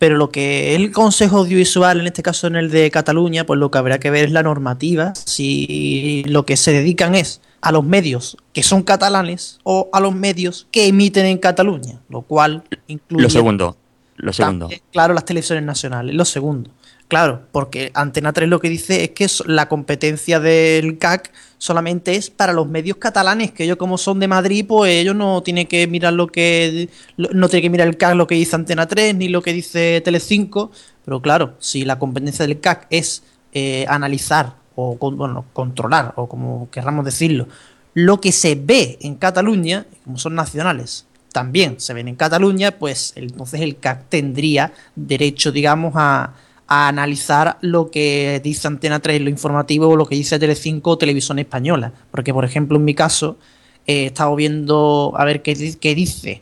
pero 0.01 0.17
lo 0.17 0.31
que 0.31 0.73
el 0.73 0.91
Consejo 0.91 1.37
Audiovisual, 1.37 1.99
en 1.99 2.07
este 2.07 2.23
caso 2.23 2.47
en 2.47 2.55
el 2.55 2.71
de 2.71 2.89
Cataluña, 2.89 3.45
pues 3.45 3.59
lo 3.59 3.69
que 3.69 3.77
habrá 3.77 3.99
que 3.99 4.09
ver 4.09 4.25
es 4.25 4.31
la 4.31 4.41
normativa, 4.41 5.13
si 5.13 6.23
lo 6.25 6.43
que 6.43 6.57
se 6.57 6.71
dedican 6.71 7.13
es 7.13 7.39
a 7.61 7.71
los 7.71 7.85
medios 7.85 8.35
que 8.51 8.63
son 8.63 8.81
catalanes 8.81 9.59
o 9.61 9.91
a 9.93 9.99
los 9.99 10.15
medios 10.15 10.65
que 10.71 10.87
emiten 10.87 11.27
en 11.27 11.37
Cataluña, 11.37 11.99
lo 12.09 12.23
cual 12.23 12.63
incluye 12.87 13.21
Lo 13.21 13.29
segundo, 13.29 13.77
lo 14.15 14.33
segundo. 14.33 14.65
también, 14.65 14.81
claro, 14.91 15.13
las 15.13 15.23
televisiones 15.23 15.63
nacionales, 15.65 16.15
lo 16.15 16.25
segundo. 16.25 16.71
Claro, 17.11 17.41
porque 17.51 17.91
Antena 17.93 18.31
3 18.31 18.47
lo 18.47 18.61
que 18.61 18.69
dice 18.69 19.03
es 19.03 19.09
que 19.09 19.27
la 19.45 19.67
competencia 19.67 20.39
del 20.39 20.97
CAC 20.97 21.29
solamente 21.57 22.15
es 22.15 22.29
para 22.29 22.53
los 22.53 22.69
medios 22.69 22.95
catalanes, 22.95 23.51
que 23.51 23.65
ellos 23.65 23.75
como 23.75 23.97
son 23.97 24.21
de 24.21 24.29
Madrid, 24.29 24.63
pues 24.65 24.93
ellos 24.93 25.13
no 25.13 25.43
tienen 25.43 25.67
que 25.67 25.87
mirar 25.87 26.13
lo 26.13 26.27
que 26.27 26.87
no 27.17 27.49
tienen 27.49 27.63
que 27.63 27.69
mirar 27.69 27.89
el 27.89 27.97
CAC 27.97 28.15
lo 28.15 28.27
que 28.27 28.35
dice 28.35 28.55
Antena 28.55 28.87
3 28.87 29.15
ni 29.15 29.27
lo 29.27 29.41
que 29.41 29.51
dice 29.51 29.99
Telecinco, 30.05 30.71
pero 31.03 31.21
claro, 31.21 31.55
si 31.59 31.83
la 31.83 31.99
competencia 31.99 32.47
del 32.47 32.61
CAC 32.61 32.87
es 32.89 33.23
eh, 33.51 33.85
analizar 33.89 34.55
o 34.75 34.95
bueno, 34.95 35.43
controlar 35.51 36.13
o 36.15 36.29
como 36.29 36.69
querramos 36.71 37.03
decirlo, 37.03 37.49
lo 37.93 38.21
que 38.21 38.31
se 38.31 38.55
ve 38.55 38.97
en 39.01 39.15
Cataluña, 39.15 39.85
como 40.05 40.17
son 40.17 40.35
nacionales, 40.35 41.07
también 41.33 41.77
se 41.77 41.93
ven 41.93 42.07
en 42.07 42.15
Cataluña, 42.15 42.71
pues 42.79 43.11
entonces 43.17 43.59
el 43.59 43.79
CAC 43.79 44.07
tendría 44.07 44.71
derecho, 44.95 45.51
digamos, 45.51 45.91
a 45.97 46.35
a 46.73 46.87
analizar 46.87 47.57
lo 47.59 47.91
que 47.91 48.39
dice 48.41 48.65
Antena 48.65 49.01
3, 49.01 49.19
lo 49.19 49.29
informativo, 49.29 49.89
o 49.89 49.97
lo 49.97 50.05
que 50.05 50.15
dice 50.15 50.39
Telecinco 50.39 50.91
o 50.91 50.97
Televisión 50.97 51.37
Española. 51.37 51.91
Porque, 52.11 52.33
por 52.33 52.45
ejemplo, 52.45 52.77
en 52.77 52.85
mi 52.85 52.95
caso, 52.95 53.37
he 53.85 54.05
estado 54.05 54.33
viendo 54.37 55.11
a 55.17 55.25
ver 55.25 55.41
qué, 55.41 55.53
dice 55.53 56.41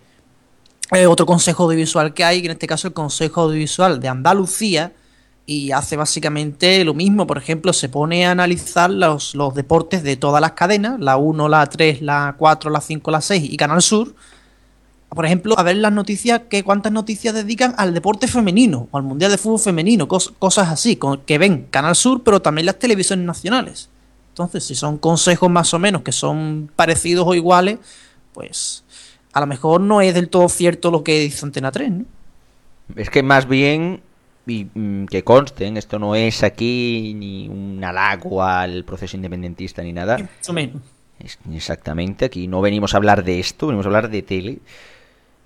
eh, 0.92 1.08
otro 1.08 1.26
consejo 1.26 1.64
audiovisual 1.64 2.14
que 2.14 2.24
hay, 2.24 2.42
que 2.42 2.46
en 2.46 2.52
este 2.52 2.68
caso 2.68 2.88
el 2.88 2.94
Consejo 2.94 3.42
Audiovisual 3.42 4.00
de 4.00 4.08
Andalucía, 4.08 4.94
y 5.48 5.72
hace 5.72 5.96
básicamente 5.96 6.86
lo 6.86 6.94
mismo. 6.94 7.26
Por 7.26 7.40
ejemplo, 7.40 7.74
se 7.74 7.90
pone 7.90 8.28
a 8.28 8.32
analizar 8.32 8.92
los, 8.92 9.34
los 9.34 9.56
deportes 9.56 10.04
de 10.04 10.16
todas 10.16 10.42
las 10.42 10.52
cadenas, 10.52 11.00
la 11.00 11.18
1, 11.18 11.50
la 11.50 11.66
3, 11.66 12.04
la 12.04 12.36
4, 12.38 12.70
la 12.70 12.82
5, 12.82 13.10
la 13.10 13.22
6 13.22 13.52
y 13.52 13.58
Canal 13.58 13.82
Sur 13.82 14.14
por 15.10 15.26
ejemplo, 15.26 15.58
a 15.58 15.64
ver 15.64 15.78
las 15.78 15.92
noticias, 15.92 16.42
que 16.50 16.64
cuántas 16.64 16.92
noticias 16.92 17.34
dedican 17.34 17.74
al 17.78 17.94
deporte 17.94 18.28
femenino 18.28 18.88
o 18.92 18.98
al 18.98 19.04
Mundial 19.04 19.32
de 19.32 19.40
Fútbol 19.40 19.60
Femenino, 19.60 20.08
cosas 20.08 20.70
así, 20.70 21.00
que 21.26 21.38
ven 21.40 21.68
Canal 21.72 21.96
Sur, 21.96 22.24
pero 22.24 22.42
también 22.42 22.68
las 22.68 22.78
televisiones 22.78 23.26
nacionales. 23.26 23.90
Entonces, 24.30 24.64
si 24.64 24.76
son 24.76 25.00
consejos 25.00 25.50
más 25.50 25.74
o 25.74 25.80
menos 25.80 26.04
que 26.04 26.12
son 26.12 26.72
parecidos 26.76 27.26
o 27.28 27.34
iguales, 27.34 27.80
pues 28.34 28.84
a 29.34 29.40
lo 29.40 29.48
mejor 29.48 29.82
no 29.82 30.00
es 30.02 30.14
del 30.14 30.30
todo 30.30 30.48
cierto 30.48 30.92
lo 30.92 31.04
que 31.04 31.20
dice 31.20 31.44
Antena 31.44 31.72
3, 31.72 31.92
¿no? 31.92 32.06
Es 32.96 33.10
que 33.10 33.24
más 33.24 33.48
bien, 33.48 34.02
y 34.46 34.68
mm, 34.74 35.06
que 35.06 35.24
consten, 35.24 35.78
esto 35.78 35.98
no 35.98 36.16
es 36.16 36.44
aquí 36.44 37.14
ni 37.16 37.48
un 37.50 37.84
halago 37.84 38.44
al 38.44 38.84
proceso 38.86 39.18
independentista 39.18 39.82
ni 39.82 39.92
nada. 39.92 40.20
Más 40.20 40.50
o 40.50 40.54
menos. 40.54 40.82
Exactamente, 41.52 42.26
aquí 42.26 42.48
no 42.48 42.62
venimos 42.62 42.94
a 42.94 42.98
hablar 42.98 43.24
de 43.24 43.40
esto, 43.40 43.68
venimos 43.68 43.86
a 43.86 43.90
hablar 43.90 44.10
de 44.10 44.22
tele 44.22 44.60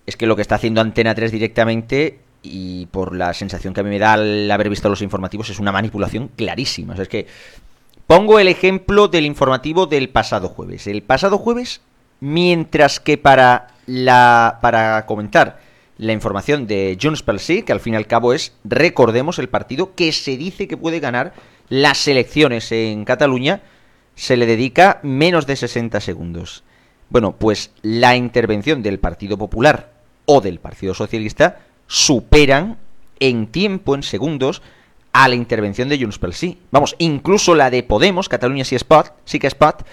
es 0.05 0.17
que 0.17 0.25
lo 0.27 0.35
que 0.35 0.41
está 0.41 0.55
haciendo 0.55 0.81
Antena 0.81 1.15
3 1.15 1.31
directamente 1.31 2.19
y 2.41 2.87
por 2.87 3.15
la 3.15 3.33
sensación 3.33 3.73
que 3.73 3.79
a 3.79 3.83
mí 3.83 3.89
me 3.89 3.99
da 3.99 4.13
al 4.13 4.51
haber 4.51 4.69
visto 4.69 4.89
los 4.89 5.01
informativos 5.01 5.49
es 5.49 5.59
una 5.59 5.71
manipulación 5.71 6.29
clarísima. 6.35 6.93
es 6.95 7.07
que 7.07 7.25
pongo 8.05 8.39
el 8.39 8.49
ejemplo 8.49 9.07
del 9.07 9.25
informativo 9.25 9.85
del 9.85 10.09
pasado 10.09 10.49
jueves. 10.49 10.87
El 10.87 11.03
pasado 11.03 11.37
jueves, 11.37 11.81
mientras 12.19 12.99
que 12.99 13.17
para 13.17 13.67
la 13.85 14.59
para 14.61 15.05
comentar 15.05 15.59
la 15.97 16.11
información 16.11 16.67
de 16.67 16.97
Junts 17.01 17.23
pel 17.23 17.39
Sí, 17.39 17.63
que 17.63 17.71
al 17.71 17.79
fin 17.79 17.93
y 17.93 17.97
al 17.97 18.07
cabo 18.07 18.33
es, 18.33 18.53
recordemos, 18.63 19.39
el 19.39 19.47
partido 19.47 19.95
que 19.95 20.11
se 20.11 20.37
dice 20.37 20.67
que 20.67 20.77
puede 20.77 20.99
ganar 20.99 21.33
las 21.69 22.07
elecciones 22.07 22.71
en 22.71 23.05
Cataluña, 23.05 23.61
se 24.15 24.35
le 24.35 24.45
dedica 24.45 24.99
menos 25.03 25.47
de 25.47 25.55
60 25.55 26.01
segundos. 26.01 26.63
Bueno, 27.09 27.35
pues 27.37 27.71
la 27.81 28.15
intervención 28.15 28.81
del 28.81 28.99
Partido 28.99 29.37
Popular 29.37 29.92
o 30.25 30.41
del 30.41 30.59
Partido 30.59 30.93
Socialista 30.93 31.59
superan 31.87 32.77
en 33.19 33.47
tiempo, 33.47 33.95
en 33.95 34.03
segundos, 34.03 34.61
a 35.13 35.27
la 35.27 35.35
intervención 35.35 35.89
de 35.89 35.99
Junts 35.99 36.17
pel 36.17 36.33
Sí. 36.33 36.57
Vamos, 36.71 36.95
incluso 36.97 37.55
la 37.55 37.69
de 37.69 37.83
Podemos, 37.83 38.27
Cataluña 38.27 38.65
sí, 38.65 38.75
Spot, 38.75 39.13
sí 39.25 39.39
que 39.39 39.47
Spot, 39.47 39.85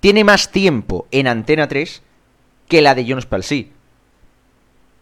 tiene 0.00 0.24
más 0.24 0.50
tiempo 0.50 1.06
en 1.10 1.28
Antena 1.28 1.68
3 1.68 2.02
que 2.66 2.82
la 2.82 2.94
de 2.94 3.04
Junts 3.04 3.26
pel 3.26 3.44
Sí. 3.44 3.72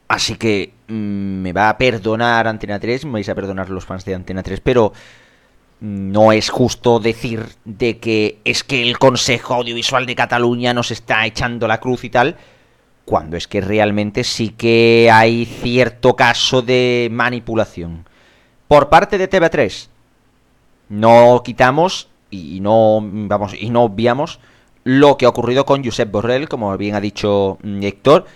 Así 0.08 0.36
que 0.36 0.72
mm, 0.88 0.92
me 0.92 1.52
va 1.52 1.68
a 1.68 1.78
perdonar 1.78 2.46
Antena 2.46 2.78
3, 2.78 3.04
me 3.06 3.12
vais 3.12 3.28
a 3.28 3.34
perdonar 3.34 3.70
los 3.70 3.86
fans 3.86 4.04
de 4.04 4.14
Antena 4.14 4.42
3, 4.42 4.60
pero 4.60 4.92
no 5.80 6.32
es 6.32 6.48
justo 6.48 6.98
decir 7.00 7.44
de 7.64 7.98
que 7.98 8.38
es 8.44 8.64
que 8.64 8.82
el 8.82 8.98
Consejo 8.98 9.54
Audiovisual 9.54 10.06
de 10.06 10.14
Cataluña 10.16 10.72
nos 10.72 10.90
está 10.90 11.26
echando 11.26 11.68
la 11.68 11.80
cruz 11.80 12.04
y 12.04 12.10
tal, 12.10 12.36
cuando 13.06 13.36
es 13.36 13.48
que 13.48 13.62
realmente 13.62 14.24
sí 14.24 14.50
que 14.50 15.08
hay 15.10 15.46
cierto 15.46 16.16
caso 16.16 16.60
de 16.60 17.08
manipulación. 17.10 18.04
Por 18.68 18.88
parte 18.90 19.16
de 19.16 19.30
TV3, 19.30 19.88
no 20.90 21.40
quitamos 21.44 22.08
y 22.30 22.60
no 22.60 22.98
vamos 23.00 23.54
y 23.58 23.70
no 23.70 23.84
obviamos 23.84 24.40
lo 24.82 25.16
que 25.16 25.24
ha 25.24 25.28
ocurrido 25.28 25.64
con 25.64 25.84
Josep 25.84 26.10
Borrell, 26.10 26.48
como 26.48 26.76
bien 26.76 26.96
ha 26.96 27.00
dicho 27.00 27.58
mm, 27.62 27.82
Héctor, 27.82 28.26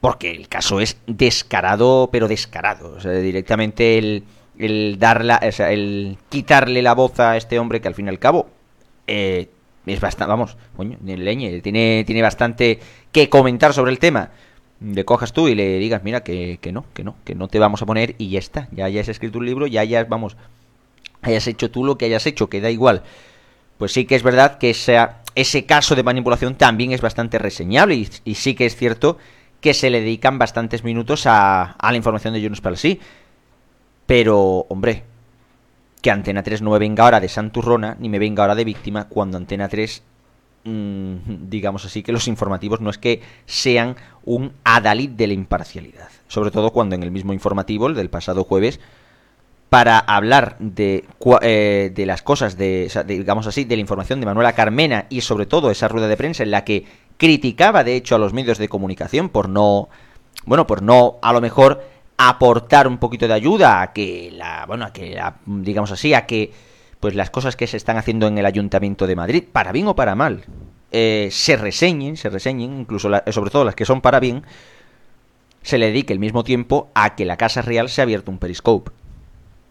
porque 0.00 0.30
el 0.30 0.48
caso 0.48 0.80
es 0.80 0.96
descarado, 1.06 2.08
pero 2.10 2.26
descarado. 2.26 2.94
O 2.96 3.00
sea, 3.00 3.12
directamente 3.12 3.98
el, 3.98 4.24
el, 4.58 4.98
darla, 4.98 5.36
el 5.36 6.16
quitarle 6.30 6.82
la 6.82 6.94
voz 6.94 7.20
a 7.20 7.36
este 7.36 7.58
hombre 7.58 7.80
que 7.80 7.88
al 7.88 7.94
fin 7.94 8.06
y 8.06 8.08
al 8.08 8.18
cabo 8.18 8.48
eh, 9.06 9.48
es 9.86 10.00
bastante, 10.00 10.30
vamos, 10.30 10.56
coño, 10.76 10.98
leñe, 11.04 11.60
tiene, 11.60 12.04
tiene 12.06 12.22
bastante 12.22 12.80
que 13.12 13.28
comentar 13.28 13.72
sobre 13.72 13.92
el 13.92 13.98
tema. 13.98 14.30
Le 14.80 15.04
cojas 15.04 15.32
tú 15.32 15.48
y 15.48 15.54
le 15.54 15.78
digas, 15.78 16.02
mira, 16.04 16.22
que, 16.22 16.58
que 16.60 16.72
no, 16.72 16.84
que 16.94 17.04
no, 17.04 17.16
que 17.24 17.34
no 17.34 17.48
te 17.48 17.58
vamos 17.58 17.82
a 17.82 17.86
poner 17.86 18.14
y 18.18 18.30
ya 18.30 18.38
está. 18.38 18.68
Ya 18.72 18.86
hayas 18.86 19.08
escrito 19.08 19.38
un 19.38 19.46
libro, 19.46 19.66
ya 19.66 19.82
hayas, 19.82 20.08
vamos, 20.08 20.36
hayas 21.22 21.46
hecho 21.46 21.70
tú 21.70 21.84
lo 21.84 21.96
que 21.96 22.06
hayas 22.06 22.26
hecho, 22.26 22.48
que 22.48 22.60
da 22.60 22.70
igual. 22.70 23.02
Pues 23.78 23.92
sí 23.92 24.04
que 24.04 24.14
es 24.14 24.22
verdad 24.22 24.58
que 24.58 24.70
ese 24.70 25.66
caso 25.66 25.94
de 25.94 26.02
manipulación 26.02 26.54
también 26.54 26.92
es 26.92 27.00
bastante 27.00 27.38
reseñable 27.38 27.94
y, 28.24 28.34
sí 28.34 28.54
que 28.54 28.66
es 28.66 28.76
cierto 28.76 29.18
que 29.60 29.74
se 29.74 29.90
le 29.90 30.00
dedican 30.00 30.38
bastantes 30.38 30.84
minutos 30.84 31.26
a, 31.26 31.72
a 31.72 31.90
la 31.90 31.96
información 31.96 32.34
de 32.34 32.42
Jonas 32.42 32.60
para. 32.60 32.76
Pero, 34.06 34.66
hombre, 34.68 35.04
que 36.04 36.10
Antena 36.10 36.42
3 36.42 36.60
no 36.60 36.72
me 36.72 36.78
venga 36.78 37.02
ahora 37.02 37.18
de 37.18 37.30
santurrona 37.30 37.96
ni 37.98 38.10
me 38.10 38.18
venga 38.18 38.42
ahora 38.42 38.54
de 38.54 38.66
víctima 38.66 39.08
cuando 39.08 39.38
Antena 39.38 39.70
3 39.70 40.02
mm, 40.64 41.48
digamos 41.48 41.86
así 41.86 42.02
que 42.02 42.12
los 42.12 42.28
informativos 42.28 42.82
no 42.82 42.90
es 42.90 42.98
que 42.98 43.22
sean 43.46 43.96
un 44.22 44.52
adalid 44.64 45.08
de 45.08 45.28
la 45.28 45.32
imparcialidad. 45.32 46.10
Sobre 46.28 46.50
todo 46.50 46.72
cuando 46.72 46.94
en 46.94 47.04
el 47.04 47.10
mismo 47.10 47.32
informativo 47.32 47.86
el 47.86 47.94
del 47.94 48.10
pasado 48.10 48.44
jueves 48.44 48.80
para 49.70 49.98
hablar 49.98 50.56
de, 50.58 51.06
eh, 51.40 51.90
de 51.94 52.04
las 52.06 52.20
cosas 52.20 52.58
de, 52.58 52.90
digamos 53.06 53.46
así 53.46 53.64
de 53.64 53.76
la 53.76 53.80
información 53.80 54.20
de 54.20 54.26
Manuela 54.26 54.52
Carmena 54.52 55.06
y 55.08 55.22
sobre 55.22 55.46
todo 55.46 55.70
esa 55.70 55.88
rueda 55.88 56.06
de 56.06 56.18
prensa 56.18 56.42
en 56.42 56.50
la 56.50 56.64
que 56.64 56.84
criticaba 57.16 57.82
de 57.82 57.96
hecho 57.96 58.14
a 58.14 58.18
los 58.18 58.34
medios 58.34 58.58
de 58.58 58.68
comunicación 58.68 59.30
por 59.30 59.48
no 59.48 59.88
bueno 60.44 60.66
por 60.66 60.82
no 60.82 61.16
a 61.22 61.32
lo 61.32 61.40
mejor 61.40 61.82
aportar 62.16 62.86
un 62.86 62.98
poquito 62.98 63.26
de 63.26 63.34
ayuda 63.34 63.82
a 63.82 63.92
que 63.92 64.30
la, 64.32 64.64
bueno, 64.66 64.84
a 64.84 64.92
que 64.92 65.20
digamos 65.46 65.90
así, 65.90 66.14
a 66.14 66.26
que 66.26 66.52
pues 67.00 67.14
las 67.14 67.30
cosas 67.30 67.56
que 67.56 67.66
se 67.66 67.76
están 67.76 67.98
haciendo 67.98 68.26
en 68.26 68.38
el 68.38 68.46
Ayuntamiento 68.46 69.06
de 69.06 69.16
Madrid, 69.16 69.44
para 69.50 69.72
bien 69.72 69.88
o 69.88 69.94
para 69.94 70.14
mal, 70.14 70.44
eh, 70.90 71.28
se 71.30 71.56
reseñen, 71.56 72.16
se 72.16 72.30
reseñen, 72.30 72.80
incluso 72.80 73.10
sobre 73.30 73.50
todo 73.50 73.64
las 73.64 73.74
que 73.74 73.84
son 73.84 74.00
para 74.00 74.20
bien, 74.20 74.42
se 75.62 75.76
le 75.76 75.86
dedique 75.86 76.12
el 76.12 76.18
mismo 76.18 76.44
tiempo 76.44 76.88
a 76.94 77.14
que 77.14 77.24
la 77.24 77.36
Casa 77.36 77.62
Real 77.62 77.88
se 77.88 78.00
ha 78.00 78.04
abierto 78.04 78.30
un 78.30 78.38
periscope. 78.38 78.90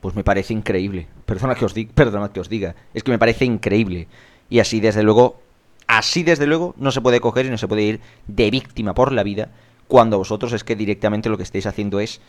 Pues 0.02 0.16
me 0.16 0.24
parece 0.24 0.54
increíble. 0.54 1.08
Perdona 1.26 1.56
que 1.56 1.66
os 1.66 1.74
diga, 1.74 1.92
perdona 1.96 2.34
que 2.34 2.40
os 2.40 2.50
diga, 2.50 2.76
es 2.94 3.04
que 3.04 3.12
me 3.12 3.20
parece 3.20 3.46
increíble. 3.46 4.08
Y 4.50 4.60
así 4.60 4.80
desde 4.80 5.02
luego, 5.02 5.40
así 5.88 6.24
desde 6.24 6.46
luego 6.46 6.76
no 6.78 6.92
se 6.92 7.02
puede 7.02 7.20
coger 7.20 7.46
y 7.46 7.50
no 7.50 7.58
se 7.58 7.68
puede 7.68 7.84
ir 7.84 8.02
de 8.28 8.52
víctima 8.52 8.94
por 8.94 9.12
la 9.12 9.24
vida 9.24 9.50
cuando 9.94 10.18
vosotros 10.18 10.52
es 10.54 10.64
que 10.64 10.76
directamente 10.76 11.30
lo 11.30 11.38
que 11.38 11.44
estáis 11.44 11.68
haciendo 11.68 12.00
es 12.00 12.20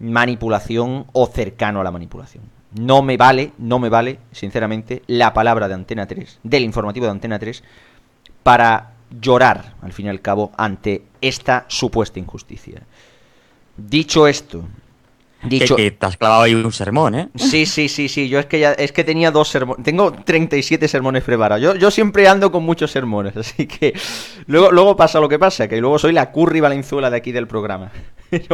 manipulación 0.00 1.06
o 1.14 1.26
cercano 1.28 1.80
a 1.80 1.82
la 1.82 1.90
manipulación. 1.90 2.44
No 2.78 3.00
me 3.00 3.16
vale, 3.16 3.52
no 3.56 3.78
me 3.78 3.88
vale, 3.88 4.18
sinceramente, 4.32 5.00
la 5.06 5.32
palabra 5.32 5.66
de 5.66 5.72
Antena 5.72 6.06
3, 6.06 6.40
del 6.42 6.62
informativo 6.62 7.06
de 7.06 7.12
Antena 7.12 7.38
3, 7.38 7.64
para 8.42 8.96
llorar, 9.18 9.76
al 9.80 9.94
fin 9.94 10.04
y 10.04 10.08
al 10.10 10.20
cabo, 10.20 10.52
ante 10.58 11.06
esta 11.22 11.64
supuesta 11.68 12.18
injusticia. 12.18 12.82
Dicho 13.78 14.26
esto, 14.26 14.64
Dicho... 15.42 15.76
Que, 15.76 15.90
te 15.90 16.06
has 16.06 16.16
clavado 16.16 16.42
ahí 16.42 16.54
un 16.54 16.72
sermón, 16.72 17.14
¿eh? 17.14 17.28
Sí, 17.34 17.66
sí, 17.66 17.88
sí, 17.88 18.08
sí. 18.08 18.28
Yo 18.28 18.38
es 18.38 18.46
que 18.46 18.60
ya, 18.60 18.72
es 18.72 18.92
que 18.92 19.04
tenía 19.04 19.30
dos 19.30 19.48
sermones. 19.48 19.84
Tengo 19.84 20.12
37 20.12 20.86
sermones 20.86 21.22
preparados. 21.24 21.62
Yo, 21.62 21.74
yo 21.74 21.90
siempre 21.90 22.28
ando 22.28 22.52
con 22.52 22.62
muchos 22.62 22.90
sermones, 22.90 23.36
así 23.36 23.66
que 23.66 23.94
luego, 24.46 24.70
luego 24.70 24.96
pasa 24.96 25.20
lo 25.20 25.28
que 25.28 25.38
pasa, 25.38 25.68
que 25.68 25.80
luego 25.80 25.98
soy 25.98 26.12
la 26.12 26.30
curry 26.30 26.60
valenzuela 26.60 27.10
de 27.10 27.16
aquí 27.16 27.32
del 27.32 27.46
programa. 27.46 27.90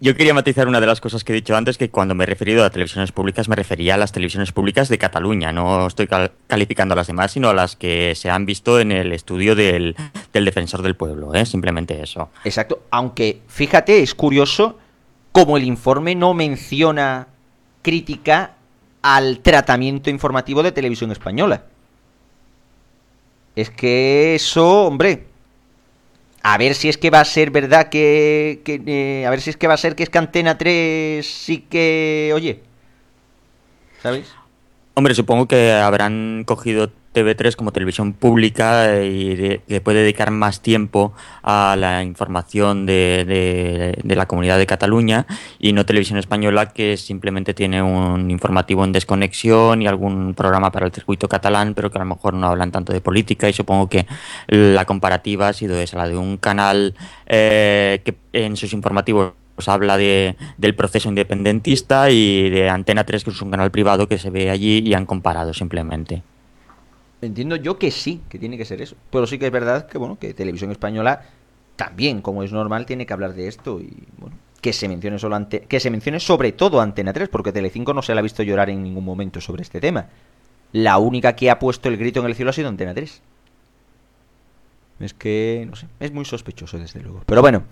yo, 0.00 0.16
quería 0.16 0.34
matizar 0.34 0.68
una 0.68 0.80
de 0.80 0.86
las 0.86 1.00
cosas 1.00 1.24
que 1.24 1.32
he 1.32 1.34
dicho 1.34 1.56
antes, 1.56 1.76
que 1.76 1.90
cuando 1.90 2.14
me 2.14 2.24
he 2.24 2.26
referido 2.26 2.64
a 2.64 2.70
televisiones 2.70 3.12
públicas 3.12 3.48
me 3.48 3.56
refería 3.56 3.94
a 3.94 3.98
las 3.98 4.12
televisiones 4.12 4.52
públicas 4.52 4.88
de 4.88 4.98
Cataluña. 4.98 5.52
No 5.52 5.86
estoy 5.86 6.08
calificando 6.46 6.94
a 6.94 6.96
las 6.96 7.06
demás, 7.06 7.32
sino 7.32 7.50
a 7.50 7.54
las 7.54 7.76
que 7.76 8.14
se 8.14 8.30
han 8.30 8.46
visto 8.46 8.80
en 8.80 8.92
el 8.92 9.12
estudio 9.12 9.54
del, 9.54 9.96
del 10.32 10.44
defensor 10.44 10.82
del 10.82 10.96
pueblo, 10.96 11.34
¿eh? 11.34 11.44
Simplemente 11.44 12.02
eso. 12.02 12.30
Exacto. 12.44 12.82
Aunque, 12.90 13.40
fíjate, 13.48 14.02
es 14.02 14.14
curioso 14.14 14.78
como 15.32 15.56
el 15.56 15.64
informe 15.64 16.14
no 16.14 16.34
menciona 16.34 17.28
crítica 17.82 18.54
al 19.02 19.40
tratamiento 19.40 20.10
informativo 20.10 20.62
de 20.62 20.72
televisión 20.72 21.10
española. 21.10 21.64
Es 23.56 23.70
que 23.70 24.34
eso, 24.34 24.84
hombre, 24.84 25.26
a 26.42 26.56
ver 26.58 26.74
si 26.74 26.88
es 26.88 26.96
que 26.96 27.10
va 27.10 27.20
a 27.20 27.24
ser 27.24 27.50
verdad 27.50 27.88
que, 27.88 28.62
eh, 28.66 29.24
a 29.26 29.30
ver 29.30 29.40
si 29.40 29.50
es 29.50 29.56
que 29.56 29.68
va 29.68 29.74
a 29.74 29.78
ser 29.78 29.94
que 29.94 30.04
es 30.04 30.10
que 30.10 30.18
Antena 30.18 30.56
3 30.56 31.26
sí 31.26 31.66
que, 31.68 32.32
oye, 32.34 32.62
¿sabéis? 34.02 34.32
Hombre, 34.94 35.14
supongo 35.14 35.46
que 35.48 35.72
habrán 35.72 36.44
cogido 36.46 36.90
TV3 37.12 37.56
como 37.56 37.72
televisión 37.72 38.12
pública 38.12 39.02
y 39.02 39.60
que 39.68 39.80
puede 39.80 40.00
dedicar 40.00 40.30
más 40.30 40.60
tiempo 40.60 41.12
a 41.42 41.76
la 41.78 42.02
información 42.02 42.86
de, 42.86 43.94
de, 44.02 44.16
la 44.16 44.26
comunidad 44.26 44.58
de 44.58 44.66
Cataluña 44.66 45.26
y 45.58 45.72
no 45.72 45.86
televisión 45.86 46.18
española 46.18 46.72
que 46.72 46.96
simplemente 46.96 47.54
tiene 47.54 47.82
un 47.82 48.30
informativo 48.30 48.84
en 48.84 48.92
desconexión 48.92 49.82
y 49.82 49.86
algún 49.86 50.34
programa 50.34 50.70
para 50.72 50.86
el 50.86 50.92
circuito 50.92 51.28
catalán, 51.28 51.74
pero 51.74 51.90
que 51.90 51.98
a 51.98 52.02
lo 52.02 52.06
mejor 52.06 52.34
no 52.34 52.46
hablan 52.46 52.72
tanto 52.72 52.92
de 52.92 53.00
política 53.00 53.48
y 53.48 53.52
supongo 53.52 53.88
que 53.88 54.06
la 54.48 54.84
comparativa 54.84 55.48
ha 55.48 55.52
sido 55.52 55.78
esa, 55.78 55.98
la 55.98 56.08
de 56.08 56.16
un 56.16 56.36
canal 56.36 56.94
eh, 57.26 58.00
que 58.04 58.14
en 58.32 58.56
sus 58.56 58.72
informativos 58.72 59.32
habla 59.66 59.96
de, 59.96 60.36
del 60.56 60.74
proceso 60.74 61.08
independentista 61.08 62.10
y 62.10 62.50
de 62.50 62.68
Antena 62.68 63.04
3, 63.04 63.24
que 63.24 63.30
es 63.30 63.42
un 63.42 63.50
canal 63.50 63.70
privado 63.70 64.08
que 64.08 64.18
se 64.18 64.30
ve 64.30 64.50
allí 64.50 64.78
y 64.78 64.94
han 64.94 65.06
comparado 65.06 65.52
simplemente. 65.54 66.22
Entiendo 67.22 67.56
yo 67.56 67.78
que 67.78 67.90
sí, 67.90 68.20
que 68.28 68.38
tiene 68.38 68.58
que 68.58 68.64
ser 68.64 68.82
eso. 68.82 68.96
Pero 69.10 69.26
sí 69.26 69.38
que 69.38 69.46
es 69.46 69.52
verdad 69.52 69.86
que, 69.86 69.96
bueno, 69.96 70.18
que 70.18 70.34
Televisión 70.34 70.70
Española 70.70 71.22
también, 71.76 72.20
como 72.20 72.42
es 72.42 72.52
normal, 72.52 72.84
tiene 72.84 73.06
que 73.06 73.12
hablar 73.12 73.34
de 73.34 73.48
esto 73.48 73.80
y, 73.80 74.04
bueno, 74.18 74.36
que 74.60 74.72
se 74.72 74.88
mencione 74.88 75.18
solo 75.18 75.36
ante, 75.36 75.62
que 75.62 75.80
se 75.80 75.90
mencione 75.90 76.20
sobre 76.20 76.52
todo 76.52 76.80
Antena 76.80 77.12
3, 77.12 77.28
porque 77.28 77.52
Telecinco 77.52 77.94
no 77.94 78.02
se 78.02 78.14
la 78.14 78.20
ha 78.20 78.22
visto 78.22 78.42
llorar 78.42 78.70
en 78.70 78.82
ningún 78.82 79.04
momento 79.04 79.40
sobre 79.40 79.62
este 79.62 79.80
tema. 79.80 80.06
La 80.72 80.98
única 80.98 81.34
que 81.34 81.50
ha 81.50 81.58
puesto 81.58 81.88
el 81.88 81.96
grito 81.96 82.20
en 82.20 82.26
el 82.26 82.34
cielo 82.34 82.50
ha 82.50 82.54
sido 82.54 82.68
Antena 82.68 82.92
3. 82.92 83.22
Es 85.00 85.14
que, 85.14 85.66
no 85.68 85.76
sé, 85.76 85.86
es 86.00 86.12
muy 86.12 86.24
sospechoso 86.24 86.78
desde 86.78 87.00
luego. 87.00 87.22
Pero 87.26 87.40
bueno, 87.40 87.64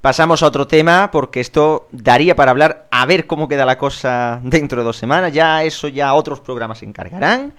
Pasamos 0.00 0.44
a 0.44 0.46
otro 0.46 0.68
tema 0.68 1.10
porque 1.10 1.40
esto 1.40 1.88
daría 1.90 2.36
para 2.36 2.52
hablar 2.52 2.86
a 2.92 3.04
ver 3.04 3.26
cómo 3.26 3.48
queda 3.48 3.66
la 3.66 3.76
cosa 3.76 4.40
dentro 4.44 4.80
de 4.80 4.84
dos 4.84 4.96
semanas. 4.96 5.32
Ya 5.32 5.64
eso 5.64 5.88
ya 5.88 6.14
otros 6.14 6.40
programas 6.40 6.78
se 6.78 6.84
encargarán. 6.84 7.52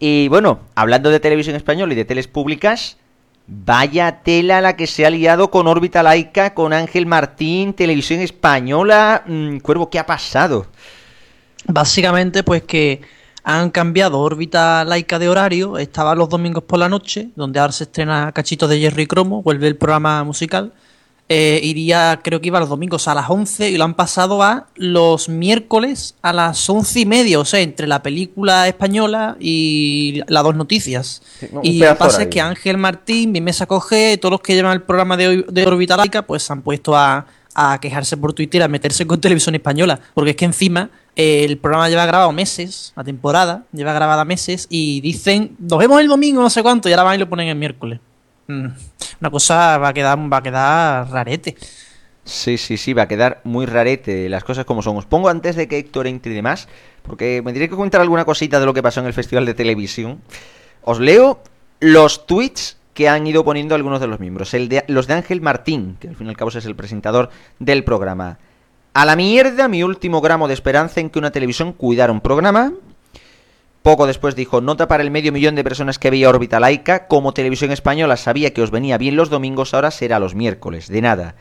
Y 0.00 0.28
bueno, 0.28 0.60
hablando 0.74 1.10
de 1.10 1.20
televisión 1.20 1.54
española 1.56 1.92
y 1.92 1.96
de 1.96 2.06
teles 2.06 2.26
públicas, 2.26 2.96
vaya 3.46 4.22
tela 4.22 4.62
la 4.62 4.74
que 4.74 4.86
se 4.86 5.04
ha 5.04 5.10
liado 5.10 5.50
con 5.50 5.66
órbita 5.66 6.02
laica, 6.02 6.54
con 6.54 6.72
Ángel 6.72 7.04
Martín, 7.04 7.74
televisión 7.74 8.20
española. 8.20 9.22
Mm, 9.26 9.58
Cuervo, 9.58 9.90
¿qué 9.90 9.98
ha 9.98 10.06
pasado? 10.06 10.66
Básicamente, 11.66 12.42
pues 12.42 12.62
que 12.62 13.02
han 13.44 13.70
cambiado 13.70 14.20
órbita 14.20 14.84
laica 14.86 15.18
de 15.18 15.28
horario. 15.28 15.76
Estaba 15.76 16.14
los 16.14 16.30
domingos 16.30 16.64
por 16.64 16.78
la 16.78 16.88
noche, 16.88 17.28
donde 17.36 17.60
ahora 17.60 17.74
se 17.74 17.84
estrena 17.84 18.32
Cachito 18.32 18.68
de 18.68 18.80
Jerry 18.80 19.06
Cromo, 19.06 19.42
vuelve 19.42 19.68
el 19.68 19.76
programa 19.76 20.24
musical 20.24 20.72
eh, 21.32 21.60
iría, 21.62 22.18
creo 22.24 22.40
que 22.40 22.48
iba 22.48 22.58
los 22.58 22.68
domingos 22.68 23.06
a 23.06 23.14
las 23.14 23.30
11 23.30 23.70
y 23.70 23.76
lo 23.76 23.84
han 23.84 23.94
pasado 23.94 24.42
a 24.42 24.66
los 24.74 25.28
miércoles 25.28 26.16
a 26.22 26.32
las 26.32 26.68
once 26.68 26.98
y 26.98 27.06
media, 27.06 27.38
o 27.38 27.44
sea, 27.44 27.60
entre 27.60 27.86
la 27.86 28.02
película 28.02 28.66
española 28.66 29.36
y 29.38 30.22
las 30.26 30.42
dos 30.42 30.56
noticias. 30.56 31.22
y 31.62 31.78
lo 31.78 31.90
que 31.90 31.94
pasa 31.94 32.22
es 32.22 32.28
que 32.28 32.40
Ángel 32.40 32.78
Martín, 32.78 33.30
mi 33.30 33.40
mesa 33.40 33.66
coge, 33.66 34.18
todos 34.18 34.32
los 34.32 34.40
que 34.40 34.56
llevan 34.56 34.72
el 34.72 34.82
programa 34.82 35.16
de, 35.16 35.44
de 35.48 35.66
Orbita 35.68 35.96
Laica, 35.96 36.22
pues 36.22 36.42
se 36.42 36.52
han 36.52 36.62
puesto 36.62 36.96
a, 36.96 37.24
quejarse 37.80 38.16
por 38.16 38.32
Twitter, 38.32 38.64
a 38.64 38.68
meterse 38.68 39.06
con 39.06 39.20
televisión 39.20 39.54
española, 39.54 40.00
porque 40.14 40.30
es 40.30 40.36
que 40.36 40.46
encima 40.46 40.90
eh, 41.14 41.44
el 41.44 41.58
programa 41.58 41.88
lleva 41.88 42.06
grabado 42.06 42.32
meses, 42.32 42.92
la 42.96 43.04
temporada 43.04 43.66
lleva 43.72 43.92
grabada 43.92 44.24
meses, 44.24 44.66
y 44.68 45.00
dicen, 45.00 45.54
nos 45.60 45.78
vemos 45.78 46.00
el 46.00 46.08
domingo, 46.08 46.42
no 46.42 46.50
sé 46.50 46.60
cuánto, 46.60 46.88
y 46.88 46.92
ahora 46.92 47.04
van 47.04 47.14
y 47.14 47.18
lo 47.18 47.28
ponen 47.28 47.46
el 47.46 47.56
miércoles. 47.56 48.00
Mm, 48.50 48.66
una 49.20 49.30
cosa 49.30 49.78
va 49.78 49.88
a 49.88 49.92
quedar, 49.92 50.18
va 50.18 50.38
a 50.38 50.42
quedar 50.42 51.10
rarete. 51.10 51.56
Sí, 52.24 52.58
sí, 52.58 52.76
sí, 52.76 52.92
va 52.92 53.02
a 53.02 53.08
quedar 53.08 53.40
muy 53.44 53.66
rarete 53.66 54.28
las 54.28 54.44
cosas 54.44 54.64
como 54.64 54.82
son. 54.82 54.96
Os 54.96 55.06
pongo 55.06 55.28
antes 55.28 55.56
de 55.56 55.68
que 55.68 55.78
Héctor 55.78 56.06
entre 56.06 56.32
y 56.32 56.34
demás, 56.34 56.68
porque 57.02 57.42
me 57.44 57.52
diré 57.52 57.68
que 57.68 57.76
contar 57.76 58.00
alguna 58.00 58.24
cosita 58.24 58.60
de 58.60 58.66
lo 58.66 58.74
que 58.74 58.82
pasó 58.82 59.00
en 59.00 59.06
el 59.06 59.12
Festival 59.12 59.46
de 59.46 59.54
Televisión. 59.54 60.20
Os 60.82 61.00
leo 61.00 61.42
los 61.80 62.26
tweets 62.26 62.76
que 62.94 63.08
han 63.08 63.26
ido 63.26 63.44
poniendo 63.44 63.74
algunos 63.74 64.00
de 64.00 64.06
los 64.06 64.20
miembros. 64.20 64.52
El 64.54 64.68
de, 64.68 64.84
los 64.88 65.06
de 65.06 65.14
Ángel 65.14 65.40
Martín, 65.40 65.96
que 66.00 66.08
al 66.08 66.16
fin 66.16 66.26
y 66.26 66.30
al 66.30 66.36
cabo 66.36 66.50
es 66.50 66.66
el 66.66 66.76
presentador 66.76 67.30
del 67.58 67.84
programa. 67.84 68.38
A 68.92 69.04
la 69.06 69.16
mierda 69.16 69.68
mi 69.68 69.82
último 69.82 70.20
gramo 70.20 70.48
de 70.48 70.54
esperanza 70.54 71.00
en 71.00 71.10
que 71.10 71.18
una 71.18 71.30
televisión 71.30 71.72
cuidara 71.72 72.12
un 72.12 72.20
programa. 72.20 72.72
Poco 73.82 74.06
después 74.06 74.36
dijo, 74.36 74.60
nota 74.60 74.88
para 74.88 75.02
el 75.02 75.10
medio 75.10 75.32
millón 75.32 75.54
de 75.54 75.64
personas 75.64 75.98
que 75.98 76.10
veía 76.10 76.28
órbita 76.28 76.60
laica, 76.60 77.06
como 77.06 77.32
televisión 77.32 77.70
española 77.70 78.18
sabía 78.18 78.52
que 78.52 78.60
os 78.60 78.70
venía 78.70 78.98
bien 78.98 79.16
los 79.16 79.30
domingos, 79.30 79.72
ahora 79.72 79.90
será 79.90 80.18
los 80.18 80.34
miércoles, 80.34 80.88
de 80.88 81.00
nada. 81.00 81.34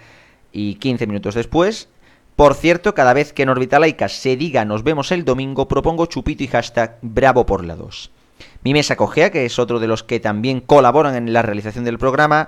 Y 0.53 0.75
15 0.75 1.05
minutos 1.05 1.35
después, 1.35 1.89
por 2.37 2.55
cierto, 2.55 2.93
cada 2.93 3.13
vez 3.13 3.33
que 3.33 3.43
en 3.43 3.49
órbita 3.49 3.77
laica 3.77 4.07
se 4.07 4.37
diga 4.37 4.63
nos 4.63 4.83
vemos 4.83 5.11
el 5.11 5.25
domingo, 5.25 5.67
propongo 5.67 6.05
chupito 6.05 6.41
y 6.41 6.47
hashtag 6.47 6.97
bravo 7.01 7.45
por 7.45 7.65
la 7.65 7.75
2. 7.75 8.09
Mi 8.63 8.71
mesa 8.71 8.95
cogea, 8.95 9.31
que 9.31 9.43
es 9.43 9.59
otro 9.59 9.81
de 9.81 9.87
los 9.87 10.03
que 10.03 10.21
también 10.21 10.61
colaboran 10.61 11.15
en 11.15 11.33
la 11.33 11.41
realización 11.41 11.83
del 11.83 11.97
programa, 11.97 12.47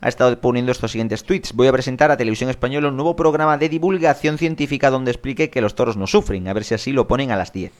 ha 0.00 0.08
estado 0.08 0.40
poniendo 0.40 0.72
estos 0.72 0.90
siguientes 0.90 1.22
tweets. 1.22 1.52
Voy 1.52 1.68
a 1.68 1.72
presentar 1.72 2.10
a 2.10 2.16
Televisión 2.16 2.50
Española 2.50 2.88
un 2.88 2.96
nuevo 2.96 3.14
programa 3.14 3.56
de 3.56 3.68
divulgación 3.68 4.36
científica 4.36 4.90
donde 4.90 5.12
explique 5.12 5.48
que 5.50 5.60
los 5.60 5.76
toros 5.76 5.96
no 5.96 6.08
sufren, 6.08 6.48
a 6.48 6.52
ver 6.52 6.64
si 6.64 6.74
así 6.74 6.90
lo 6.90 7.06
ponen 7.06 7.30
a 7.30 7.36
las 7.36 7.52
10. 7.52 7.70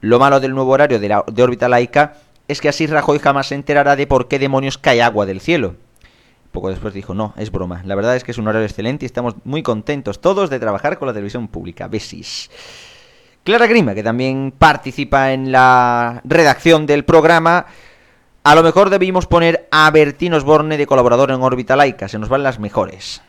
Lo 0.00 0.18
malo 0.18 0.40
del 0.40 0.54
nuevo 0.54 0.70
horario 0.72 1.00
de, 1.00 1.42
órbita 1.42 1.68
laica 1.68 2.14
es 2.46 2.60
que 2.60 2.68
así 2.68 2.86
Rajoy 2.86 3.18
jamás 3.18 3.48
se 3.48 3.54
enterará 3.54 3.96
de 3.96 4.06
por 4.06 4.28
qué 4.28 4.38
demonios 4.38 4.78
cae 4.78 5.02
agua 5.02 5.26
del 5.26 5.40
cielo. 5.40 5.74
Poco 6.52 6.70
después 6.70 6.94
dijo, 6.94 7.14
no, 7.14 7.34
es 7.36 7.50
broma. 7.50 7.82
La 7.84 7.94
verdad 7.94 8.16
es 8.16 8.24
que 8.24 8.30
es 8.30 8.38
un 8.38 8.48
horario 8.48 8.66
excelente 8.66 9.04
y 9.04 9.06
estamos 9.06 9.34
muy 9.44 9.62
contentos 9.62 10.20
todos 10.20 10.48
de 10.50 10.58
trabajar 10.58 10.98
con 10.98 11.06
la 11.06 11.12
televisión 11.12 11.48
pública. 11.48 11.88
Besis. 11.88 12.50
Clara 13.44 13.66
Grima, 13.66 13.94
que 13.94 14.02
también 14.02 14.52
participa 14.56 15.32
en 15.32 15.52
la 15.52 16.20
redacción 16.24 16.86
del 16.86 17.04
programa. 17.04 17.66
A 18.44 18.54
lo 18.54 18.62
mejor 18.62 18.90
debimos 18.90 19.26
poner 19.26 19.68
a 19.70 19.90
Bertín 19.90 20.32
Osborne 20.32 20.78
de 20.78 20.86
colaborador 20.86 21.30
en 21.30 21.42
órbita 21.42 21.76
laica. 21.76 22.08
Se 22.08 22.18
nos 22.18 22.28
van 22.28 22.42
las 22.42 22.58
mejores. 22.58 23.22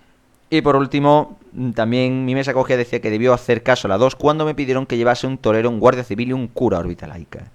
Y 0.50 0.62
por 0.62 0.76
último, 0.76 1.38
también 1.76 2.26
mi 2.26 2.34
mesa 2.34 2.54
cogía 2.54 2.78
decía 2.78 3.02
que 3.02 3.12
debió 3.12 3.34
hacer 3.34 3.62
caso 3.62 3.88
a 3.88 3.89
la 3.89 3.97
2 3.97 4.16
cuando 4.16 4.45
me 4.45 4.56
pidieron 4.56 4.86
que 4.86 4.97
llevase 4.97 5.28
un 5.28 5.38
torero, 5.38 5.70
un 5.70 5.80
guardia 5.80 6.04
civil 6.04 6.30
y 6.30 6.34
un 6.34 6.47
cura 6.47 6.78
a 6.78 6.80
órbita 6.80 7.08
laica. 7.08 7.52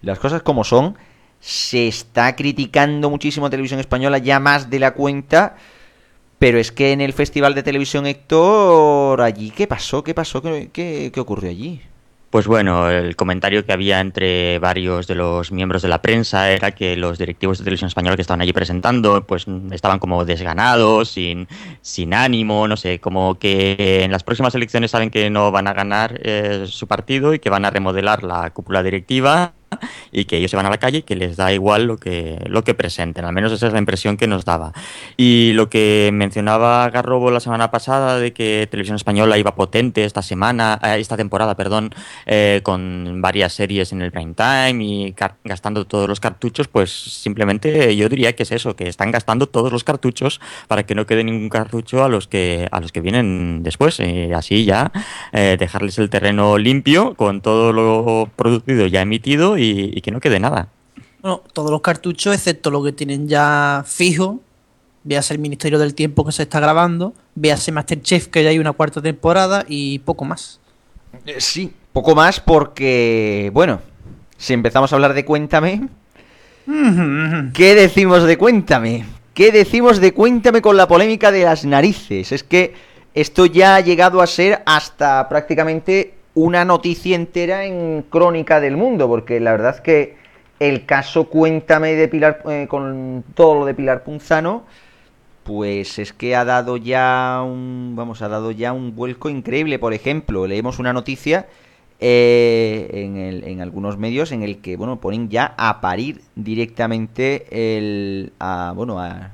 Las 0.00 0.18
cosas 0.18 0.42
como 0.42 0.64
son, 0.64 0.96
se 1.38 1.86
está 1.86 2.34
criticando 2.34 3.10
muchísimo 3.10 3.50
televisión 3.50 3.78
española 3.80 4.18
ya 4.18 4.40
más 4.40 4.70
de 4.70 4.80
la 4.80 4.94
cuenta. 4.94 5.56
Pero 6.38 6.58
es 6.58 6.72
que 6.72 6.90
en 6.90 7.00
el 7.00 7.12
Festival 7.12 7.54
de 7.54 7.62
Televisión 7.62 8.04
Héctor, 8.04 9.20
allí, 9.20 9.52
¿qué 9.52 9.68
pasó? 9.68 10.02
¿Qué 10.02 10.12
pasó? 10.12 10.42
¿Qué, 10.42 10.70
qué, 10.72 11.12
qué 11.14 11.20
ocurrió 11.20 11.50
allí? 11.50 11.80
Pues 12.32 12.46
bueno, 12.46 12.88
el 12.88 13.14
comentario 13.14 13.66
que 13.66 13.74
había 13.74 14.00
entre 14.00 14.58
varios 14.58 15.06
de 15.06 15.14
los 15.14 15.52
miembros 15.52 15.82
de 15.82 15.90
la 15.90 16.00
prensa 16.00 16.50
era 16.50 16.70
que 16.70 16.96
los 16.96 17.18
directivos 17.18 17.58
de 17.58 17.64
televisión 17.64 17.88
española 17.88 18.16
que 18.16 18.22
estaban 18.22 18.40
allí 18.40 18.54
presentando, 18.54 19.26
pues 19.26 19.44
estaban 19.70 19.98
como 19.98 20.24
desganados, 20.24 21.10
sin, 21.10 21.46
sin 21.82 22.14
ánimo, 22.14 22.66
no 22.68 22.78
sé, 22.78 23.00
como 23.00 23.38
que 23.38 24.02
en 24.02 24.12
las 24.12 24.24
próximas 24.24 24.54
elecciones 24.54 24.92
saben 24.92 25.10
que 25.10 25.28
no 25.28 25.52
van 25.52 25.68
a 25.68 25.74
ganar 25.74 26.18
eh, 26.22 26.64
su 26.68 26.86
partido 26.86 27.34
y 27.34 27.38
que 27.38 27.50
van 27.50 27.66
a 27.66 27.70
remodelar 27.70 28.22
la 28.22 28.48
cúpula 28.48 28.82
directiva 28.82 29.52
y 30.10 30.24
que 30.24 30.36
ellos 30.36 30.50
se 30.50 30.56
van 30.56 30.66
a 30.66 30.70
la 30.70 30.78
calle 30.78 30.98
y 30.98 31.02
que 31.02 31.16
les 31.16 31.36
da 31.36 31.52
igual 31.52 31.84
lo 31.84 31.96
que, 31.96 32.38
lo 32.46 32.64
que 32.64 32.74
presenten. 32.74 33.24
Al 33.24 33.32
menos 33.32 33.52
esa 33.52 33.66
es 33.66 33.72
la 33.72 33.78
impresión 33.78 34.16
que 34.16 34.26
nos 34.26 34.44
daba. 34.44 34.72
Y 35.16 35.52
lo 35.54 35.68
que 35.68 36.10
mencionaba 36.12 36.88
Garrobo 36.90 37.30
la 37.30 37.40
semana 37.40 37.70
pasada 37.70 38.18
de 38.18 38.32
que 38.32 38.68
Televisión 38.70 38.96
Española 38.96 39.38
iba 39.38 39.54
potente 39.54 40.04
esta 40.04 40.22
semana, 40.22 40.78
eh, 40.82 40.96
esta 40.98 41.16
temporada, 41.16 41.56
perdón, 41.56 41.94
eh, 42.26 42.60
con 42.62 43.20
varias 43.22 43.52
series 43.52 43.92
en 43.92 44.02
el 44.02 44.12
prime 44.12 44.34
time 44.34 44.84
y 44.84 45.14
gastando 45.44 45.86
todos 45.86 46.08
los 46.08 46.20
cartuchos, 46.20 46.68
pues 46.68 46.90
simplemente 46.90 47.96
yo 47.96 48.08
diría 48.08 48.34
que 48.34 48.42
es 48.42 48.52
eso, 48.52 48.76
que 48.76 48.88
están 48.88 49.10
gastando 49.10 49.46
todos 49.46 49.72
los 49.72 49.84
cartuchos 49.84 50.40
para 50.68 50.84
que 50.84 50.94
no 50.94 51.06
quede 51.06 51.24
ningún 51.24 51.48
cartucho 51.48 52.04
a 52.04 52.08
los 52.08 52.28
que, 52.28 52.68
a 52.70 52.80
los 52.80 52.92
que 52.92 53.00
vienen 53.00 53.62
después. 53.62 54.00
Y 54.00 54.32
así 54.32 54.64
ya 54.64 54.92
eh, 55.32 55.56
dejarles 55.58 55.98
el 55.98 56.10
terreno 56.10 56.58
limpio 56.58 57.14
con 57.14 57.40
todo 57.40 57.72
lo 57.72 58.28
producido 58.36 58.86
ya 58.86 59.02
emitido 59.02 59.58
y, 59.58 59.71
que 60.02 60.10
no 60.10 60.20
quede 60.20 60.40
nada. 60.40 60.68
Bueno, 61.20 61.42
todos 61.52 61.70
los 61.70 61.80
cartuchos, 61.80 62.34
excepto 62.34 62.70
lo 62.70 62.82
que 62.82 62.92
tienen 62.92 63.28
ya 63.28 63.84
fijo, 63.86 64.40
véase 65.04 65.34
el 65.34 65.40
Ministerio 65.40 65.78
del 65.78 65.94
Tiempo 65.94 66.24
que 66.24 66.32
se 66.32 66.42
está 66.42 66.60
grabando, 66.60 67.14
véase 67.34 67.72
Masterchef 67.72 68.26
que 68.28 68.42
ya 68.42 68.50
hay 68.50 68.58
una 68.58 68.72
cuarta 68.72 69.00
temporada 69.00 69.64
y 69.68 70.00
poco 70.00 70.24
más. 70.24 70.60
Eh, 71.26 71.36
sí, 71.38 71.72
poco 71.92 72.14
más 72.14 72.40
porque, 72.40 73.50
bueno, 73.52 73.80
si 74.36 74.52
empezamos 74.52 74.92
a 74.92 74.96
hablar 74.96 75.14
de 75.14 75.24
Cuéntame, 75.24 75.88
¿qué 77.54 77.74
decimos 77.74 78.24
de 78.24 78.36
Cuéntame? 78.36 79.04
¿Qué 79.34 79.52
decimos 79.52 80.00
de 80.00 80.12
Cuéntame 80.12 80.60
con 80.60 80.76
la 80.76 80.88
polémica 80.88 81.30
de 81.30 81.44
las 81.44 81.64
narices? 81.64 82.32
Es 82.32 82.42
que 82.42 82.74
esto 83.14 83.46
ya 83.46 83.76
ha 83.76 83.80
llegado 83.80 84.20
a 84.20 84.26
ser 84.26 84.62
hasta 84.66 85.28
prácticamente 85.28 86.14
una 86.34 86.64
noticia 86.64 87.16
entera 87.16 87.64
en 87.64 88.04
Crónica 88.08 88.60
del 88.60 88.76
Mundo, 88.76 89.08
porque 89.08 89.40
la 89.40 89.52
verdad 89.52 89.74
es 89.76 89.80
que 89.80 90.16
el 90.60 90.86
caso 90.86 91.24
Cuéntame 91.24 91.94
de 91.94 92.08
Pilar, 92.08 92.42
eh, 92.48 92.66
con 92.68 93.24
todo 93.34 93.60
lo 93.60 93.64
de 93.66 93.74
Pilar 93.74 94.04
Punzano, 94.04 94.64
pues 95.42 95.98
es 95.98 96.12
que 96.12 96.36
ha 96.36 96.44
dado 96.44 96.76
ya 96.76 97.42
un, 97.44 97.94
vamos, 97.96 98.22
ha 98.22 98.28
dado 98.28 98.52
ya 98.52 98.72
un 98.72 98.94
vuelco 98.94 99.28
increíble. 99.28 99.78
Por 99.78 99.92
ejemplo, 99.92 100.46
leemos 100.46 100.78
una 100.78 100.92
noticia 100.92 101.46
eh, 101.98 102.88
en, 102.92 103.16
el, 103.16 103.44
en, 103.44 103.60
algunos 103.60 103.98
medios 103.98 104.30
en 104.30 104.42
el 104.42 104.58
que, 104.58 104.76
bueno, 104.76 105.00
ponen 105.00 105.28
ya 105.28 105.54
a 105.56 105.80
parir 105.80 106.20
directamente 106.36 107.46
el, 107.50 108.32
a, 108.38 108.72
bueno, 108.74 109.00
a, 109.00 109.32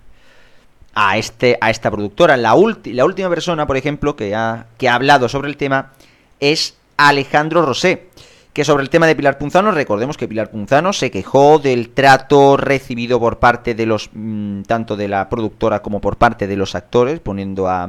a, 0.94 1.18
este, 1.18 1.58
a 1.60 1.70
esta 1.70 1.90
productora. 1.90 2.38
La, 2.38 2.56
la 2.84 3.04
última 3.04 3.28
persona, 3.28 3.66
por 3.66 3.76
ejemplo, 3.76 4.16
que 4.16 4.34
ha, 4.34 4.66
que 4.78 4.88
ha 4.88 4.94
hablado 4.94 5.28
sobre 5.28 5.48
el 5.48 5.58
tema 5.58 5.92
es 6.40 6.77
Alejandro 6.98 7.64
Rosé, 7.64 8.08
que 8.52 8.64
sobre 8.64 8.82
el 8.82 8.90
tema 8.90 9.06
de 9.06 9.16
Pilar 9.16 9.38
Punzano, 9.38 9.70
recordemos 9.70 10.16
que 10.16 10.28
Pilar 10.28 10.50
Punzano 10.50 10.92
se 10.92 11.10
quejó 11.10 11.58
del 11.58 11.90
trato 11.90 12.56
recibido 12.56 13.20
por 13.20 13.38
parte 13.38 13.74
de 13.74 13.86
los, 13.86 14.10
mm, 14.12 14.62
tanto 14.62 14.96
de 14.96 15.08
la 15.08 15.28
productora 15.30 15.80
como 15.80 16.00
por 16.00 16.16
parte 16.16 16.46
de 16.46 16.56
los 16.56 16.74
actores, 16.74 17.20
poniendo 17.20 17.68
a, 17.68 17.88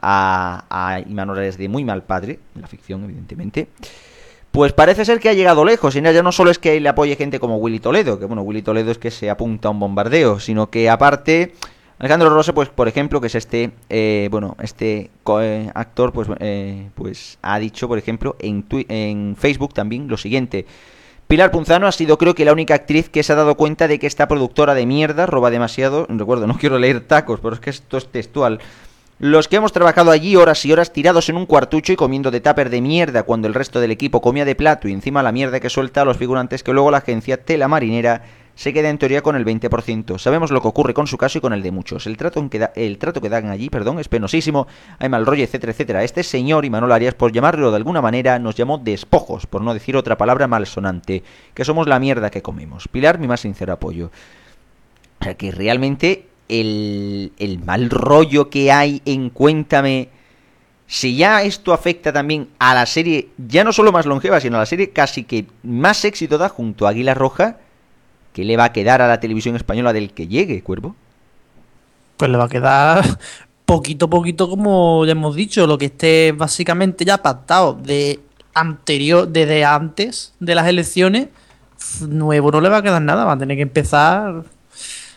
a, 0.00 0.64
a 0.70 1.00
Imanol 1.00 1.56
de 1.56 1.68
muy 1.68 1.84
mal 1.84 2.04
padre, 2.04 2.38
la 2.54 2.68
ficción 2.68 3.04
evidentemente. 3.04 3.68
Pues 4.52 4.72
parece 4.72 5.04
ser 5.04 5.18
que 5.18 5.30
ha 5.30 5.32
llegado 5.32 5.64
lejos, 5.64 5.96
y 5.96 6.02
ya 6.02 6.22
no 6.22 6.30
solo 6.30 6.50
es 6.50 6.58
que 6.58 6.78
le 6.78 6.88
apoye 6.88 7.16
gente 7.16 7.40
como 7.40 7.56
Willy 7.56 7.80
Toledo, 7.80 8.18
que 8.18 8.26
bueno, 8.26 8.42
Willy 8.42 8.62
Toledo 8.62 8.90
es 8.90 8.98
que 8.98 9.10
se 9.10 9.30
apunta 9.30 9.68
a 9.68 9.70
un 9.70 9.80
bombardeo, 9.80 10.38
sino 10.40 10.68
que 10.68 10.90
aparte 10.90 11.54
Alejandro 12.02 12.30
Rose, 12.30 12.52
pues 12.52 12.68
por 12.68 12.88
ejemplo, 12.88 13.20
que 13.20 13.28
es 13.28 13.36
este, 13.36 13.70
eh, 13.88 14.26
bueno, 14.28 14.56
este 14.60 15.12
eh, 15.40 15.70
actor, 15.72 16.12
pues, 16.12 16.26
eh, 16.40 16.90
pues 16.96 17.38
ha 17.42 17.60
dicho, 17.60 17.86
por 17.86 17.96
ejemplo, 17.96 18.34
en, 18.40 18.66
en 18.88 19.36
Facebook 19.38 19.72
también 19.72 20.08
lo 20.08 20.16
siguiente. 20.16 20.66
Pilar 21.28 21.52
Punzano 21.52 21.86
ha 21.86 21.92
sido 21.92 22.18
creo 22.18 22.34
que 22.34 22.44
la 22.44 22.52
única 22.52 22.74
actriz 22.74 23.08
que 23.08 23.22
se 23.22 23.32
ha 23.32 23.36
dado 23.36 23.54
cuenta 23.56 23.86
de 23.86 24.00
que 24.00 24.08
esta 24.08 24.26
productora 24.26 24.74
de 24.74 24.84
mierda 24.84 25.26
roba 25.26 25.50
demasiado. 25.50 26.08
Recuerdo, 26.08 26.48
no 26.48 26.58
quiero 26.58 26.76
leer 26.76 27.02
tacos, 27.02 27.38
pero 27.38 27.54
es 27.54 27.60
que 27.60 27.70
esto 27.70 27.98
es 27.98 28.08
textual. 28.10 28.58
Los 29.20 29.46
que 29.46 29.54
hemos 29.54 29.70
trabajado 29.70 30.10
allí 30.10 30.34
horas 30.34 30.64
y 30.64 30.72
horas 30.72 30.92
tirados 30.92 31.28
en 31.28 31.36
un 31.36 31.46
cuartucho 31.46 31.92
y 31.92 31.96
comiendo 31.96 32.32
de 32.32 32.40
tupper 32.40 32.68
de 32.68 32.80
mierda 32.80 33.22
cuando 33.22 33.46
el 33.46 33.54
resto 33.54 33.78
del 33.78 33.92
equipo 33.92 34.20
comía 34.20 34.44
de 34.44 34.56
plato 34.56 34.88
y 34.88 34.92
encima 34.92 35.22
la 35.22 35.30
mierda 35.30 35.60
que 35.60 35.70
suelta 35.70 36.02
a 36.02 36.04
los 36.04 36.16
figurantes 36.16 36.64
que 36.64 36.72
luego 36.72 36.90
la 36.90 36.98
agencia 36.98 37.44
Tela 37.44 37.68
Marinera 37.68 38.22
se 38.54 38.72
queda 38.72 38.90
en 38.90 38.98
teoría 38.98 39.22
con 39.22 39.36
el 39.36 39.44
20%. 39.44 40.18
Sabemos 40.18 40.50
lo 40.50 40.60
que 40.60 40.68
ocurre 40.68 40.94
con 40.94 41.06
su 41.06 41.16
caso 41.16 41.38
y 41.38 41.40
con 41.40 41.52
el 41.52 41.62
de 41.62 41.70
muchos. 41.70 42.06
El 42.06 42.16
trato, 42.16 42.48
que, 42.50 42.68
el 42.76 42.98
trato 42.98 43.20
que 43.20 43.28
dan 43.28 43.48
allí, 43.48 43.70
perdón, 43.70 43.98
es 43.98 44.08
penosísimo, 44.08 44.66
hay 44.98 45.08
mal 45.08 45.26
rollo, 45.26 45.42
etcétera, 45.42 45.72
etcétera. 45.72 46.04
Este 46.04 46.22
señor 46.22 46.64
Imanol 46.64 46.92
Arias, 46.92 47.14
por 47.14 47.32
llamarlo 47.32 47.70
de 47.70 47.76
alguna 47.76 48.02
manera, 48.02 48.38
nos 48.38 48.54
llamó 48.54 48.78
despojos, 48.78 49.46
por 49.46 49.62
no 49.62 49.74
decir 49.74 49.96
otra 49.96 50.18
palabra 50.18 50.46
malsonante, 50.46 51.22
que 51.54 51.64
somos 51.64 51.86
la 51.86 51.98
mierda 51.98 52.30
que 52.30 52.42
comemos. 52.42 52.88
Pilar, 52.88 53.18
mi 53.18 53.26
más 53.26 53.40
sincero 53.40 53.72
apoyo. 53.72 54.10
O 55.20 55.24
sea, 55.24 55.34
que 55.34 55.50
realmente 55.50 56.26
el, 56.48 57.32
el 57.38 57.58
mal 57.60 57.90
rollo 57.90 58.50
que 58.50 58.72
hay 58.72 59.02
en 59.04 59.30
Cuéntame... 59.30 60.08
Si 60.84 61.16
ya 61.16 61.42
esto 61.42 61.72
afecta 61.72 62.12
también 62.12 62.48
a 62.58 62.74
la 62.74 62.84
serie, 62.84 63.30
ya 63.38 63.64
no 63.64 63.72
solo 63.72 63.92
más 63.92 64.04
longeva, 64.04 64.40
sino 64.40 64.56
a 64.56 64.60
la 64.60 64.66
serie 64.66 64.90
casi 64.90 65.24
que 65.24 65.46
más 65.62 66.04
éxito 66.04 66.36
da 66.36 66.50
junto 66.50 66.86
a 66.86 66.90
Águila 66.90 67.14
Roja, 67.14 67.56
¿Qué 68.32 68.44
le 68.44 68.56
va 68.56 68.64
a 68.64 68.72
quedar 68.72 69.02
a 69.02 69.08
la 69.08 69.20
televisión 69.20 69.56
española 69.56 69.92
del 69.92 70.12
que 70.12 70.28
llegue, 70.28 70.62
Cuervo? 70.62 70.96
Pues 72.16 72.30
le 72.30 72.38
va 72.38 72.44
a 72.44 72.48
quedar 72.48 73.04
poquito 73.64 74.06
a 74.06 74.10
poquito, 74.10 74.48
como 74.48 75.04
ya 75.04 75.12
hemos 75.12 75.34
dicho, 75.34 75.66
lo 75.66 75.78
que 75.78 75.86
esté 75.86 76.32
básicamente 76.32 77.04
ya 77.04 77.18
pactado 77.18 77.74
de 77.74 78.20
anterior, 78.54 79.28
desde 79.28 79.64
antes 79.64 80.34
de 80.40 80.54
las 80.54 80.66
elecciones, 80.66 81.28
nuevo 82.00 82.50
no 82.50 82.60
le 82.60 82.68
va 82.68 82.78
a 82.78 82.82
quedar 82.82 83.02
nada, 83.02 83.24
va 83.24 83.32
a 83.32 83.38
tener 83.38 83.56
que 83.56 83.62
empezar 83.62 84.44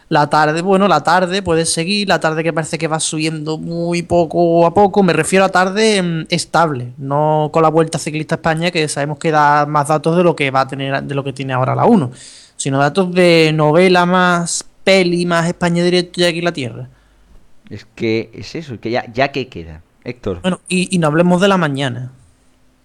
la 0.08 0.30
tarde, 0.30 0.62
bueno, 0.62 0.88
la 0.88 1.02
tarde 1.02 1.42
puede 1.42 1.66
seguir, 1.66 2.08
la 2.08 2.20
tarde 2.20 2.44
que 2.44 2.54
parece 2.54 2.78
que 2.78 2.88
va 2.88 3.00
subiendo 3.00 3.58
muy 3.58 4.04
poco 4.04 4.66
a 4.66 4.74
poco, 4.74 5.04
me 5.04 5.14
refiero 5.14 5.44
a 5.44 5.50
tarde 5.50 6.02
mm, 6.02 6.28
estable, 6.30 6.94
no 6.98 7.50
con 7.52 7.64
la 7.64 7.70
Vuelta 7.70 7.98
Ciclista 7.98 8.36
España 8.36 8.72
que 8.72 8.88
sabemos 8.88 9.18
que 9.18 9.32
da 9.32 9.66
más 9.66 9.88
datos 9.88 10.16
de 10.16 10.24
lo 10.24 10.36
que 10.36 10.52
va 10.52 10.62
a 10.62 10.68
tener 10.68 11.04
de 11.04 11.16
lo 11.16 11.24
que 11.24 11.34
tiene 11.34 11.54
ahora 11.54 11.76
la 11.76 11.86
1 11.86 12.12
sino 12.66 12.80
datos 12.80 13.14
de 13.14 13.52
novela 13.54 14.08
más 14.08 14.66
peli, 14.84 15.28
más 15.28 15.46
España 15.46 15.84
directo 15.84 16.20
y 16.20 16.24
aquí 16.24 16.42
la 16.42 16.52
Tierra. 16.52 16.90
Es 17.70 17.86
que 17.86 18.32
es 18.34 18.56
eso, 18.56 18.80
que 18.80 18.90
ya, 18.90 19.06
ya 19.14 19.32
que 19.32 19.50
queda, 19.50 19.84
Héctor. 20.04 20.42
Bueno, 20.42 20.62
y, 20.68 20.98
no 20.98 21.06
hablemos 21.06 21.40
de 21.42 21.48
la 21.48 21.58
mañana. 21.58 22.12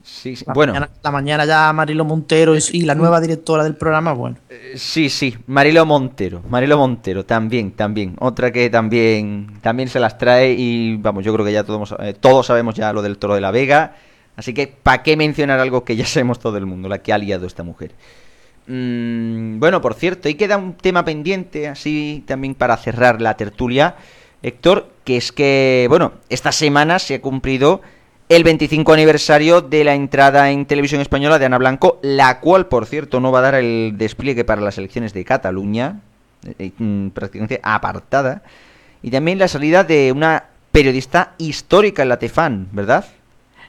Sí, 0.03 0.37
sí. 0.37 0.45
La 0.47 0.53
bueno. 0.53 0.75
Mañana, 0.75 0.91
la 1.03 1.11
mañana 1.11 1.45
ya 1.47 1.73
Marilo 1.73 2.05
Montero 2.05 2.55
y, 2.55 2.83
la 2.83 2.95
nueva 2.95 3.23
directora 3.23 3.65
del 3.65 3.75
programa, 3.75 4.13
bueno. 4.13 4.37
Eh, 4.51 4.75
sí, 4.77 5.09
sí, 5.09 5.35
Marilo 5.47 5.87
Montero, 5.87 6.43
Marilo 6.51 6.77
Montero, 6.77 7.25
también, 7.25 7.73
también. 7.73 8.17
Otra 8.19 8.53
que 8.53 8.69
también, 8.69 9.61
también 9.63 9.89
se 9.89 9.99
las 9.99 10.19
trae 10.19 10.53
y 10.53 10.99
vamos, 10.99 11.25
yo 11.25 11.33
creo 11.33 11.47
que 11.47 11.53
ya 11.55 11.65
todos, 11.65 11.95
eh, 12.01 12.13
todos 12.13 12.45
sabemos 12.45 12.75
ya 12.75 12.93
lo 12.93 13.01
del 13.01 13.17
Toro 13.17 13.35
de 13.35 13.41
la 13.41 13.51
Vega. 13.51 13.97
Así 14.37 14.53
que, 14.53 14.67
¿para 14.67 15.03
qué 15.03 15.17
mencionar 15.17 15.59
algo 15.59 15.85
que 15.85 15.97
ya 15.97 16.05
sabemos 16.05 16.39
todo 16.39 16.59
el 16.59 16.67
mundo, 16.67 16.87
la 16.87 16.99
que 16.99 17.15
ha 17.15 17.17
liado 17.17 17.47
esta 17.47 17.63
mujer? 17.63 17.93
Mm, 18.73 19.59
bueno, 19.59 19.81
por 19.81 19.95
cierto, 19.95 20.29
ahí 20.29 20.37
queda 20.37 20.57
un 20.57 20.75
tema 20.75 21.05
pendiente, 21.05 21.67
así 21.67 22.23
también 22.25 22.55
para 22.55 22.77
cerrar 22.77 23.21
la 23.21 23.37
tertulia, 23.37 23.97
Héctor, 24.43 24.87
que 25.03 25.17
es 25.17 25.33
que, 25.33 25.87
bueno, 25.89 26.13
esta 26.29 26.53
semana 26.53 27.01
se 27.01 27.17
ha 27.17 27.21
cumplido 27.21 27.81
el 28.29 28.45
25 28.45 28.93
aniversario 28.93 29.61
de 29.61 29.83
la 29.83 29.97
entrada 29.97 30.53
en 30.53 30.67
televisión 30.67 31.01
española 31.01 31.41
de 31.41 31.47
Ana 31.47 31.59
Blanco, 31.59 31.99
la 32.03 32.39
cual, 32.39 32.69
por 32.69 32.87
cierto, 32.87 33.19
no 33.19 33.33
va 33.33 33.41
a 33.41 33.43
dar 33.43 33.55
el 33.57 33.95
despliegue 33.97 34.45
para 34.45 34.63
las 34.63 34.79
elecciones 34.79 35.13
de 35.15 35.25
Cataluña, 35.25 36.03
eh, 36.47 36.55
eh, 36.61 36.73
mm, 36.79 37.09
prácticamente 37.09 37.59
apartada, 37.65 38.45
y 39.03 39.11
también 39.11 39.41
la 39.41 39.49
salida 39.49 39.83
de 39.83 40.13
una 40.13 40.45
periodista 40.71 41.35
histórica 41.39 42.05
en 42.05 42.09
la 42.09 42.21
Tefan, 42.21 42.69
¿verdad? 42.71 43.05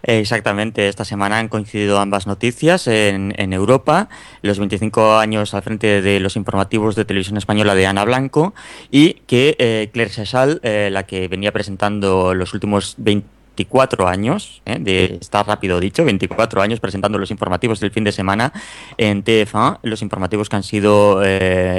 Exactamente, 0.03 0.87
esta 0.87 1.05
semana 1.05 1.37
han 1.37 1.47
coincidido 1.47 1.99
ambas 1.99 2.25
noticias 2.25 2.87
en, 2.87 3.53
Europa, 3.53 4.09
los 4.41 4.57
25 4.57 5.17
años 5.17 5.53
al 5.53 5.61
frente 5.61 6.01
de 6.01 6.19
los 6.19 6.35
informativos 6.35 6.95
de 6.95 7.05
televisión 7.05 7.37
española 7.37 7.75
de 7.75 7.85
Ana 7.85 8.03
Blanco 8.05 8.53
y 8.89 9.13
que 9.27 9.55
eh, 9.59 9.89
Claire 9.93 10.11
Chazal, 10.11 10.59
eh, 10.63 10.89
la 10.91 11.03
que 11.03 11.27
venía 11.27 11.51
presentando 11.51 12.33
los 12.33 12.53
últimos 12.53 12.95
24 12.97 14.07
años, 14.07 14.61
eh, 14.65 14.77
de, 14.79 15.17
está 15.21 15.43
rápido 15.43 15.79
dicho, 15.79 16.03
24 16.03 16.61
años 16.61 16.79
presentando 16.79 17.19
los 17.19 17.29
informativos 17.29 17.79
del 17.79 17.91
fin 17.91 18.03
de 18.03 18.11
semana 18.11 18.53
en 18.97 19.23
TF1, 19.23 19.79
los 19.83 20.01
informativos 20.01 20.49
que 20.49 20.55
han 20.55 20.63
sido 20.63 21.21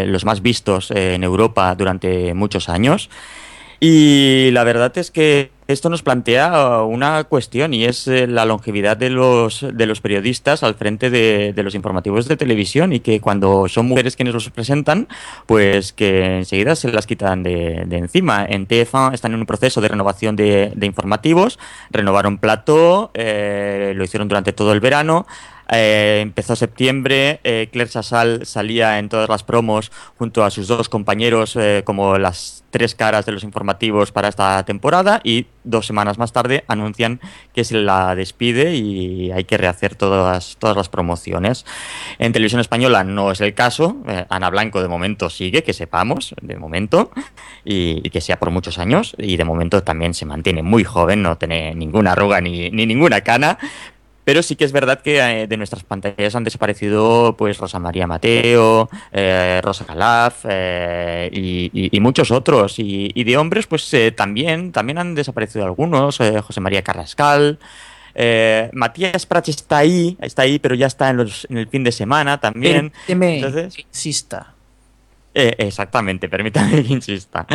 los 0.06 0.24
más 0.24 0.42
vistos 0.42 0.92
en 0.92 1.24
Europa 1.24 1.74
durante 1.74 2.34
muchos 2.34 2.68
años. 2.68 3.10
Y 3.84 4.50
la 4.52 4.62
verdad 4.62 4.96
es 4.96 5.10
que 5.10 5.50
esto 5.72 5.88
nos 5.88 6.02
plantea 6.02 6.82
una 6.82 7.24
cuestión 7.24 7.74
y 7.74 7.84
es 7.84 8.06
eh, 8.06 8.26
la 8.26 8.44
longevidad 8.44 8.96
de 8.96 9.10
los, 9.10 9.66
de 9.72 9.86
los 9.86 10.00
periodistas 10.00 10.62
al 10.62 10.74
frente 10.74 11.10
de, 11.10 11.54
los 11.62 11.74
informativos 11.74 12.28
de 12.28 12.36
televisión 12.36 12.92
y 12.92 13.00
que 13.00 13.20
cuando 13.20 13.68
son 13.68 13.86
mujeres 13.86 14.16
quienes 14.16 14.34
los 14.34 14.50
presentan, 14.50 15.08
pues 15.46 15.92
que 15.92 16.38
enseguida 16.38 16.76
se 16.76 16.92
las 16.92 17.06
quitan 17.06 17.42
de, 17.42 17.86
encima. 17.90 18.44
En 18.48 18.66
TFA 18.66 19.12
están 19.14 19.34
en 19.34 19.40
un 19.40 19.46
proceso 19.46 19.80
de 19.80 19.88
renovación 19.88 20.36
de, 20.36 20.72
informativos, 20.82 21.58
renovaron 21.90 22.38
plató, 22.38 23.10
eh, 23.14 23.92
lo 23.96 24.04
hicieron 24.04 24.28
durante 24.28 24.52
todo 24.52 24.72
el 24.72 24.80
verano, 24.80 25.26
eh, 25.74 26.20
empezó 26.20 26.54
septiembre, 26.54 27.40
eh, 27.44 27.68
Claire 27.72 27.90
Sassal 27.90 28.44
salía 28.44 28.98
en 28.98 29.08
todas 29.08 29.28
las 29.30 29.42
promos 29.42 29.90
junto 30.18 30.44
a 30.44 30.50
sus 30.50 30.68
dos 30.68 30.90
compañeros 30.90 31.56
eh, 31.56 31.82
como 31.86 32.18
las 32.18 32.62
tres 32.70 32.94
caras 32.94 33.24
de 33.24 33.32
los 33.32 33.42
informativos 33.42 34.12
para 34.12 34.28
esta 34.28 34.62
temporada 34.64 35.22
y 35.24 35.46
dos 35.64 35.86
semanas 35.86 36.18
más 36.18 36.32
tarde 36.32 36.64
anuncian 36.68 37.20
que 37.54 37.64
se 37.64 37.78
la 37.78 38.14
despide 38.14 38.74
y 38.74 39.30
hay 39.30 39.44
que 39.44 39.56
rehacer 39.56 39.94
todas, 39.94 40.56
todas 40.58 40.76
las 40.76 40.90
promociones. 40.90 41.64
En 42.18 42.32
televisión 42.32 42.60
española 42.60 43.02
no 43.02 43.30
es 43.30 43.40
el 43.40 43.54
caso, 43.54 43.96
Ana 44.28 44.50
Blanco 44.50 44.82
de 44.82 44.88
momento 44.88 45.30
sigue, 45.30 45.62
que 45.62 45.72
sepamos, 45.72 46.34
de 46.40 46.56
momento, 46.56 47.10
y, 47.64 48.00
que 48.10 48.20
sea 48.20 48.38
por 48.38 48.50
muchos 48.50 48.78
años 48.78 49.14
y 49.18 49.36
de 49.36 49.44
momento 49.44 49.82
también 49.82 50.12
se 50.12 50.26
mantiene 50.26 50.62
muy 50.62 50.84
joven, 50.84 51.22
no 51.22 51.36
tiene 51.38 51.74
ninguna 51.74 52.12
arruga 52.12 52.40
ni, 52.40 52.70
ni 52.70 52.86
ninguna 52.86 53.20
cana, 53.20 53.58
pero 54.24 54.42
sí 54.42 54.56
que 54.56 54.64
es 54.64 54.72
verdad 54.72 55.00
que 55.00 55.18
eh, 55.18 55.46
de 55.46 55.56
nuestras 55.56 55.82
pantallas 55.82 56.34
han 56.34 56.44
desaparecido 56.44 57.34
pues 57.36 57.58
Rosa 57.58 57.78
María 57.78 58.06
Mateo, 58.06 58.88
eh, 59.10 59.60
Rosa 59.62 59.84
Calaf 59.84 60.44
eh, 60.48 61.28
y, 61.32 62.00
muchos 62.00 62.30
otros. 62.30 62.74
Y, 62.78 63.24
de 63.24 63.36
hombres 63.36 63.66
pues 63.66 63.94
también, 64.16 64.72
también 64.72 64.98
han 64.98 65.14
desaparecido 65.14 65.64
algunos, 65.64 66.18
José 66.18 66.60
María 66.60 66.82
Carrascal. 66.82 67.58
Matías 68.72 69.26
Prats 69.26 69.48
está 69.48 69.78
ahí, 69.78 70.16
está 70.20 70.42
ahí, 70.42 70.58
pero 70.58 70.74
ya 70.74 70.86
está 70.86 71.10
en, 71.10 71.20
el 71.20 71.68
fin 71.68 71.84
de 71.84 71.92
semana 71.92 72.38
también. 72.40 72.92
Entonces, 73.06 73.76
insista. 75.34 75.64
exactamente, 75.64 76.28
permítame 76.28 76.82
que 76.82 76.92
insista. 76.92 77.46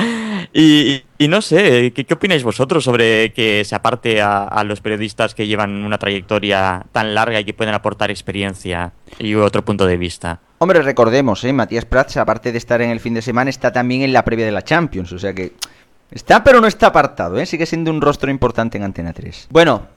Y, 0.53 1.03
Y 1.19 1.27
no 1.29 1.41
sé, 1.41 1.91
¿qué, 1.93 2.13
opináis 2.13 2.43
vosotros 2.43 2.83
sobre 2.83 3.33
que 3.33 3.65
se 3.65 3.73
aparte 3.73 4.21
a, 4.21 4.63
los 4.63 4.81
periodistas 4.81 5.33
que 5.33 5.47
llevan 5.47 5.83
una 5.83 5.97
trayectoria 5.97 6.85
tan 6.91 7.15
larga 7.15 7.39
y 7.39 7.43
que 7.43 7.55
pueden 7.55 7.73
aportar 7.73 8.11
experiencia 8.11 8.93
y 9.17 9.33
otro 9.33 9.65
punto 9.65 9.87
de 9.87 9.97
vista? 9.97 10.39
Hombre, 10.59 10.83
recordemos, 10.83 11.43
¿eh? 11.43 11.53
Matías 11.53 11.85
Prats, 11.85 12.17
aparte 12.17 12.51
de 12.51 12.57
estar 12.59 12.81
en 12.83 12.91
el 12.91 12.99
fin 12.99 13.15
de 13.15 13.23
semana, 13.23 13.49
está 13.49 13.71
también 13.71 14.03
en 14.03 14.13
la 14.13 14.23
previa 14.23 14.45
de 14.45 14.51
la 14.51 14.63
Champions, 14.63 15.11
o 15.11 15.17
sea 15.17 15.33
que 15.33 15.53
está 16.11 16.43
pero 16.43 16.61
no 16.61 16.67
está 16.67 16.87
apartado, 16.87 17.39
¿eh? 17.39 17.47
sigue 17.47 17.65
siendo 17.65 17.89
un 17.89 17.99
rostro 17.99 18.29
importante 18.29 18.77
en 18.77 18.83
Antena 18.83 19.11
3. 19.11 19.47
Bueno, 19.49 19.87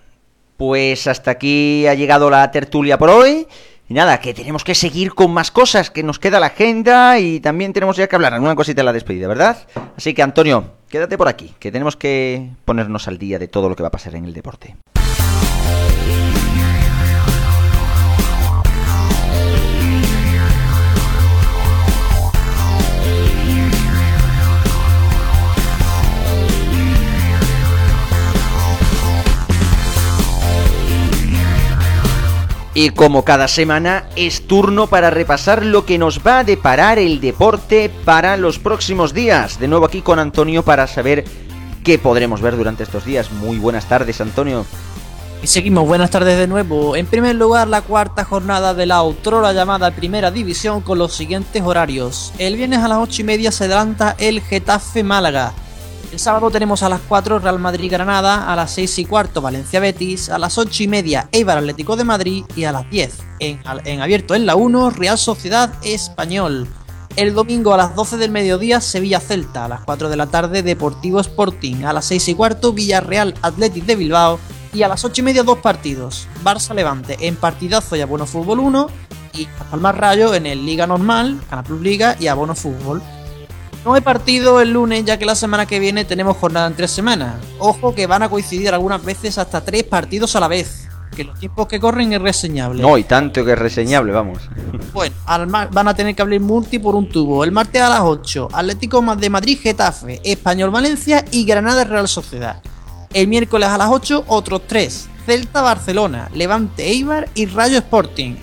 pues 0.56 1.06
hasta 1.06 1.32
aquí 1.32 1.86
ha 1.86 1.92
llegado 1.92 2.30
la 2.30 2.50
tertulia 2.50 2.96
por 2.96 3.10
hoy. 3.10 3.46
Y 3.90 3.94
nada, 3.94 4.20
que 4.20 4.32
tenemos 4.32 4.62
que 4.62 4.76
seguir 4.76 5.14
con 5.14 5.32
más 5.32 5.50
cosas, 5.50 5.90
que 5.90 6.04
nos 6.04 6.20
queda 6.20 6.38
la 6.38 6.46
agenda 6.46 7.18
y 7.18 7.40
también 7.40 7.72
tenemos 7.72 7.96
ya 7.96 8.06
que 8.06 8.14
hablar 8.14 8.32
alguna 8.32 8.54
cosita 8.54 8.82
de 8.82 8.84
la 8.84 8.92
despedida, 8.92 9.26
¿verdad? 9.26 9.66
Así 9.96 10.14
que 10.14 10.22
Antonio, 10.22 10.74
quédate 10.88 11.18
por 11.18 11.26
aquí, 11.26 11.56
que 11.58 11.72
tenemos 11.72 11.96
que 11.96 12.50
ponernos 12.64 13.08
al 13.08 13.18
día 13.18 13.40
de 13.40 13.48
todo 13.48 13.68
lo 13.68 13.74
que 13.74 13.82
va 13.82 13.88
a 13.88 13.90
pasar 13.90 14.14
en 14.14 14.26
el 14.26 14.32
deporte. 14.32 14.76
Y 32.72 32.90
como 32.90 33.24
cada 33.24 33.48
semana, 33.48 34.04
es 34.14 34.46
turno 34.46 34.86
para 34.86 35.10
repasar 35.10 35.64
lo 35.64 35.84
que 35.84 35.98
nos 35.98 36.20
va 36.24 36.40
a 36.40 36.44
deparar 36.44 37.00
el 37.00 37.20
deporte 37.20 37.90
para 38.04 38.36
los 38.36 38.60
próximos 38.60 39.12
días. 39.12 39.58
De 39.58 39.66
nuevo 39.66 39.86
aquí 39.86 40.02
con 40.02 40.20
Antonio 40.20 40.62
para 40.62 40.86
saber 40.86 41.24
qué 41.82 41.98
podremos 41.98 42.40
ver 42.40 42.56
durante 42.56 42.84
estos 42.84 43.04
días. 43.04 43.32
Muy 43.32 43.58
buenas 43.58 43.88
tardes, 43.88 44.20
Antonio. 44.20 44.64
Y 45.42 45.48
seguimos, 45.48 45.86
buenas 45.86 46.10
tardes 46.10 46.38
de 46.38 46.46
nuevo. 46.46 46.94
En 46.94 47.06
primer 47.06 47.34
lugar, 47.34 47.66
la 47.66 47.80
cuarta 47.80 48.24
jornada 48.24 48.74
de 48.74 48.86
la 48.86 49.02
la 49.02 49.52
llamada 49.52 49.90
Primera 49.90 50.30
División 50.30 50.82
con 50.82 50.98
los 50.98 51.14
siguientes 51.14 51.62
horarios. 51.62 52.32
El 52.38 52.56
viernes 52.56 52.80
a 52.80 52.88
las 52.88 52.98
8 52.98 53.22
y 53.22 53.24
media 53.24 53.50
se 53.50 53.64
adelanta 53.64 54.14
el 54.18 54.42
Getafe 54.42 55.02
Málaga. 55.02 55.54
El 56.12 56.18
sábado 56.18 56.50
tenemos 56.50 56.82
a 56.82 56.88
las 56.88 57.00
4 57.08 57.38
Real 57.38 57.60
Madrid-Granada, 57.60 58.52
a 58.52 58.56
las 58.56 58.72
6 58.72 58.98
y 58.98 59.04
cuarto 59.04 59.40
Valencia-Betis, 59.40 60.28
a 60.30 60.38
las 60.38 60.58
8 60.58 60.82
y 60.82 60.88
media 60.88 61.28
Eibar 61.30 61.58
Atlético 61.58 61.94
de 61.94 62.02
Madrid 62.02 62.44
y 62.56 62.64
a 62.64 62.72
las 62.72 62.90
10 62.90 63.16
en, 63.38 64.00
abierto 64.00 64.34
en 64.34 64.44
la 64.44 64.56
1 64.56 64.90
Real 64.90 65.16
Sociedad 65.16 65.72
Español. 65.84 66.66
El 67.14 67.32
domingo 67.32 67.72
a 67.74 67.76
las 67.76 67.94
12 67.94 68.16
del 68.16 68.32
mediodía 68.32 68.80
Sevilla-Celta, 68.80 69.66
a 69.66 69.68
las 69.68 69.80
4 69.82 70.08
de 70.08 70.16
la 70.16 70.26
tarde 70.26 70.64
Deportivo 70.64 71.20
Sporting, 71.20 71.84
a 71.84 71.92
las 71.92 72.06
6 72.06 72.28
y 72.28 72.34
cuarto 72.34 72.72
Villarreal 72.72 73.34
Athletic 73.40 73.84
de 73.84 73.94
Bilbao 73.94 74.40
y 74.72 74.82
a 74.82 74.88
las 74.88 75.04
8 75.04 75.20
y 75.20 75.24
media 75.24 75.44
dos 75.44 75.58
partidos, 75.58 76.26
Barça-Levante 76.42 77.18
en 77.20 77.36
partidazo 77.36 77.94
y 77.94 78.00
Abono 78.00 78.26
Fútbol 78.26 78.58
1 78.58 78.88
y 79.34 79.46
Palmar 79.70 80.00
Rayo 80.00 80.34
en 80.34 80.46
el 80.46 80.66
Liga 80.66 80.88
Normal, 80.88 81.40
Canal 81.48 81.64
Plus 81.64 81.80
Liga 81.80 82.16
y 82.18 82.26
Abono 82.26 82.56
Fútbol. 82.56 83.00
No 83.84 83.96
he 83.96 84.02
partido 84.02 84.60
el 84.60 84.72
lunes, 84.72 85.06
ya 85.06 85.18
que 85.18 85.24
la 85.24 85.34
semana 85.34 85.64
que 85.64 85.78
viene 85.78 86.04
tenemos 86.04 86.36
jornada 86.36 86.66
en 86.66 86.74
tres 86.74 86.90
semanas. 86.90 87.36
Ojo 87.58 87.94
que 87.94 88.06
van 88.06 88.22
a 88.22 88.28
coincidir 88.28 88.68
algunas 88.74 89.02
veces 89.02 89.38
hasta 89.38 89.62
tres 89.62 89.84
partidos 89.84 90.36
a 90.36 90.40
la 90.40 90.48
vez. 90.48 90.86
Que 91.16 91.24
los 91.24 91.38
tiempos 91.38 91.66
que 91.66 91.80
corren 91.80 92.12
es 92.12 92.20
reseñable. 92.20 92.82
No, 92.82 92.98
y 92.98 93.04
tanto 93.04 93.42
que 93.42 93.52
es 93.52 93.58
reseñable, 93.58 94.12
vamos. 94.12 94.42
Bueno, 94.92 95.14
van 95.70 95.88
a 95.88 95.94
tener 95.94 96.14
que 96.14 96.22
abrir 96.22 96.40
multi 96.40 96.78
por 96.78 96.94
un 96.94 97.08
tubo. 97.08 97.44
El 97.44 97.52
martes 97.52 97.80
a 97.80 97.88
las 97.88 98.00
8, 98.00 98.48
Atlético 98.52 99.00
de 99.16 99.30
Madrid, 99.30 99.58
Getafe, 99.60 100.20
Español 100.24 100.70
Valencia 100.70 101.24
y 101.30 101.44
Granada 101.44 101.84
Real 101.84 102.08
Sociedad. 102.08 102.60
El 103.14 103.28
miércoles 103.28 103.68
a 103.68 103.78
las 103.78 103.88
8, 103.88 104.24
otros 104.26 104.62
tres. 104.66 105.08
Celta 105.24 105.62
Barcelona, 105.62 106.28
Levante 106.34 106.90
Eibar 106.90 107.28
y 107.34 107.46
Rayo 107.46 107.78
Sporting. 107.78 108.34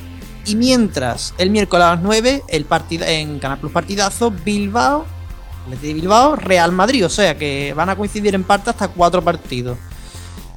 Y 0.46 0.56
mientras, 0.56 1.34
el 1.38 1.50
miércoles 1.50 1.86
a 1.86 1.96
las 1.96 2.02
9, 2.02 2.44
el 2.48 2.66
partido 2.66 3.06
en 3.06 3.40
Canal 3.40 3.60
Plus 3.60 3.74
Partidazo, 3.74 4.32
Bilbao 4.32 5.06
de 5.70 5.94
Bilbao, 5.94 6.36
Real 6.36 6.72
Madrid, 6.72 7.06
o 7.06 7.10
sea 7.10 7.38
que 7.38 7.74
van 7.76 7.90
a 7.90 7.96
coincidir 7.96 8.36
en 8.36 8.44
parte 8.44 8.70
hasta 8.70 8.88
cuatro 8.88 9.22
partidos. 9.22 9.78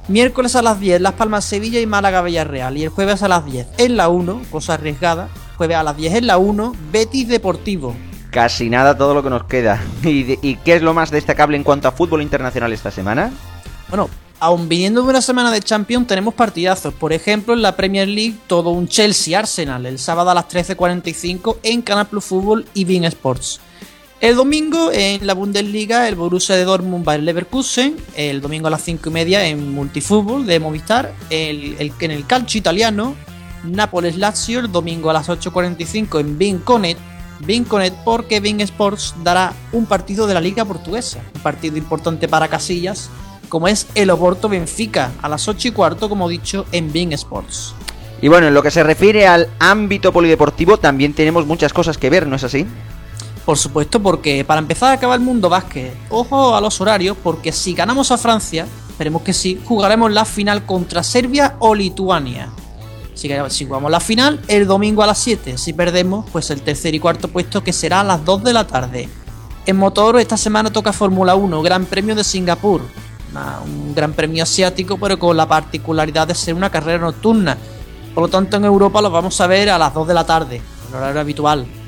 Miércoles 0.07 0.55
a 0.55 0.61
las 0.61 0.79
10, 0.79 0.99
Las 0.99 1.13
Palmas 1.13 1.45
Sevilla 1.45 1.79
y 1.79 1.85
Málaga 1.85 2.21
Villarreal. 2.21 2.77
Y 2.77 2.83
el 2.83 2.89
jueves 2.89 3.21
a 3.23 3.27
las 3.27 3.45
10 3.45 3.67
en 3.77 3.97
la 3.97 4.09
1, 4.09 4.41
cosa 4.49 4.73
arriesgada. 4.73 5.29
Jueves 5.57 5.77
a 5.77 5.83
las 5.83 5.95
10 5.95 6.15
en 6.15 6.27
la 6.27 6.37
1, 6.37 6.75
Betis 6.91 7.27
Deportivo. 7.27 7.95
Casi 8.31 8.69
nada 8.69 8.97
todo 8.97 9.13
lo 9.13 9.23
que 9.23 9.29
nos 9.29 9.45
queda. 9.45 9.81
¿Y, 10.03 10.37
¿Y, 10.41 10.55
qué 10.65 10.75
es 10.75 10.81
lo 10.81 10.93
más 10.93 11.11
destacable 11.11 11.55
en 11.55 11.63
cuanto 11.63 11.87
a 11.87 11.91
fútbol 11.91 12.21
internacional 12.21 12.73
esta 12.73 12.91
semana? 12.91 13.31
Bueno, 13.89 14.09
aún 14.39 14.67
viniendo 14.67 15.03
de 15.03 15.09
una 15.09 15.21
semana 15.21 15.51
de 15.51 15.61
Champions, 15.61 16.07
tenemos 16.07 16.33
partidazos. 16.33 16.93
Por 16.93 17.13
ejemplo, 17.13 17.53
en 17.53 17.61
la 17.61 17.75
Premier 17.75 18.07
League, 18.07 18.35
todo 18.47 18.71
un 18.71 18.87
Chelsea-Arsenal 18.87 19.85
el 19.85 19.99
sábado 19.99 20.31
a 20.31 20.33
las 20.33 20.49
13.45 20.49 21.57
en 21.63 21.81
Canal 21.83 22.07
Plus 22.07 22.25
Fútbol 22.25 22.65
y 22.73 22.85
Bean 22.85 23.03
Sports. 23.05 23.61
El 24.21 24.35
domingo 24.35 24.91
en 24.93 25.25
la 25.25 25.33
Bundesliga, 25.33 26.07
el 26.07 26.13
Borussia 26.13 26.55
de 26.55 26.63
Dortmund 26.63 27.07
va 27.07 27.15
el 27.15 27.25
Leverkusen. 27.25 27.97
El 28.15 28.39
domingo 28.39 28.67
a 28.67 28.69
las 28.69 28.83
5 28.83 29.09
y 29.09 29.11
media 29.11 29.47
en 29.47 29.73
Multifútbol 29.73 30.45
de 30.45 30.59
Movistar. 30.59 31.11
El, 31.31 31.91
en 31.99 32.11
el 32.11 32.27
calcio 32.27 32.59
italiano, 32.59 33.15
Nápoles 33.63 34.17
Lazio. 34.17 34.59
El 34.59 34.71
domingo 34.71 35.09
a 35.09 35.13
las 35.13 35.27
8.45 35.27 36.19
en 36.19 36.37
Vinconet. 36.37 36.99
Vinconet 37.39 37.95
porque 38.05 38.39
Vin 38.39 38.61
Sports 38.61 39.15
dará 39.23 39.53
un 39.71 39.87
partido 39.87 40.27
de 40.27 40.35
la 40.35 40.41
Liga 40.41 40.65
Portuguesa. 40.65 41.19
Un 41.33 41.41
partido 41.41 41.77
importante 41.77 42.27
para 42.27 42.47
Casillas, 42.47 43.09
como 43.49 43.67
es 43.67 43.87
el 43.95 44.11
Oporto 44.11 44.49
Benfica. 44.49 45.13
A 45.23 45.29
las 45.29 45.47
8 45.47 45.69
y 45.69 45.71
cuarto, 45.71 46.09
como 46.09 46.29
dicho, 46.29 46.67
en 46.71 46.93
Vin 46.93 47.11
Sports. 47.13 47.73
Y 48.21 48.27
bueno, 48.27 48.49
en 48.49 48.53
lo 48.53 48.61
que 48.61 48.69
se 48.69 48.83
refiere 48.83 49.25
al 49.25 49.49
ámbito 49.57 50.13
polideportivo, 50.13 50.77
también 50.77 51.15
tenemos 51.15 51.47
muchas 51.47 51.73
cosas 51.73 51.97
que 51.97 52.11
ver, 52.11 52.27
¿no 52.27 52.35
es 52.35 52.43
así? 52.43 52.67
Por 53.45 53.57
supuesto, 53.57 54.01
porque 54.01 54.45
para 54.45 54.59
empezar 54.59 54.91
a 54.91 54.93
acabar 54.93 55.19
el 55.19 55.25
mundo 55.25 55.49
básquet, 55.49 55.95
ojo 56.09 56.55
a 56.55 56.61
los 56.61 56.79
horarios, 56.79 57.17
porque 57.23 57.51
si 57.51 57.73
ganamos 57.73 58.11
a 58.11 58.17
Francia, 58.17 58.67
esperemos 58.89 59.23
que 59.23 59.33
sí, 59.33 59.59
jugaremos 59.65 60.11
la 60.11 60.25
final 60.25 60.65
contra 60.65 61.01
Serbia 61.01 61.55
o 61.59 61.73
Lituania. 61.73 62.49
Si, 63.15 63.29
si 63.49 63.65
jugamos 63.65 63.91
la 63.91 63.99
final, 63.99 64.39
el 64.47 64.67
domingo 64.67 65.03
a 65.03 65.07
las 65.07 65.17
7. 65.19 65.57
Si 65.57 65.73
perdemos, 65.73 66.25
pues 66.31 66.49
el 66.51 66.61
tercer 66.61 66.93
y 66.93 66.99
cuarto 66.99 67.27
puesto 67.27 67.63
que 67.63 67.73
será 67.73 68.01
a 68.01 68.03
las 68.03 68.23
2 68.23 68.43
de 68.43 68.53
la 68.53 68.67
tarde. 68.67 69.09
En 69.65 69.77
motor, 69.77 70.19
esta 70.19 70.37
semana 70.37 70.71
toca 70.71 70.93
Fórmula 70.93 71.35
1, 71.35 71.61
Gran 71.61 71.85
Premio 71.85 72.15
de 72.15 72.23
Singapur. 72.23 72.81
un 73.65 73.95
gran 73.95 74.13
premio 74.13 74.43
asiático, 74.43 74.97
pero 74.97 75.17
con 75.17 75.37
la 75.37 75.47
particularidad 75.47 76.27
de 76.27 76.35
ser 76.35 76.53
una 76.53 76.69
carrera 76.69 76.99
nocturna. 76.99 77.57
Por 78.13 78.23
lo 78.23 78.29
tanto, 78.29 78.57
en 78.57 78.65
Europa 78.65 79.01
lo 79.01 79.09
vamos 79.09 79.39
a 79.39 79.47
ver 79.47 79.69
a 79.69 79.77
las 79.77 79.93
2 79.93 80.07
de 80.07 80.13
la 80.13 80.25
tarde, 80.25 80.61
el 80.89 80.95
horario 80.95 81.21
habitual. 81.21 81.80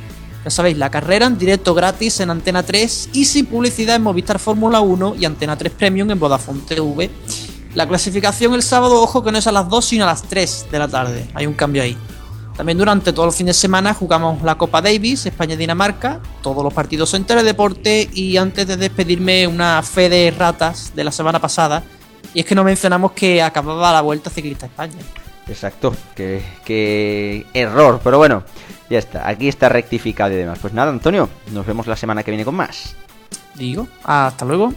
Ya 0.44 0.50
sabéis, 0.50 0.78
la 0.78 0.92
carrera 0.92 1.26
en 1.26 1.38
directo 1.38 1.74
gratis 1.74 2.20
en 2.20 2.30
Antena 2.30 2.64
3 2.64 3.10
y 3.14 3.26
sin 3.26 3.46
publicidad 3.46 3.96
en 3.96 4.02
Movistar 4.02 4.40
Fórmula 4.40 4.82
1 4.82 5.16
y 5.18 5.26
Antena 5.26 5.58
3 5.58 5.72
Premium 5.72 6.12
en 6.12 6.20
Vodafone 6.20 6.62
TV. 6.68 7.10
La 7.76 7.88
clasificación 7.88 8.54
el 8.54 8.62
sábado, 8.62 9.02
ojo 9.02 9.24
que 9.24 9.32
no 9.32 9.38
es 9.38 9.48
a 9.48 9.54
las 9.54 9.70
2 9.70 9.86
sino 9.86 10.04
a 10.04 10.08
las 10.08 10.24
3 10.24 10.68
de 10.70 10.80
la 10.80 10.88
tarde. 10.90 11.26
Hay 11.34 11.48
un 11.48 11.54
cambio 11.54 11.82
ahí. 11.82 11.98
También 12.58 12.78
durante 12.78 13.14
todo 13.14 13.26
el 13.26 13.32
fin 13.32 13.48
de 13.48 13.54
semana 13.54 13.94
jugamos 13.94 14.44
la 14.44 14.56
Copa 14.56 14.82
Davis, 14.82 15.26
España-Dinamarca, 15.26 16.20
todos 16.42 16.62
los 16.62 16.74
partidos 16.74 17.14
en 17.14 17.24
Teledeporte 17.24 18.10
y 18.14 18.38
antes 18.38 18.68
de 18.68 18.78
despedirme 18.78 19.48
una 19.48 19.82
fe 19.82 20.10
de 20.10 20.30
ratas 20.38 20.92
de 20.94 21.06
la 21.06 21.12
semana 21.12 21.40
pasada. 21.40 21.84
Y 22.34 22.42
es 22.42 22.46
que 22.46 22.54
no 22.54 22.64
mencionamos 22.64 23.14
que 23.14 23.42
acababa 23.42 23.94
la 23.94 24.02
Vuelta 24.02 24.30
Ciclista 24.30 24.66
España. 24.66 25.00
Exacto, 25.48 25.96
que 26.16 27.46
error, 27.54 28.00
pero 28.04 28.18
bueno. 28.18 28.44
Ya 28.90 29.00
está, 29.00 29.28
aquí 29.28 29.48
está 29.48 29.70
rectificado 29.70 30.34
y 30.34 30.36
demás. 30.36 30.60
Pues 30.62 30.74
nada, 30.74 30.92
Antonio, 30.92 31.30
nos 31.52 31.66
vemos 31.66 31.88
la 31.88 31.96
semana 31.96 32.22
que 32.22 32.32
viene 32.32 32.46
con 32.46 32.56
más. 32.56 32.96
Digo, 33.56 33.88
hasta 34.04 34.46
luego. 34.46 34.74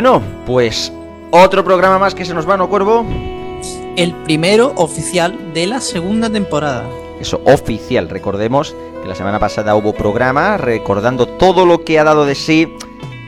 Bueno, 0.00 0.22
pues 0.46 0.90
otro 1.30 1.62
programa 1.62 1.98
más 1.98 2.14
que 2.14 2.24
se 2.24 2.32
nos 2.32 2.48
va, 2.48 2.56
¿no, 2.56 2.70
Cuervo? 2.70 3.04
El 3.96 4.14
primero 4.24 4.72
oficial 4.76 5.52
de 5.52 5.66
la 5.66 5.78
segunda 5.78 6.30
temporada. 6.30 6.88
Eso, 7.20 7.42
oficial. 7.44 8.08
Recordemos 8.08 8.74
que 9.02 9.06
la 9.06 9.14
semana 9.14 9.38
pasada 9.38 9.74
hubo 9.74 9.92
programa 9.92 10.56
recordando 10.56 11.28
todo 11.28 11.66
lo 11.66 11.84
que 11.84 11.98
ha 11.98 12.04
dado 12.04 12.24
de 12.24 12.34
sí 12.34 12.66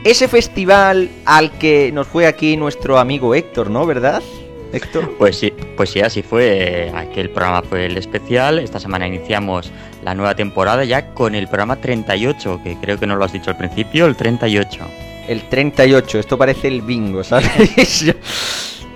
ese 0.03 0.27
festival 0.27 1.11
al 1.25 1.51
que 1.59 1.91
nos 1.91 2.07
fue 2.07 2.25
aquí 2.25 2.57
nuestro 2.57 2.97
amigo 2.97 3.35
Héctor, 3.35 3.69
¿no? 3.69 3.85
¿Verdad? 3.85 4.23
Héctor. 4.71 5.13
Pues 5.19 5.37
sí, 5.37 5.53
pues 5.77 5.91
sí, 5.91 5.99
así 5.99 6.23
fue. 6.23 6.91
Aquel 6.95 7.29
programa 7.29 7.61
fue 7.61 7.85
el 7.85 7.97
especial. 7.97 8.57
Esta 8.57 8.79
semana 8.79 9.05
iniciamos 9.05 9.71
la 10.03 10.15
nueva 10.15 10.33
temporada 10.33 10.83
ya 10.85 11.13
con 11.13 11.35
el 11.35 11.47
programa 11.47 11.75
38, 11.75 12.61
que 12.63 12.77
creo 12.81 12.97
que 12.97 13.05
no 13.05 13.15
lo 13.15 13.25
has 13.25 13.31
dicho 13.31 13.51
al 13.51 13.57
principio, 13.57 14.07
el 14.07 14.15
38. 14.15 15.12
El 15.27 15.47
38, 15.47 16.19
esto 16.19 16.37
parece 16.37 16.67
el 16.67 16.81
bingo, 16.81 17.23
¿sabes? 17.23 18.05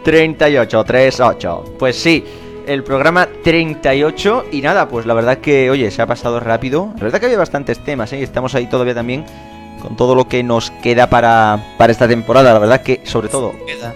38, 0.03 0.83
38. 0.83 1.75
Pues 1.79 1.95
sí, 1.95 2.23
el 2.67 2.83
programa 2.83 3.27
38 3.43 4.45
y 4.51 4.61
nada, 4.61 4.89
pues 4.89 5.05
la 5.05 5.13
verdad 5.13 5.37
que, 5.37 5.69
oye, 5.69 5.89
se 5.89 6.01
ha 6.01 6.05
pasado 6.05 6.39
rápido. 6.39 6.91
La 6.97 7.03
verdad 7.03 7.19
que 7.19 7.25
había 7.27 7.37
bastantes 7.37 7.83
temas, 7.83 8.11
¿eh? 8.13 8.21
Estamos 8.21 8.55
ahí 8.55 8.67
todavía 8.67 8.93
también 8.93 9.25
con 9.81 9.95
todo 9.95 10.15
lo 10.15 10.27
que 10.27 10.43
nos 10.43 10.71
queda 10.71 11.09
para, 11.09 11.75
para 11.77 11.91
esta 11.91 12.07
temporada. 12.07 12.53
La 12.53 12.59
verdad 12.59 12.81
que, 12.81 13.01
sobre 13.05 13.29
todo... 13.29 13.53
Queda, 13.65 13.93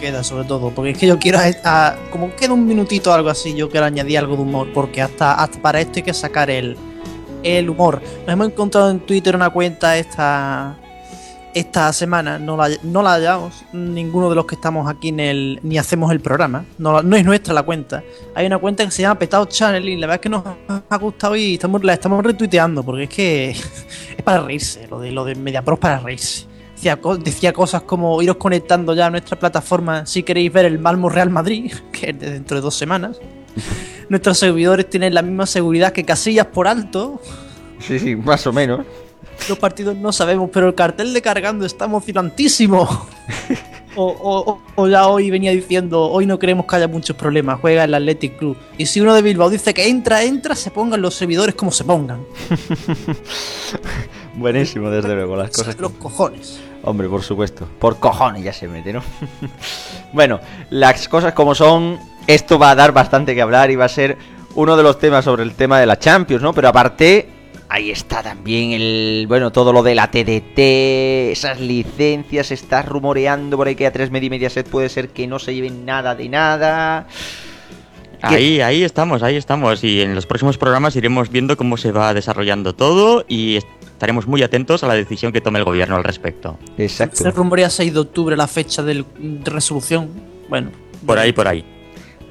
queda 0.00 0.24
sobre 0.24 0.44
todo, 0.44 0.70
porque 0.70 0.92
es 0.92 0.98
que 0.98 1.06
yo 1.06 1.18
quiero, 1.18 1.38
a, 1.38 1.96
como 2.10 2.34
queda 2.34 2.54
un 2.54 2.66
minutito 2.66 3.10
o 3.10 3.12
algo 3.12 3.28
así, 3.28 3.54
yo 3.54 3.68
quiero 3.68 3.84
añadir 3.86 4.18
algo 4.18 4.36
de 4.36 4.42
humor, 4.42 4.68
porque 4.72 5.02
hasta, 5.02 5.34
hasta 5.34 5.60
para 5.60 5.80
esto 5.80 5.92
hay 5.96 6.02
que 6.02 6.14
sacar 6.14 6.48
el, 6.48 6.76
el 7.42 7.68
humor. 7.68 8.00
Nos 8.20 8.32
hemos 8.32 8.46
encontrado 8.46 8.90
en 8.90 9.00
Twitter 9.00 9.36
una 9.36 9.50
cuenta 9.50 9.98
esta 9.98 10.76
esta 11.54 11.92
semana 11.92 12.38
no 12.38 12.56
la, 12.56 12.68
no 12.82 13.02
la 13.02 13.12
hallamos 13.12 13.64
ninguno 13.72 14.28
de 14.28 14.34
los 14.34 14.44
que 14.44 14.56
estamos 14.56 14.90
aquí 14.90 15.08
en 15.08 15.20
el 15.20 15.60
ni 15.62 15.78
hacemos 15.78 16.10
el 16.10 16.20
programa. 16.20 16.64
No, 16.78 17.02
no 17.02 17.16
es 17.16 17.24
nuestra 17.24 17.54
la 17.54 17.62
cuenta. 17.62 18.02
Hay 18.34 18.46
una 18.46 18.58
cuenta 18.58 18.84
que 18.84 18.90
se 18.90 19.02
llama 19.02 19.18
Petado 19.18 19.44
Channel 19.46 19.88
y 19.88 19.96
la 19.96 20.08
verdad 20.08 20.16
es 20.16 20.20
que 20.20 20.28
nos 20.28 20.44
ha 20.88 20.96
gustado 20.98 21.36
y 21.36 21.54
estamos, 21.54 21.84
la 21.84 21.94
estamos 21.94 22.24
retuiteando 22.24 22.82
porque 22.82 23.04
es 23.04 23.08
que 23.08 23.50
es 24.16 24.22
para 24.24 24.40
reírse. 24.40 24.86
Lo 24.88 24.98
de, 24.98 25.12
lo 25.12 25.24
de 25.24 25.36
MediaPro 25.36 25.74
es 25.74 25.80
para 25.80 25.98
reírse. 26.00 26.46
Decía, 26.74 26.98
decía 27.22 27.52
cosas 27.52 27.82
como 27.82 28.20
iros 28.20 28.36
conectando 28.36 28.92
ya 28.94 29.06
a 29.06 29.10
nuestra 29.10 29.38
plataforma 29.38 30.04
si 30.06 30.22
queréis 30.22 30.52
ver 30.52 30.66
el 30.66 30.80
Malmo 30.80 31.08
Real 31.08 31.30
Madrid, 31.30 31.72
que 31.92 32.10
es 32.10 32.18
de 32.18 32.32
dentro 32.32 32.56
de 32.56 32.62
dos 32.62 32.74
semanas. 32.74 33.18
Nuestros 34.08 34.38
servidores 34.38 34.90
tienen 34.90 35.14
la 35.14 35.22
misma 35.22 35.46
seguridad 35.46 35.92
que 35.92 36.04
casillas 36.04 36.46
por 36.46 36.66
alto. 36.66 37.20
Sí, 37.78 37.98
sí, 37.98 38.16
más 38.16 38.46
o 38.46 38.52
menos 38.52 38.84
los 39.48 39.58
partidos 39.58 39.96
no 39.96 40.12
sabemos, 40.12 40.50
pero 40.52 40.68
el 40.68 40.74
cartel 40.74 41.12
de 41.12 41.22
cargando 41.22 41.66
está 41.66 41.86
emocionantísimo. 41.86 42.88
O, 43.96 44.88
ya 44.88 45.06
hoy 45.06 45.30
venía 45.30 45.52
diciendo, 45.52 46.10
hoy 46.10 46.26
no 46.26 46.38
queremos 46.38 46.66
que 46.66 46.76
haya 46.76 46.88
muchos 46.88 47.16
problemas, 47.16 47.60
juega 47.60 47.84
el 47.84 47.94
Athletic 47.94 48.38
Club. 48.38 48.56
Y 48.76 48.86
si 48.86 49.00
uno 49.00 49.14
de 49.14 49.22
Bilbao 49.22 49.48
dice 49.50 49.72
que 49.72 49.88
entra, 49.88 50.24
entra, 50.24 50.56
se 50.56 50.70
pongan 50.70 51.00
los 51.00 51.14
servidores 51.14 51.54
como 51.54 51.70
se 51.70 51.84
pongan. 51.84 52.24
Buenísimo, 54.34 54.90
desde 54.90 55.14
luego, 55.14 55.36
las 55.36 55.50
cosas. 55.50 55.78
Los 55.78 55.92
cojones. 55.92 56.58
Hombre, 56.82 57.08
por 57.08 57.22
supuesto. 57.22 57.68
Por 57.78 57.98
cojones 57.98 58.42
ya 58.42 58.52
se 58.52 58.66
mete, 58.66 58.92
¿no? 58.92 59.02
bueno, 60.12 60.40
las 60.70 61.08
cosas 61.08 61.32
como 61.32 61.54
son, 61.54 61.98
esto 62.26 62.58
va 62.58 62.70
a 62.70 62.74
dar 62.74 62.92
bastante 62.92 63.34
que 63.34 63.42
hablar 63.42 63.70
y 63.70 63.76
va 63.76 63.84
a 63.84 63.88
ser 63.88 64.18
uno 64.56 64.76
de 64.76 64.82
los 64.82 64.98
temas 64.98 65.24
sobre 65.24 65.44
el 65.44 65.54
tema 65.54 65.78
de 65.78 65.86
la 65.86 65.98
Champions, 65.98 66.42
¿no? 66.42 66.52
Pero 66.52 66.68
aparte, 66.68 67.28
Ahí 67.74 67.90
está 67.90 68.22
también 68.22 68.70
el, 68.70 69.24
bueno, 69.26 69.50
todo 69.50 69.72
lo 69.72 69.82
de 69.82 69.96
la 69.96 70.08
TDT, 70.08 71.32
esas 71.32 71.58
licencias, 71.58 72.52
está 72.52 72.82
rumoreando 72.82 73.56
por 73.56 73.66
ahí 73.66 73.74
que 73.74 73.84
a 73.84 73.92
3 73.92 74.12
Media 74.12 74.28
y 74.28 74.30
Mediaset 74.30 74.68
puede 74.68 74.88
ser 74.88 75.08
que 75.08 75.26
no 75.26 75.40
se 75.40 75.56
lleven 75.56 75.84
nada 75.84 76.14
de 76.14 76.28
nada. 76.28 77.08
Ahí, 78.22 78.60
ahí 78.60 78.84
estamos, 78.84 79.24
ahí 79.24 79.34
estamos. 79.34 79.82
Y 79.82 80.02
en 80.02 80.14
los 80.14 80.24
próximos 80.24 80.56
programas 80.56 80.94
iremos 80.94 81.30
viendo 81.30 81.56
cómo 81.56 81.76
se 81.76 81.90
va 81.90 82.14
desarrollando 82.14 82.76
todo 82.76 83.24
y 83.26 83.56
estaremos 83.56 84.28
muy 84.28 84.44
atentos 84.44 84.84
a 84.84 84.86
la 84.86 84.94
decisión 84.94 85.32
que 85.32 85.40
tome 85.40 85.58
el 85.58 85.64
gobierno 85.64 85.96
al 85.96 86.04
respecto. 86.04 86.56
Exacto. 86.78 87.16
Se 87.16 87.30
rumorea 87.32 87.70
6 87.70 87.92
de 87.92 87.98
octubre 87.98 88.36
la 88.36 88.46
fecha 88.46 88.84
de 88.84 89.04
resolución. 89.46 90.10
Bueno. 90.48 90.70
Por 91.04 91.18
ahí, 91.18 91.32
por 91.32 91.48
ahí. 91.48 91.73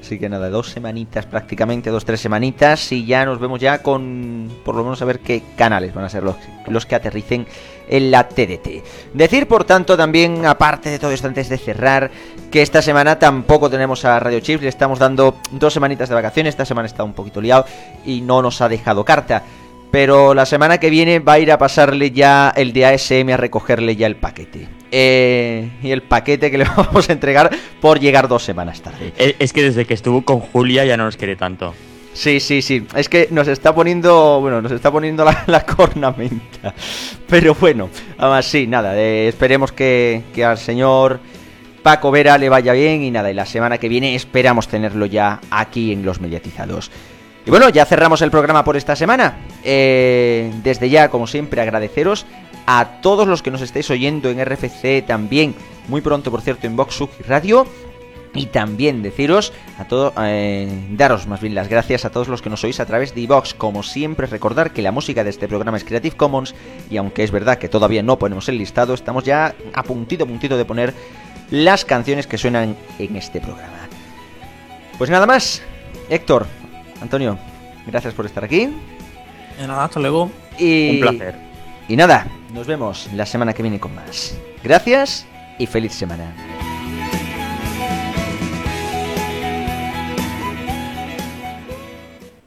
Así 0.04 0.18
que 0.18 0.28
nada, 0.28 0.50
dos 0.50 0.68
semanitas 0.68 1.24
prácticamente, 1.24 1.88
dos, 1.88 2.04
tres 2.04 2.20
semanitas 2.20 2.92
y 2.92 3.06
ya 3.06 3.24
nos 3.24 3.40
vemos 3.40 3.58
ya 3.58 3.82
con 3.82 4.50
por 4.62 4.74
lo 4.74 4.84
menos 4.84 5.00
a 5.00 5.06
ver 5.06 5.20
qué 5.20 5.42
canales 5.56 5.94
van 5.94 6.04
a 6.04 6.10
ser 6.10 6.22
los, 6.22 6.36
los 6.66 6.84
que 6.84 6.94
aterricen 6.94 7.46
en 7.88 8.10
la 8.10 8.28
TDT. 8.28 8.84
Decir, 9.14 9.48
por 9.48 9.64
tanto, 9.64 9.96
también, 9.96 10.44
aparte 10.44 10.90
de 10.90 10.98
todo 10.98 11.10
esto, 11.10 11.26
antes 11.26 11.48
de 11.48 11.56
cerrar, 11.56 12.10
que 12.50 12.60
esta 12.60 12.82
semana 12.82 13.18
tampoco 13.18 13.70
tenemos 13.70 14.04
a 14.04 14.20
Radio 14.20 14.40
Chips, 14.40 14.62
le 14.62 14.68
estamos 14.68 14.98
dando 14.98 15.38
dos 15.52 15.72
semanitas 15.72 16.10
de 16.10 16.16
vacaciones, 16.16 16.50
esta 16.50 16.66
semana 16.66 16.84
está 16.84 17.02
un 17.02 17.14
poquito 17.14 17.40
liado 17.40 17.64
y 18.04 18.20
no 18.20 18.42
nos 18.42 18.60
ha 18.60 18.68
dejado 18.68 19.06
carta. 19.06 19.42
Pero 19.90 20.34
la 20.34 20.44
semana 20.44 20.76
que 20.76 20.90
viene 20.90 21.18
va 21.20 21.34
a 21.34 21.38
ir 21.38 21.50
a 21.50 21.56
pasarle 21.56 22.10
ya 22.10 22.52
el 22.54 22.74
de 22.74 22.84
ASM 22.84 23.30
a 23.32 23.38
recogerle 23.38 23.96
ya 23.96 24.06
el 24.06 24.16
paquete. 24.16 24.68
Eh, 24.96 25.70
y 25.82 25.90
el 25.90 26.02
paquete 26.02 26.52
que 26.52 26.58
le 26.58 26.64
vamos 26.76 27.10
a 27.10 27.12
entregar 27.12 27.50
por 27.80 27.98
llegar 27.98 28.28
dos 28.28 28.44
semanas 28.44 28.80
tarde. 28.80 29.12
Eh, 29.18 29.34
es 29.40 29.52
que 29.52 29.64
desde 29.64 29.86
que 29.86 29.94
estuvo 29.94 30.22
con 30.22 30.38
Julia 30.38 30.84
ya 30.84 30.96
no 30.96 31.04
nos 31.04 31.16
quiere 31.16 31.34
tanto. 31.34 31.74
Sí, 32.12 32.38
sí, 32.38 32.62
sí. 32.62 32.86
Es 32.94 33.08
que 33.08 33.26
nos 33.32 33.48
está 33.48 33.74
poniendo, 33.74 34.40
bueno, 34.40 34.62
nos 34.62 34.70
está 34.70 34.92
poniendo 34.92 35.24
la, 35.46 35.66
cornamenta. 35.66 36.72
Pero 37.28 37.56
bueno, 37.56 37.90
además 38.18 38.46
sí, 38.46 38.68
nada, 38.68 38.96
eh, 38.96 39.26
esperemos 39.26 39.72
que, 39.72 40.22
que 40.32 40.44
al 40.44 40.58
señor 40.58 41.18
Paco 41.82 42.12
Vera 42.12 42.38
le 42.38 42.48
vaya 42.48 42.72
bien 42.72 43.02
y 43.02 43.10
nada, 43.10 43.32
y 43.32 43.34
la 43.34 43.46
semana 43.46 43.78
que 43.78 43.88
viene 43.88 44.14
esperamos 44.14 44.68
tenerlo 44.68 45.06
ya 45.06 45.40
aquí 45.50 45.92
en 45.92 46.04
los 46.04 46.20
mediatizados. 46.20 46.92
Y 47.46 47.50
bueno, 47.50 47.68
ya 47.68 47.84
cerramos 47.84 48.22
el 48.22 48.30
programa 48.30 48.64
por 48.64 48.76
esta 48.76 48.94
semana. 48.94 49.38
Eh, 49.64 50.52
desde 50.62 50.88
ya, 50.88 51.10
como 51.10 51.26
siempre, 51.26 51.60
agradeceros 51.60 52.26
a 52.66 53.00
todos 53.00 53.26
los 53.26 53.42
que 53.42 53.50
nos 53.50 53.62
estéis 53.62 53.90
oyendo 53.90 54.30
en 54.30 54.44
RFC 54.44 55.04
también. 55.06 55.54
Muy 55.88 56.00
pronto, 56.00 56.30
por 56.30 56.40
cierto, 56.40 56.66
en 56.66 56.76
Vox 56.76 57.02
Radio. 57.26 57.66
Y 58.36 58.46
también 58.46 59.00
deciros 59.02 59.52
a 59.78 59.84
todos, 59.84 60.12
eh, 60.18 60.68
daros 60.90 61.28
más 61.28 61.40
bien 61.40 61.54
las 61.54 61.68
gracias 61.68 62.04
a 62.04 62.10
todos 62.10 62.26
los 62.26 62.42
que 62.42 62.50
nos 62.50 62.64
oís 62.64 62.80
a 62.80 62.86
través 62.86 63.14
de 63.14 63.20
iVox. 63.20 63.54
Como 63.54 63.84
siempre, 63.84 64.26
recordar 64.26 64.72
que 64.72 64.82
la 64.82 64.90
música 64.90 65.22
de 65.22 65.30
este 65.30 65.46
programa 65.46 65.76
es 65.76 65.84
Creative 65.84 66.16
Commons. 66.16 66.52
Y 66.90 66.96
aunque 66.96 67.22
es 67.22 67.30
verdad 67.30 67.58
que 67.58 67.68
todavía 67.68 68.02
no 68.02 68.18
ponemos 68.18 68.48
el 68.48 68.58
listado, 68.58 68.92
estamos 68.92 69.22
ya 69.22 69.54
a 69.72 69.82
puntito, 69.84 70.24
a 70.24 70.26
puntito 70.26 70.56
de 70.56 70.64
poner 70.64 70.94
las 71.50 71.84
canciones 71.84 72.26
que 72.26 72.36
suenan 72.36 72.76
en 72.98 73.16
este 73.16 73.40
programa. 73.40 73.88
Pues 74.98 75.10
nada 75.10 75.26
más, 75.26 75.62
Héctor, 76.08 76.46
Antonio, 77.00 77.38
gracias 77.86 78.14
por 78.14 78.26
estar 78.26 78.42
aquí. 78.42 78.68
De 79.60 79.66
nada, 79.68 79.84
hasta 79.84 80.00
luego. 80.00 80.30
Y... 80.58 80.90
Un 80.90 81.00
placer. 81.00 81.36
Y 81.88 81.96
nada, 81.96 82.26
nos 82.54 82.68
vemos 82.68 83.12
la 83.12 83.26
semana 83.26 83.52
que 83.52 83.62
viene 83.62 83.80
con 83.80 83.94
más. 83.94 84.38
Gracias 84.62 85.26
y 85.58 85.66
feliz 85.66 85.92
semana. 85.92 86.53